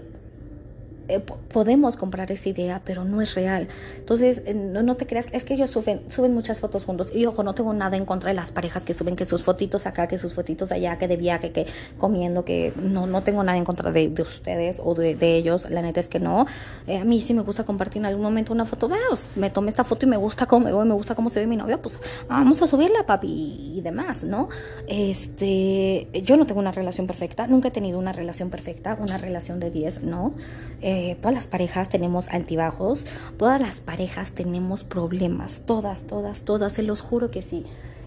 eh, 1.08 1.20
podemos 1.20 1.98
comprar 1.98 2.32
esa 2.32 2.50
idea, 2.50 2.82
pero 2.84 3.04
no 3.04 3.22
es 3.22 3.36
real. 3.36 3.68
Entonces, 3.98 4.42
eh, 4.46 4.54
no, 4.54 4.96
te 4.96 5.06
creas, 5.06 5.28
es 5.32 5.44
que 5.44 5.54
ellos 5.54 5.70
suben, 5.70 6.02
suben 6.10 6.34
muchas 6.34 6.60
fotos 6.60 6.86
juntos. 6.86 7.12
Y 7.14 7.26
ojo, 7.26 7.44
no 7.44 7.54
tengo 7.54 7.74
nada 7.74 7.98
en 7.98 8.06
contra 8.06 8.30
de 8.30 8.36
las 8.36 8.52
parejas 8.52 8.84
que 8.84 8.94
suben 8.94 9.16
que 9.16 9.26
sus 9.26 9.44
fotitos 9.44 9.86
acá, 9.86 10.08
que 10.08 10.18
sus 10.18 10.34
fotitos 10.34 10.72
allá, 10.72 10.98
que 10.98 11.08
de 11.08 11.18
viaje, 11.18 11.52
que 11.52 11.68
comiendo, 11.98 12.46
que 12.46 12.74
no, 12.82 13.08
no 13.08 13.22
tengo 13.22 13.44
nada 13.44 13.58
en 13.58 13.66
contra 13.66 13.92
de, 13.92 14.14
ustedes 14.20 14.82
o 14.84 14.96
de, 14.96 15.16
ellos. 15.36 15.70
La 15.70 15.82
neta 15.82 16.00
es 16.00 16.08
que 16.08 16.20
no. 16.20 16.48
Eh, 16.88 16.98
a 16.98 17.06
mí 17.06 17.22
sí 17.22 17.34
me 17.34 17.42
gusta 17.42 17.64
compartir 17.64 18.02
en 18.02 18.08
algún 18.08 18.24
momento 18.24 18.54
una 18.54 18.66
foto. 18.66 18.88
Veos, 18.88 19.28
me 19.36 19.50
tomé 19.50 19.70
esta 19.70 19.84
foto 19.84 20.06
y 20.06 20.10
me 20.10 20.18
gusta 20.18 20.46
cómo 20.46 20.66
me, 20.66 20.86
me 20.86 20.94
gusta 20.94 21.16
cómo 21.16 21.30
se 21.30 21.40
ve 21.40 21.48
mi 21.48 21.58
novio, 21.58 21.82
pues 21.82 22.00
vamos 22.28 22.62
a 22.62 22.68
subirla, 22.68 23.06
papi, 23.06 23.76
y 23.76 23.82
demás, 23.82 24.24
¿no? 24.24 24.50
Este, 24.88 26.08
yo 26.24 26.38
no 26.38 26.46
tengo 26.46 26.62
una 26.62 26.72
relación 26.72 27.08
perfecta, 27.08 27.48
nunca 27.48 27.68
he 27.68 27.72
tenido 27.72 28.00
una 28.00 28.12
relación 28.12 28.50
perfecta, 28.50 28.98
una 29.00 29.18
relación 29.18 29.60
de 29.60 29.72
10, 29.72 30.04
no. 30.04 30.34
Eh, 30.82 30.95
todas 31.22 31.34
las 31.34 31.48
parejas 31.48 31.90
tenemos 31.90 32.28
altibajos, 32.30 33.08
todas 33.38 33.60
las 33.62 33.82
parejas 33.82 34.32
tenemos 34.32 34.84
problemas, 34.84 35.62
todas, 35.66 36.04
todas, 36.04 36.42
todas, 36.42 36.74
se 36.74 36.84
los 36.84 37.02
juro 37.02 37.30
que 37.30 37.42
sí. 37.42 37.66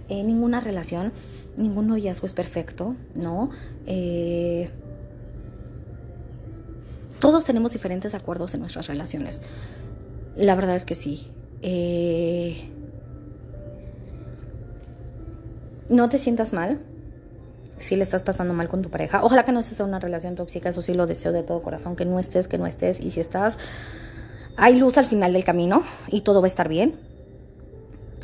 Eh, 0.08 0.22
ninguna 0.24 0.60
relación, 0.60 1.12
ningún 1.56 1.88
noviazgo 1.88 2.26
es 2.26 2.32
perfecto, 2.32 2.96
¿no? 3.14 3.50
Eh, 3.86 4.70
todos 7.20 7.44
tenemos 7.44 7.72
diferentes 7.72 8.14
acuerdos 8.14 8.54
en 8.54 8.60
nuestras 8.60 8.86
relaciones. 8.86 9.42
La 10.36 10.54
verdad 10.54 10.76
es 10.76 10.84
que 10.84 10.94
sí. 10.94 11.30
no 15.90 16.08
te 16.08 16.18
sientas 16.18 16.52
mal 16.52 16.80
si 17.80 17.96
le 17.96 18.02
estás 18.02 18.22
pasando 18.22 18.54
mal 18.54 18.68
con 18.68 18.82
tu 18.82 18.90
pareja. 18.90 19.24
Ojalá 19.24 19.44
que 19.44 19.52
no 19.52 19.60
estés 19.60 19.80
en 19.80 19.86
una 19.86 19.98
relación 19.98 20.34
tóxica, 20.34 20.68
eso 20.68 20.82
sí 20.82 20.94
lo 20.94 21.06
deseo 21.06 21.32
de 21.32 21.42
todo 21.42 21.60
corazón, 21.62 21.96
que 21.96 22.04
no 22.04 22.18
estés, 22.18 22.48
que 22.48 22.58
no 22.58 22.66
estés. 22.66 23.00
Y 23.00 23.10
si 23.10 23.20
estás, 23.20 23.58
hay 24.56 24.78
luz 24.78 24.98
al 24.98 25.06
final 25.06 25.32
del 25.32 25.44
camino 25.44 25.82
y 26.08 26.22
todo 26.22 26.40
va 26.40 26.46
a 26.46 26.48
estar 26.48 26.68
bien 26.68 26.96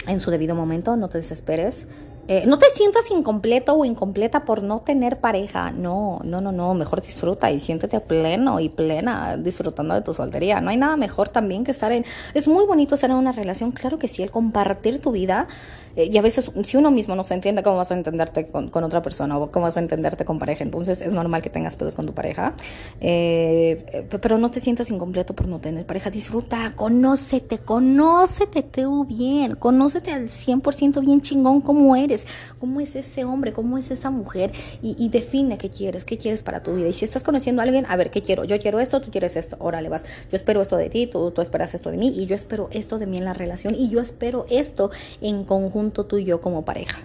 en 0.06 0.20
su 0.20 0.30
debido 0.30 0.54
momento, 0.54 0.96
no 0.96 1.08
te 1.08 1.18
desesperes. 1.18 1.86
Eh, 2.26 2.44
no 2.46 2.58
te 2.58 2.70
sientas 2.70 3.10
incompleto 3.10 3.74
o 3.74 3.84
incompleta 3.84 4.46
por 4.46 4.62
no 4.62 4.80
tener 4.80 5.20
pareja. 5.20 5.72
No, 5.72 6.20
no, 6.24 6.40
no, 6.40 6.52
no. 6.52 6.72
Mejor 6.72 7.02
disfruta 7.02 7.50
y 7.50 7.60
siéntete 7.60 8.00
pleno 8.00 8.60
y 8.60 8.70
plena 8.70 9.36
disfrutando 9.36 9.94
de 9.94 10.00
tu 10.00 10.14
soltería. 10.14 10.62
No 10.62 10.70
hay 10.70 10.78
nada 10.78 10.96
mejor 10.96 11.28
también 11.28 11.64
que 11.64 11.70
estar 11.70 11.92
en. 11.92 12.06
Es 12.32 12.48
muy 12.48 12.64
bonito 12.64 12.94
estar 12.94 13.10
en 13.10 13.16
una 13.16 13.32
relación. 13.32 13.72
Claro 13.72 13.98
que 13.98 14.08
sí, 14.08 14.22
el 14.22 14.30
compartir 14.30 15.02
tu 15.02 15.12
vida 15.12 15.48
eh, 15.96 16.10
y 16.12 16.18
a 16.18 16.22
veces, 16.22 16.50
si 16.64 16.76
uno 16.76 16.90
mismo 16.90 17.14
no 17.14 17.24
se 17.24 17.34
entiende, 17.34 17.62
¿cómo 17.62 17.76
vas 17.76 17.90
a 17.90 17.94
entenderte 17.94 18.46
con, 18.46 18.70
otra 18.84 19.02
persona 19.02 19.38
o 19.38 19.50
cómo 19.50 19.64
vas 19.64 19.76
a 19.76 19.80
entenderte 19.80 20.24
con 20.24 20.38
pareja? 20.38 20.64
Entonces 20.64 21.00
es 21.00 21.12
normal 21.12 21.42
que 21.42 21.50
tengas 21.50 21.76
pedos 21.76 21.94
con 21.94 22.06
tu 22.06 22.14
pareja, 22.14 22.54
eh, 23.00 24.06
pero 24.20 24.38
no 24.38 24.50
te 24.50 24.60
sientas 24.60 24.90
incompleto 24.90 25.34
por 25.34 25.46
no 25.46 25.60
tener 25.60 25.86
pareja. 25.86 26.10
Disfruta, 26.10 26.72
conócete, 26.74 27.58
conócete 27.58 28.62
tú 28.62 29.04
bien, 29.04 29.54
conócete 29.54 30.10
al 30.10 30.28
100% 30.28 31.00
bien 31.00 31.20
chingón 31.20 31.60
cómo 31.60 31.94
eres, 31.94 32.26
cómo 32.58 32.80
es 32.80 32.96
ese 32.96 33.24
hombre, 33.24 33.52
cómo 33.52 33.78
es 33.78 33.90
esa 33.90 34.10
mujer 34.10 34.52
y, 34.82 35.08
define 35.14 35.58
qué 35.58 35.70
quieres, 35.70 36.04
qué 36.04 36.18
quieres 36.18 36.42
para 36.42 36.62
tu 36.62 36.74
vida. 36.74 36.88
Y 36.88 36.92
si 36.92 37.04
estás 37.04 37.22
conociendo 37.22 37.62
a 37.62 37.64
alguien, 37.64 37.86
a 37.88 37.96
ver, 37.96 38.10
¿qué 38.10 38.20
quiero? 38.20 38.44
Yo 38.44 38.58
quiero 38.58 38.80
esto, 38.80 39.00
tú 39.00 39.12
quieres 39.12 39.36
esto, 39.36 39.56
órale, 39.60 39.88
vas. 39.88 40.04
Yo 40.30 40.36
espero 40.36 40.60
esto 40.60 40.76
de 40.76 40.90
ti, 40.90 41.06
tú, 41.06 41.30
tú 41.30 41.40
esperas 41.40 41.74
esto 41.74 41.90
de 41.90 41.98
mí 41.98 42.08
y 42.08 42.26
yo 42.26 42.34
espero 42.34 42.68
esto 42.72 42.98
de 42.98 43.06
mí 43.06 43.18
en 43.18 43.24
la 43.24 43.32
relación 43.32 43.76
y 43.76 43.90
yo 43.90 44.00
espero 44.00 44.46
esto 44.50 44.90
en 45.20 45.44
conjunto 45.44 45.83
tú 45.92 46.18
y 46.18 46.24
yo 46.24 46.40
como 46.40 46.64
pareja 46.64 47.00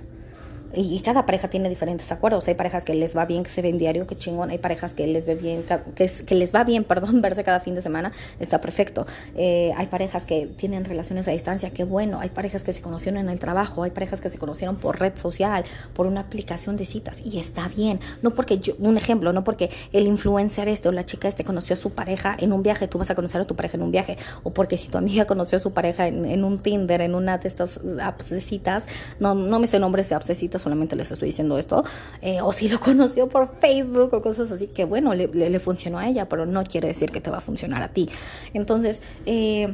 y 0.73 0.99
cada 0.99 1.25
pareja 1.25 1.49
tiene 1.49 1.69
diferentes 1.69 2.11
acuerdos. 2.11 2.47
Hay 2.47 2.55
parejas 2.55 2.83
que 2.83 2.93
les 2.93 3.15
va 3.15 3.25
bien 3.25 3.43
que 3.43 3.49
se 3.49 3.61
ven 3.61 3.77
diario, 3.77 4.05
que 4.05 4.15
chingón. 4.15 4.49
Hay 4.49 4.57
parejas 4.57 4.93
que 4.93 5.07
les 5.07 5.25
ve 5.25 5.35
bien, 5.35 5.63
que, 5.95 6.07
que 6.07 6.35
les 6.35 6.53
va 6.53 6.63
bien, 6.63 6.83
perdón, 6.85 7.21
verse 7.21 7.43
cada 7.43 7.59
fin 7.59 7.75
de 7.75 7.81
semana, 7.81 8.11
está 8.39 8.61
perfecto. 8.61 9.07
Eh, 9.35 9.71
hay 9.75 9.87
parejas 9.87 10.25
que 10.25 10.47
tienen 10.47 10.85
relaciones 10.85 11.27
a 11.27 11.31
distancia, 11.31 11.71
qué 11.71 11.83
bueno. 11.83 12.19
Hay 12.19 12.29
parejas 12.29 12.63
que 12.63 12.73
se 12.73 12.81
conocieron 12.81 13.21
en 13.21 13.29
el 13.29 13.39
trabajo, 13.39 13.83
hay 13.83 13.91
parejas 13.91 14.21
que 14.21 14.29
se 14.29 14.37
conocieron 14.37 14.75
por 14.75 14.99
red 14.99 15.15
social, 15.15 15.63
por 15.93 16.05
una 16.05 16.21
aplicación 16.21 16.77
de 16.77 16.85
citas 16.85 17.21
y 17.23 17.39
está 17.39 17.67
bien. 17.67 17.99
No 18.21 18.31
porque 18.31 18.59
yo, 18.59 18.73
un 18.79 18.97
ejemplo, 18.97 19.33
no 19.33 19.43
porque 19.43 19.69
el 19.91 20.07
influencer 20.07 20.67
este 20.67 20.89
o 20.89 20.91
la 20.91 21.05
chica 21.05 21.27
este 21.27 21.43
conoció 21.43 21.73
a 21.73 21.77
su 21.77 21.91
pareja 21.91 22.35
en 22.39 22.53
un 22.53 22.63
viaje, 22.63 22.87
tú 22.87 22.97
vas 22.97 23.09
a 23.09 23.15
conocer 23.15 23.41
a 23.41 23.45
tu 23.45 23.55
pareja 23.55 23.77
en 23.77 23.83
un 23.83 23.91
viaje. 23.91 24.17
O 24.43 24.51
porque 24.51 24.77
si 24.77 24.87
tu 24.87 24.97
amiga 24.97 25.25
conoció 25.25 25.57
a 25.57 25.59
su 25.59 25.71
pareja 25.71 26.07
en, 26.07 26.43
un 26.43 26.59
Tinder, 26.59 27.01
en 27.01 27.15
una 27.15 27.37
de 27.37 27.47
estas 27.47 27.79
apps 28.01 28.29
de 28.29 28.41
citas, 28.41 28.85
no, 29.19 29.33
no 29.33 29.59
me 29.59 29.67
sé 29.67 29.79
nombres 29.79 30.09
de 30.09 30.15
apps 30.15 30.27
de 30.27 30.35
citas 30.35 30.58
solamente 30.59 30.95
les 30.95 31.11
estoy 31.11 31.29
diciendo 31.29 31.57
esto, 31.57 31.83
eh, 32.21 32.41
o 32.41 32.51
si 32.51 32.69
lo 32.69 32.79
conoció 32.89 33.27
por 33.27 33.59
Facebook 33.59 34.13
o 34.13 34.21
cosas 34.21 34.51
así, 34.51 34.67
que 34.67 34.85
bueno, 34.85 35.13
le, 35.13 35.59
funcionó 35.59 35.99
a 35.99 36.07
ella, 36.07 36.29
pero 36.29 36.45
no 36.45 36.63
quiere 36.63 36.89
decir 36.89 37.11
que 37.11 37.21
te 37.21 37.29
va 37.29 37.37
a 37.37 37.41
funcionar 37.41 37.81
a 37.81 37.89
ti. 37.89 38.09
Entonces, 38.53 39.01
eh, 39.25 39.73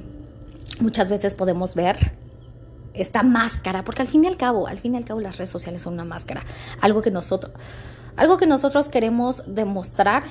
muchas 0.80 1.10
veces 1.10 1.34
podemos 1.34 1.76
ver 1.76 2.13
esta 2.93 3.24
máscara, 3.24 3.84
porque 3.84 4.02
al 4.02 4.08
fin 4.08 4.24
y 4.24 4.28
al 4.28 4.38
cabo, 4.38 4.67
al 4.67 4.78
fin 4.78 4.93
y 4.93 4.98
al 4.98 5.06
cabo 5.06 5.19
las 5.19 5.38
redes 5.38 5.50
sociales 5.50 5.82
son 5.82 5.93
una 5.93 6.06
máscara, 6.06 6.43
algo 6.82 7.02
que 7.02 7.12
nosotros, 7.12 7.52
algo 8.15 8.38
que 8.38 8.48
nosotros 8.48 8.88
queremos 8.88 9.43
demostrar 9.48 10.24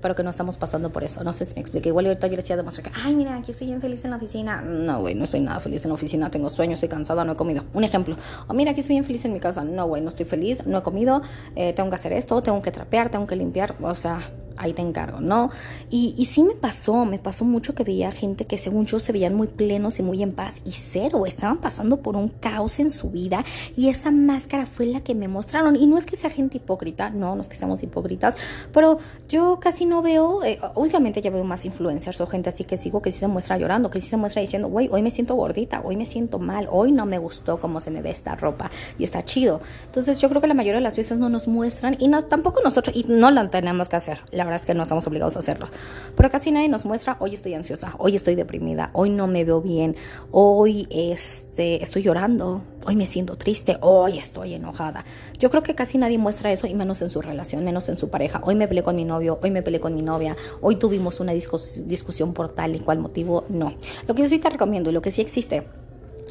pero 0.00 0.14
que 0.14 0.22
no 0.22 0.30
estamos 0.30 0.56
pasando 0.56 0.90
por 0.90 1.04
eso. 1.04 1.22
No 1.24 1.32
sé 1.32 1.46
si 1.46 1.54
me 1.54 1.60
expliqué. 1.60 1.88
Igual 1.88 2.06
ahorita 2.06 2.26
yo 2.26 2.36
les 2.36 2.44
quiero 2.44 2.62
demostrar 2.62 2.90
que, 2.90 3.00
ay, 3.02 3.14
mira, 3.14 3.36
aquí 3.36 3.50
estoy 3.52 3.68
bien 3.68 3.80
feliz 3.80 4.04
en 4.04 4.10
la 4.10 4.16
oficina. 4.16 4.60
No, 4.62 5.00
güey, 5.00 5.14
no 5.14 5.24
estoy 5.24 5.40
nada 5.40 5.60
feliz 5.60 5.84
en 5.84 5.90
la 5.90 5.94
oficina. 5.94 6.30
Tengo 6.30 6.50
sueño, 6.50 6.74
estoy 6.74 6.88
cansada, 6.88 7.24
no 7.24 7.32
he 7.32 7.36
comido. 7.36 7.64
Un 7.74 7.84
ejemplo. 7.84 8.16
O 8.48 8.54
mira, 8.54 8.72
aquí 8.72 8.80
estoy 8.80 8.94
bien 8.94 9.04
feliz 9.04 9.24
en 9.24 9.32
mi 9.32 9.40
casa. 9.40 9.64
No, 9.64 9.86
güey, 9.86 10.02
no 10.02 10.08
estoy 10.08 10.26
feliz, 10.26 10.66
no 10.66 10.78
he 10.78 10.82
comido, 10.82 11.22
eh, 11.54 11.72
tengo 11.72 11.88
que 11.90 11.96
hacer 11.96 12.12
esto, 12.12 12.42
tengo 12.42 12.62
que 12.62 12.70
trapear, 12.70 13.10
tengo 13.10 13.26
que 13.26 13.36
limpiar. 13.36 13.74
O 13.82 13.94
sea, 13.94 14.20
ahí 14.56 14.72
te 14.72 14.82
encargo, 14.82 15.20
¿no? 15.20 15.50
Y, 15.90 16.14
y 16.16 16.26
sí 16.26 16.42
me 16.42 16.54
pasó, 16.54 17.04
me 17.04 17.18
pasó 17.18 17.44
mucho 17.44 17.74
que 17.74 17.84
veía 17.84 18.12
gente 18.12 18.46
que 18.46 18.58
según 18.58 18.86
yo 18.86 18.98
se 18.98 19.12
veían 19.12 19.34
muy 19.34 19.48
plenos 19.48 19.98
y 19.98 20.02
muy 20.02 20.22
en 20.22 20.32
paz 20.32 20.56
y 20.64 20.72
cero, 20.72 21.26
estaban 21.26 21.58
pasando 21.58 21.98
por 21.98 22.16
un 22.16 22.28
caos 22.28 22.78
en 22.78 22.90
su 22.90 23.10
vida 23.10 23.44
y 23.76 23.88
esa 23.88 24.10
máscara 24.10 24.66
fue 24.66 24.86
la 24.86 25.00
que 25.00 25.14
me 25.14 25.28
mostraron. 25.28 25.76
Y 25.76 25.86
no 25.86 25.98
es 25.98 26.06
que 26.06 26.16
sea 26.16 26.30
gente 26.30 26.58
hipócrita, 26.58 27.10
no, 27.10 27.34
no 27.34 27.42
es 27.42 27.48
que 27.48 27.56
seamos 27.56 27.82
hipócritas, 27.82 28.36
pero 28.72 28.98
yo 29.28 29.58
casi 29.60 29.86
no 29.86 30.02
veo, 30.02 30.44
eh, 30.44 30.58
últimamente 30.74 31.22
ya 31.22 31.30
veo 31.30 31.44
más 31.44 31.64
influencers 31.64 32.20
o 32.20 32.26
gente 32.26 32.50
así 32.50 32.64
que 32.64 32.76
sigo 32.76 33.02
que 33.02 33.12
sí 33.12 33.20
se 33.20 33.28
muestra 33.28 33.58
llorando, 33.58 33.90
que 33.90 34.00
sí 34.00 34.08
se 34.08 34.16
muestra 34.16 34.42
diciendo, 34.42 34.68
güey, 34.68 34.88
hoy 34.90 35.02
me 35.02 35.10
siento 35.10 35.34
gordita, 35.34 35.82
hoy 35.84 35.96
me 35.96 36.06
siento 36.06 36.38
mal, 36.38 36.68
hoy 36.70 36.92
no 36.92 37.06
me 37.06 37.18
gustó 37.18 37.58
cómo 37.60 37.80
se 37.80 37.90
me 37.90 38.02
ve 38.02 38.10
esta 38.10 38.34
ropa 38.34 38.70
y 38.98 39.04
está 39.04 39.24
chido. 39.24 39.60
Entonces 39.86 40.18
yo 40.20 40.28
creo 40.28 40.40
que 40.40 40.48
la 40.48 40.54
mayoría 40.54 40.78
de 40.78 40.84
las 40.84 40.96
veces 40.96 41.18
no 41.18 41.28
nos 41.28 41.48
muestran 41.48 41.96
y 41.98 42.08
no, 42.08 42.22
tampoco 42.22 42.60
nosotros, 42.62 42.96
y 42.96 43.04
no 43.08 43.30
la 43.30 43.48
tenemos 43.50 43.88
que 43.88 43.96
hacer. 43.96 44.20
Verdad 44.46 44.60
es 44.60 44.66
que 44.66 44.74
no 44.74 44.82
estamos 44.82 45.06
obligados 45.06 45.36
a 45.36 45.40
hacerlo. 45.40 45.68
Pero 46.16 46.30
casi 46.30 46.50
nadie 46.50 46.68
nos 46.68 46.84
muestra, 46.84 47.16
hoy 47.20 47.34
estoy 47.34 47.54
ansiosa, 47.54 47.94
hoy 47.98 48.16
estoy 48.16 48.34
deprimida, 48.34 48.90
hoy 48.92 49.10
no 49.10 49.26
me 49.26 49.44
veo 49.44 49.60
bien, 49.60 49.96
hoy 50.30 50.86
este, 50.90 51.82
estoy 51.82 52.02
llorando, 52.02 52.62
hoy 52.86 52.96
me 52.96 53.06
siento 53.06 53.36
triste, 53.36 53.78
hoy 53.80 54.18
estoy 54.18 54.54
enojada. 54.54 55.04
Yo 55.38 55.50
creo 55.50 55.62
que 55.62 55.74
casi 55.74 55.98
nadie 55.98 56.18
muestra 56.18 56.52
eso 56.52 56.66
y 56.66 56.74
menos 56.74 57.02
en 57.02 57.10
su 57.10 57.20
relación, 57.20 57.64
menos 57.64 57.88
en 57.88 57.98
su 57.98 58.08
pareja. 58.08 58.40
Hoy 58.44 58.54
me 58.54 58.68
peleé 58.68 58.82
con 58.82 58.96
mi 58.96 59.04
novio, 59.04 59.38
hoy 59.42 59.50
me 59.50 59.62
peleé 59.62 59.80
con 59.80 59.94
mi 59.94 60.02
novia, 60.02 60.36
hoy 60.60 60.76
tuvimos 60.76 61.20
una 61.20 61.32
discusión 61.32 62.32
por 62.32 62.52
tal 62.52 62.76
y 62.76 62.78
cual 62.78 63.00
motivo, 63.00 63.44
no. 63.48 63.74
Lo 64.06 64.14
que 64.14 64.22
yo 64.22 64.28
sí 64.28 64.38
te 64.38 64.50
recomiendo 64.50 64.90
y 64.90 64.92
lo 64.92 65.02
que 65.02 65.10
sí 65.10 65.20
existe 65.20 65.64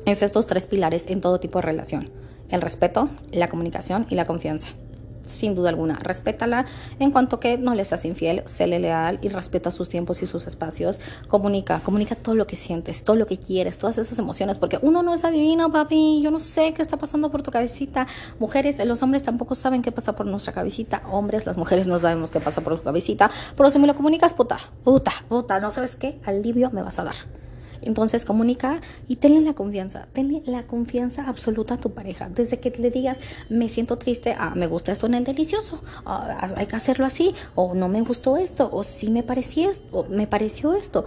es 0.05 0.21
estos 0.21 0.47
tres 0.47 0.65
pilares 0.65 1.05
en 1.07 1.21
todo 1.21 1.39
tipo 1.39 1.59
de 1.59 1.63
relación. 1.63 2.09
El 2.49 2.61
respeto, 2.61 3.09
la 3.31 3.47
comunicación 3.47 4.05
y 4.09 4.15
la 4.15 4.25
confianza 4.25 4.69
sin 5.27 5.55
duda 5.55 5.69
alguna. 5.69 5.95
Respétala 5.95 6.65
en 6.99 7.11
cuanto 7.11 7.39
que 7.39 7.57
no 7.57 7.75
le 7.75 7.85
seas 7.85 8.05
infiel, 8.05 8.43
séle 8.45 8.79
leal 8.79 9.19
y 9.21 9.29
respeta 9.29 9.71
sus 9.71 9.89
tiempos 9.89 10.21
y 10.23 10.27
sus 10.27 10.47
espacios. 10.47 10.99
Comunica, 11.27 11.79
comunica 11.79 12.15
todo 12.15 12.35
lo 12.35 12.47
que 12.47 12.55
sientes, 12.55 13.03
todo 13.03 13.15
lo 13.15 13.27
que 13.27 13.37
quieres, 13.37 13.77
todas 13.77 13.97
esas 13.97 14.17
emociones, 14.19 14.57
porque 14.57 14.79
uno 14.81 15.03
no 15.03 15.13
es 15.13 15.23
adivino, 15.23 15.71
papi. 15.71 16.21
Yo 16.21 16.31
no 16.31 16.39
sé 16.39 16.73
qué 16.73 16.81
está 16.81 16.97
pasando 16.97 17.31
por 17.31 17.43
tu 17.43 17.51
cabecita. 17.51 18.07
Mujeres, 18.39 18.83
los 18.85 19.01
hombres 19.03 19.23
tampoco 19.23 19.55
saben 19.55 19.81
qué 19.81 19.91
pasa 19.91 20.15
por 20.15 20.25
nuestra 20.25 20.53
cabecita. 20.53 21.01
Hombres, 21.11 21.45
las 21.45 21.57
mujeres 21.57 21.87
no 21.87 21.99
sabemos 21.99 22.31
qué 22.31 22.39
pasa 22.39 22.61
por 22.61 22.77
tu 22.77 22.83
cabecita. 22.83 23.29
Pero 23.55 23.71
si 23.71 23.79
me 23.79 23.87
lo 23.87 23.95
comunicas, 23.95 24.33
puta, 24.33 24.59
puta, 24.83 25.11
puta, 25.27 25.59
¿no 25.59 25.71
sabes 25.71 25.95
qué? 25.95 26.19
Alivio 26.25 26.71
me 26.71 26.81
vas 26.81 26.99
a 26.99 27.03
dar. 27.03 27.44
Entonces 27.85 28.25
comunica 28.25 28.81
y 29.07 29.17
tenle 29.17 29.41
la 29.41 29.53
confianza, 29.53 30.07
tenle 30.11 30.41
la 30.45 30.63
confianza 30.63 31.27
absoluta 31.27 31.75
a 31.75 31.77
tu 31.77 31.91
pareja. 31.91 32.29
Desde 32.29 32.59
que 32.59 32.71
le 32.71 32.91
digas, 32.91 33.19
me 33.49 33.69
siento 33.69 33.97
triste, 33.97 34.35
ah, 34.37 34.53
me 34.55 34.67
gusta 34.67 34.91
esto 34.91 35.05
en 35.05 35.13
el 35.13 35.23
delicioso, 35.23 35.81
ah, 36.05 36.49
hay 36.57 36.65
que 36.65 36.75
hacerlo 36.75 37.05
así, 37.05 37.33
o 37.53 37.73
no 37.73 37.87
me 37.87 38.01
gustó 38.01 38.37
esto, 38.37 38.69
o 38.71 38.83
sí 38.83 39.09
me 39.09 39.23
pareció 39.23 39.69
esto, 39.69 39.99
o 39.99 40.03
me 40.05 40.27
pareció 40.27 40.73
esto. 40.73 41.05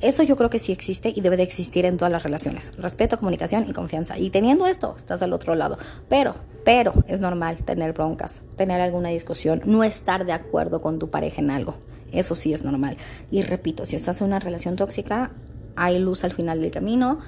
Eso 0.00 0.22
yo 0.22 0.36
creo 0.36 0.50
que 0.50 0.58
sí 0.58 0.72
existe 0.72 1.10
y 1.14 1.22
debe 1.22 1.38
de 1.38 1.42
existir 1.42 1.86
en 1.86 1.96
todas 1.96 2.12
las 2.12 2.22
relaciones. 2.22 2.72
Respeto, 2.76 3.16
comunicación 3.16 3.64
y 3.66 3.72
confianza. 3.72 4.18
Y 4.18 4.28
teniendo 4.28 4.66
esto, 4.66 4.94
estás 4.94 5.22
al 5.22 5.32
otro 5.32 5.54
lado. 5.54 5.78
Pero, 6.10 6.34
pero 6.64 6.92
es 7.08 7.22
normal 7.22 7.56
tener 7.64 7.94
broncas, 7.94 8.42
tener 8.56 8.80
alguna 8.82 9.08
discusión, 9.08 9.62
no 9.64 9.84
estar 9.84 10.26
de 10.26 10.32
acuerdo 10.32 10.82
con 10.82 10.98
tu 10.98 11.08
pareja 11.08 11.40
en 11.40 11.50
algo. 11.50 11.76
Eso 12.12 12.36
sí 12.36 12.52
es 12.52 12.62
normal. 12.62 12.98
Y 13.30 13.40
repito, 13.40 13.86
si 13.86 13.96
estás 13.96 14.20
en 14.20 14.28
una 14.28 14.38
relación 14.38 14.76
tóxica, 14.76 15.30
hay 15.76 15.98
luz 15.98 16.24
al 16.24 16.32
final 16.32 16.60
del 16.60 16.70
camino, 16.70 17.18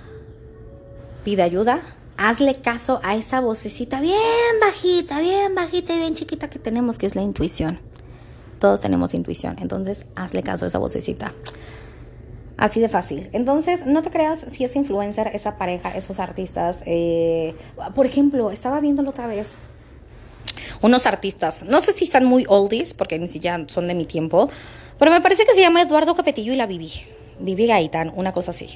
pide 1.24 1.42
ayuda, 1.42 1.80
hazle 2.16 2.56
caso 2.60 3.00
a 3.02 3.14
esa 3.14 3.40
vocecita 3.40 4.00
bien 4.00 4.16
bajita, 4.60 5.20
bien 5.20 5.54
bajita 5.54 5.94
y 5.94 5.98
bien 5.98 6.14
chiquita 6.14 6.50
que 6.50 6.58
tenemos, 6.58 6.98
que 6.98 7.06
es 7.06 7.14
la 7.14 7.22
intuición. 7.22 7.78
Todos 8.58 8.80
tenemos 8.80 9.14
intuición, 9.14 9.56
entonces 9.60 10.04
hazle 10.16 10.42
caso 10.42 10.64
a 10.64 10.68
esa 10.68 10.78
vocecita. 10.78 11.32
Así 12.56 12.80
de 12.80 12.88
fácil. 12.88 13.28
Entonces, 13.32 13.86
no 13.86 14.02
te 14.02 14.10
creas 14.10 14.44
si 14.50 14.64
es 14.64 14.74
influencer, 14.74 15.30
esa 15.32 15.56
pareja, 15.58 15.96
esos 15.96 16.18
artistas. 16.18 16.82
Eh, 16.86 17.54
por 17.94 18.04
ejemplo, 18.04 18.50
estaba 18.50 18.80
viéndolo 18.80 19.10
otra 19.10 19.28
vez. 19.28 19.56
Unos 20.82 21.06
artistas, 21.06 21.62
no 21.62 21.80
sé 21.80 21.92
si 21.92 22.04
están 22.04 22.24
muy 22.24 22.44
oldies, 22.48 22.94
porque 22.94 23.18
ni 23.18 23.28
siquiera 23.28 23.64
son 23.68 23.86
de 23.86 23.94
mi 23.94 24.06
tiempo, 24.06 24.50
pero 24.98 25.12
me 25.12 25.20
parece 25.20 25.44
que 25.44 25.54
se 25.54 25.60
llama 25.60 25.82
Eduardo 25.82 26.16
Capetillo 26.16 26.52
y 26.52 26.56
la 26.56 26.66
Vivi. 26.66 26.90
Vivi 27.40 27.66
Gaitán, 27.66 28.12
una 28.14 28.32
cosa 28.32 28.50
así. 28.50 28.68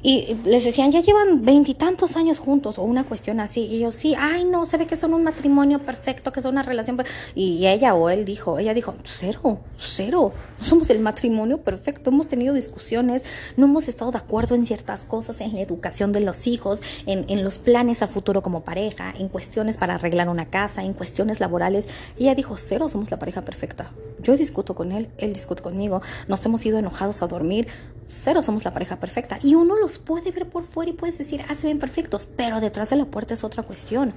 Y 0.00 0.36
les 0.44 0.64
decían, 0.64 0.92
ya 0.92 1.00
llevan 1.00 1.44
veintitantos 1.44 2.16
años 2.16 2.38
juntos 2.38 2.78
o 2.78 2.84
una 2.84 3.02
cuestión 3.02 3.40
así. 3.40 3.62
Y 3.62 3.78
ellos, 3.78 3.96
sí, 3.96 4.14
ay, 4.16 4.44
no, 4.44 4.64
se 4.64 4.76
ve 4.76 4.86
que 4.86 4.94
son 4.94 5.12
un 5.12 5.24
matrimonio 5.24 5.80
perfecto, 5.80 6.30
que 6.30 6.40
son 6.40 6.52
una 6.52 6.62
relación. 6.62 7.02
Y 7.34 7.66
ella 7.66 7.96
o 7.96 8.08
él 8.08 8.24
dijo, 8.24 8.60
ella 8.60 8.74
dijo, 8.74 8.94
cero, 9.02 9.58
cero. 9.76 10.32
No 10.60 10.64
somos 10.64 10.90
el 10.90 11.00
matrimonio 11.00 11.58
perfecto. 11.58 12.10
Hemos 12.10 12.28
tenido 12.28 12.54
discusiones, 12.54 13.24
no 13.56 13.66
hemos 13.66 13.88
estado 13.88 14.12
de 14.12 14.18
acuerdo 14.18 14.54
en 14.54 14.66
ciertas 14.66 15.04
cosas, 15.04 15.40
en 15.40 15.54
la 15.54 15.62
educación 15.62 16.12
de 16.12 16.20
los 16.20 16.46
hijos, 16.46 16.80
en, 17.06 17.24
en 17.26 17.42
los 17.42 17.58
planes 17.58 18.00
a 18.00 18.06
futuro 18.06 18.40
como 18.40 18.60
pareja, 18.60 19.12
en 19.18 19.28
cuestiones 19.28 19.78
para 19.78 19.96
arreglar 19.96 20.28
una 20.28 20.46
casa, 20.46 20.84
en 20.84 20.92
cuestiones 20.92 21.40
laborales. 21.40 21.88
Y 22.16 22.24
ella 22.24 22.36
dijo, 22.36 22.56
cero, 22.56 22.88
somos 22.88 23.10
la 23.10 23.18
pareja 23.18 23.42
perfecta. 23.42 23.90
Yo 24.22 24.36
discuto 24.36 24.74
con 24.74 24.92
él, 24.92 25.10
él 25.18 25.32
discute 25.32 25.62
conmigo, 25.62 26.02
nos 26.26 26.44
hemos 26.46 26.64
ido 26.66 26.78
enojados 26.78 27.22
a 27.22 27.26
dormir. 27.26 27.68
Cero, 28.06 28.42
somos 28.42 28.64
la 28.64 28.72
pareja 28.72 28.96
perfecta. 28.98 29.38
Y 29.42 29.54
uno 29.54 29.76
lo 29.76 29.86
puede 30.04 30.30
ver 30.30 30.48
por 30.48 30.62
fuera 30.62 30.90
y 30.90 30.94
puedes 30.94 31.18
decir, 31.18 31.42
ah, 31.48 31.54
se 31.54 31.66
ven 31.66 31.78
perfectos, 31.78 32.26
pero 32.26 32.60
detrás 32.60 32.90
de 32.90 32.96
la 32.96 33.04
puerta 33.04 33.34
es 33.34 33.44
otra 33.44 33.62
cuestión. 33.62 34.14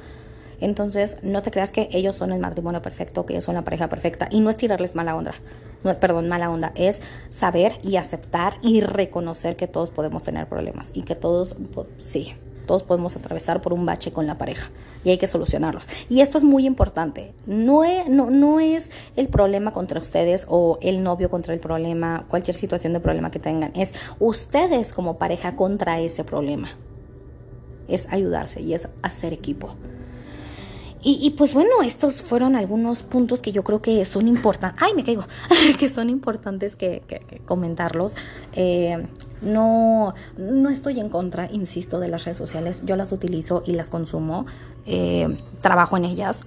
Entonces, 0.61 1.17
no 1.23 1.41
te 1.41 1.49
creas 1.49 1.71
que 1.71 1.89
ellos 1.91 2.15
son 2.15 2.31
el 2.31 2.39
matrimonio 2.39 2.81
perfecto, 2.81 3.25
que 3.25 3.33
ellos 3.33 3.43
son 3.43 3.55
la 3.55 3.63
pareja 3.63 3.89
perfecta. 3.89 4.27
Y 4.31 4.41
no 4.41 4.49
es 4.49 4.57
tirarles 4.57 4.95
mala 4.95 5.15
onda, 5.15 5.33
no, 5.83 5.99
perdón, 5.99 6.29
mala 6.29 6.51
onda, 6.51 6.71
es 6.75 7.01
saber 7.29 7.79
y 7.83 7.95
aceptar 7.95 8.53
y 8.61 8.81
reconocer 8.81 9.55
que 9.55 9.67
todos 9.67 9.89
podemos 9.89 10.23
tener 10.23 10.47
problemas 10.47 10.91
y 10.93 11.01
que 11.01 11.15
todos, 11.15 11.55
pues, 11.73 11.87
sí, 11.99 12.35
todos 12.65 12.83
podemos 12.83 13.15
atravesar 13.15 13.61
por 13.61 13.73
un 13.73 13.85
bache 13.85 14.11
con 14.11 14.27
la 14.27 14.37
pareja 14.37 14.69
y 15.03 15.09
hay 15.09 15.17
que 15.17 15.27
solucionarlos. 15.27 15.89
Y 16.09 16.21
esto 16.21 16.37
es 16.37 16.43
muy 16.43 16.65
importante. 16.65 17.33
No 17.45 17.83
es, 17.83 18.91
el 19.15 19.27
problema 19.27 19.71
contra 19.71 19.99
ustedes 19.99 20.45
o 20.49 20.77
el 20.81 21.03
novio 21.03 21.29
contra 21.29 21.53
el 21.53 21.59
problema, 21.59 22.25
cualquier 22.29 22.55
situación 22.55 22.93
de 22.93 22.99
problema 22.99 23.31
que 23.31 23.39
tengan. 23.39 23.71
Es 23.75 23.93
ustedes 24.19 24.93
como 24.93 25.17
pareja 25.17 25.55
contra 25.55 25.99
ese 25.99 26.23
problema. 26.23 26.69
Es 27.87 28.07
ayudarse 28.09 28.61
y 28.61 28.73
es 28.73 28.87
hacer 29.01 29.33
equipo. 29.33 29.75
Y, 31.03 31.31
pues 31.31 31.55
bueno, 31.55 31.81
estos 31.83 32.21
fueron 32.21 32.55
algunos 32.55 33.01
puntos 33.01 33.41
que 33.41 33.51
yo 33.51 33.63
creo 33.63 33.81
que 33.81 34.05
son 34.05 34.27
importantes. 34.27 34.79
¡Ay, 34.83 34.93
me 34.93 35.03
caigo! 35.03 35.25
que 35.79 35.89
son 35.89 36.11
importantes 36.11 36.75
que, 36.75 37.01
comentarlos. 37.47 38.15
Eh, 38.53 39.03
no, 39.41 40.13
no 40.37 40.69
estoy 40.69 40.99
en 40.99 41.09
contra, 41.09 41.49
insisto, 41.51 41.99
de 41.99 42.07
las 42.07 42.25
redes 42.25 42.37
sociales. 42.37 42.83
Yo 42.85 42.95
las 42.95 43.11
utilizo 43.11 43.63
y 43.65 43.73
las 43.73 43.89
consumo. 43.89 44.45
Eh, 44.85 45.37
trabajo 45.61 45.97
en 45.97 46.05
ellas. 46.05 46.45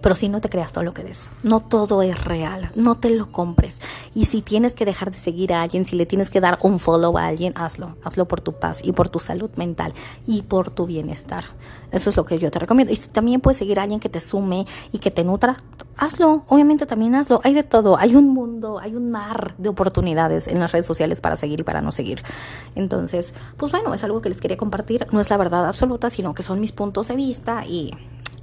Pero 0.00 0.14
si 0.14 0.28
no 0.28 0.40
te 0.40 0.48
creas 0.48 0.72
todo 0.72 0.84
lo 0.84 0.94
que 0.94 1.02
ves. 1.02 1.28
No 1.42 1.60
todo 1.60 2.02
es 2.02 2.24
real. 2.24 2.70
No 2.74 2.96
te 2.96 3.10
lo 3.10 3.32
compres. 3.32 3.80
Y 4.14 4.26
si 4.26 4.42
tienes 4.42 4.74
que 4.74 4.84
dejar 4.84 5.10
de 5.10 5.18
seguir 5.18 5.52
a 5.52 5.62
alguien, 5.62 5.84
si 5.84 5.96
le 5.96 6.06
tienes 6.06 6.30
que 6.30 6.40
dar 6.40 6.58
un 6.62 6.78
follow 6.78 7.16
a 7.18 7.26
alguien, 7.26 7.52
hazlo. 7.56 7.96
Hazlo 8.04 8.28
por 8.28 8.40
tu 8.40 8.52
paz 8.52 8.80
y 8.82 8.92
por 8.92 9.08
tu 9.08 9.18
salud 9.18 9.50
mental 9.56 9.92
y 10.26 10.42
por 10.42 10.70
tu 10.70 10.86
bienestar. 10.86 11.44
Eso 11.90 12.10
es 12.10 12.16
lo 12.16 12.24
que 12.24 12.38
yo 12.38 12.50
te 12.50 12.58
recomiendo. 12.58 12.92
Y 12.92 12.96
si 12.96 13.08
también 13.08 13.40
puedes 13.40 13.58
seguir 13.58 13.78
a 13.78 13.82
alguien 13.82 14.00
que 14.00 14.08
te 14.08 14.20
sume 14.20 14.66
y 14.92 14.98
que 14.98 15.10
te 15.10 15.24
nutra, 15.24 15.56
hazlo. 15.96 16.44
Obviamente 16.48 16.86
también 16.86 17.14
hazlo. 17.14 17.40
Hay 17.44 17.54
de 17.54 17.62
todo. 17.62 17.96
Hay 17.98 18.14
un 18.14 18.28
mundo, 18.28 18.78
hay 18.78 18.94
un 18.94 19.10
mar 19.10 19.54
de 19.58 19.68
oportunidades 19.68 20.48
en 20.48 20.60
las 20.60 20.72
redes 20.72 20.86
sociales 20.86 21.20
para 21.20 21.36
seguir 21.36 21.60
y 21.60 21.62
para 21.62 21.80
no 21.80 21.92
seguir. 21.92 22.22
Entonces, 22.74 23.32
pues 23.56 23.72
bueno, 23.72 23.94
es 23.94 24.04
algo 24.04 24.20
que 24.20 24.28
les 24.28 24.40
quería 24.40 24.56
compartir. 24.56 25.06
No 25.12 25.20
es 25.20 25.30
la 25.30 25.36
verdad 25.36 25.66
absoluta, 25.66 26.10
sino 26.10 26.34
que 26.34 26.42
son 26.42 26.60
mis 26.60 26.72
puntos 26.72 27.08
de 27.08 27.16
vista 27.16 27.64
y 27.66 27.94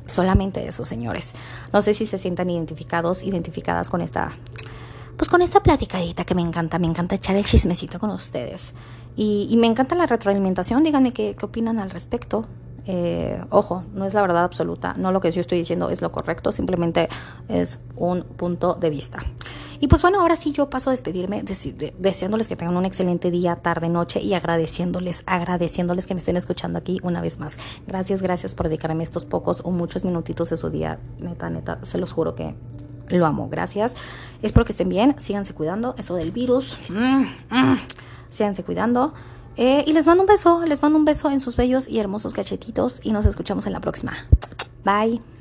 Solamente 0.06 0.68
eso, 0.68 0.86
señores. 0.86 1.34
No 1.74 1.82
sé 1.82 1.94
si 1.94 2.06
se 2.06 2.18
sientan 2.18 2.50
identificados, 2.50 3.24
identificadas 3.24 3.90
con 3.90 4.02
esta, 4.02 4.32
pues 5.18 5.30
con 5.30 5.42
esta 5.42 5.62
platicadita 5.62 6.26
que 6.26 6.36
me 6.36 6.42
encanta. 6.42 6.80
Me 6.80 6.88
encanta 6.88 7.16
echar 7.16 7.36
el 7.36 7.46
chismecito 7.46 8.00
con 8.00 8.12
ustedes. 8.12 8.74
Y, 9.16 9.56
me 9.58 9.68
encanta 9.68 9.96
la 9.96 10.06
retroalimentación. 10.06 10.84
Díganme 10.84 11.14
qué, 11.14 11.36
qué 11.38 11.46
opinan 11.46 11.80
al 11.80 11.90
respecto. 11.90 12.46
Eh, 12.88 13.44
ojo, 13.50 13.84
no 13.94 14.06
es 14.06 14.14
la 14.14 14.22
verdad 14.22 14.44
absoluta, 14.44 14.94
no 14.96 15.12
lo 15.12 15.20
que 15.20 15.32
yo 15.32 15.42
estoy 15.42 15.58
diciendo 15.58 15.90
es 15.90 16.02
lo 16.02 16.12
correcto, 16.12 16.52
simplemente 16.52 17.10
es 17.48 17.80
un 17.96 18.24
punto 18.24 18.76
de 18.76 18.90
vista. 18.90 19.24
Y 19.80 19.88
pues 19.88 20.02
bueno, 20.02 20.22
ahora 20.22 20.36
sí 20.36 20.52
yo 20.52 20.70
paso 20.70 20.90
a 20.90 20.94
despedirme 20.94 21.44
deseándoles 21.44 22.48
que 22.48 22.56
tengan 22.56 22.78
un 22.78 22.86
excelente 22.86 23.32
día, 23.32 23.56
tarde, 23.56 23.90
noche 23.90 24.22
y 24.22 24.34
agradeciéndoles, 24.34 25.24
agradeciéndoles 25.26 26.06
que 26.06 26.14
me 26.14 26.20
estén 26.20 26.38
escuchando 26.38 26.80
aquí 26.80 27.00
una 27.04 27.22
vez 27.22 27.40
más. 27.40 27.58
Gracias, 27.88 28.22
gracias 28.22 28.56
por 28.56 28.68
dedicarme 28.68 29.04
estos 29.04 29.26
pocos 29.26 29.62
o 29.66 29.72
muchos 29.72 30.06
minutitos 30.06 30.50
de 30.50 30.58
su 30.58 30.70
día. 30.70 31.00
Neta, 31.20 31.50
neta, 31.50 31.80
se 31.84 31.98
los 31.98 32.12
juro 32.14 32.36
que 32.36 32.56
lo 33.10 33.26
amo. 33.26 33.50
Gracias. 33.50 33.96
Espero 34.42 34.66
que 34.66 34.72
estén 34.72 34.90
bien, 34.90 35.16
síganse 35.18 35.54
cuidando. 35.54 35.96
Eso 35.98 36.16
del 36.16 36.32
virus, 36.32 36.78
mm, 36.90 37.24
mm, 37.50 37.80
síganse 38.30 38.64
cuidando. 38.64 39.14
Eh, 39.58 39.84
y 39.88 39.94
les 39.94 40.06
mando 40.06 40.24
un 40.24 40.28
beso, 40.28 40.64
les 40.66 40.82
mando 40.82 40.98
un 40.98 41.06
beso 41.06 41.30
en 41.32 41.42
sus 41.42 41.56
bellos 41.56 41.88
y 41.88 42.00
hermosos 42.00 42.34
cachetitos 42.34 43.00
y 43.04 43.12
nos 43.12 43.26
escuchamos 43.26 43.66
en 43.66 43.74
la 43.74 43.80
próxima. 43.80 44.14
Bye. 44.84 45.35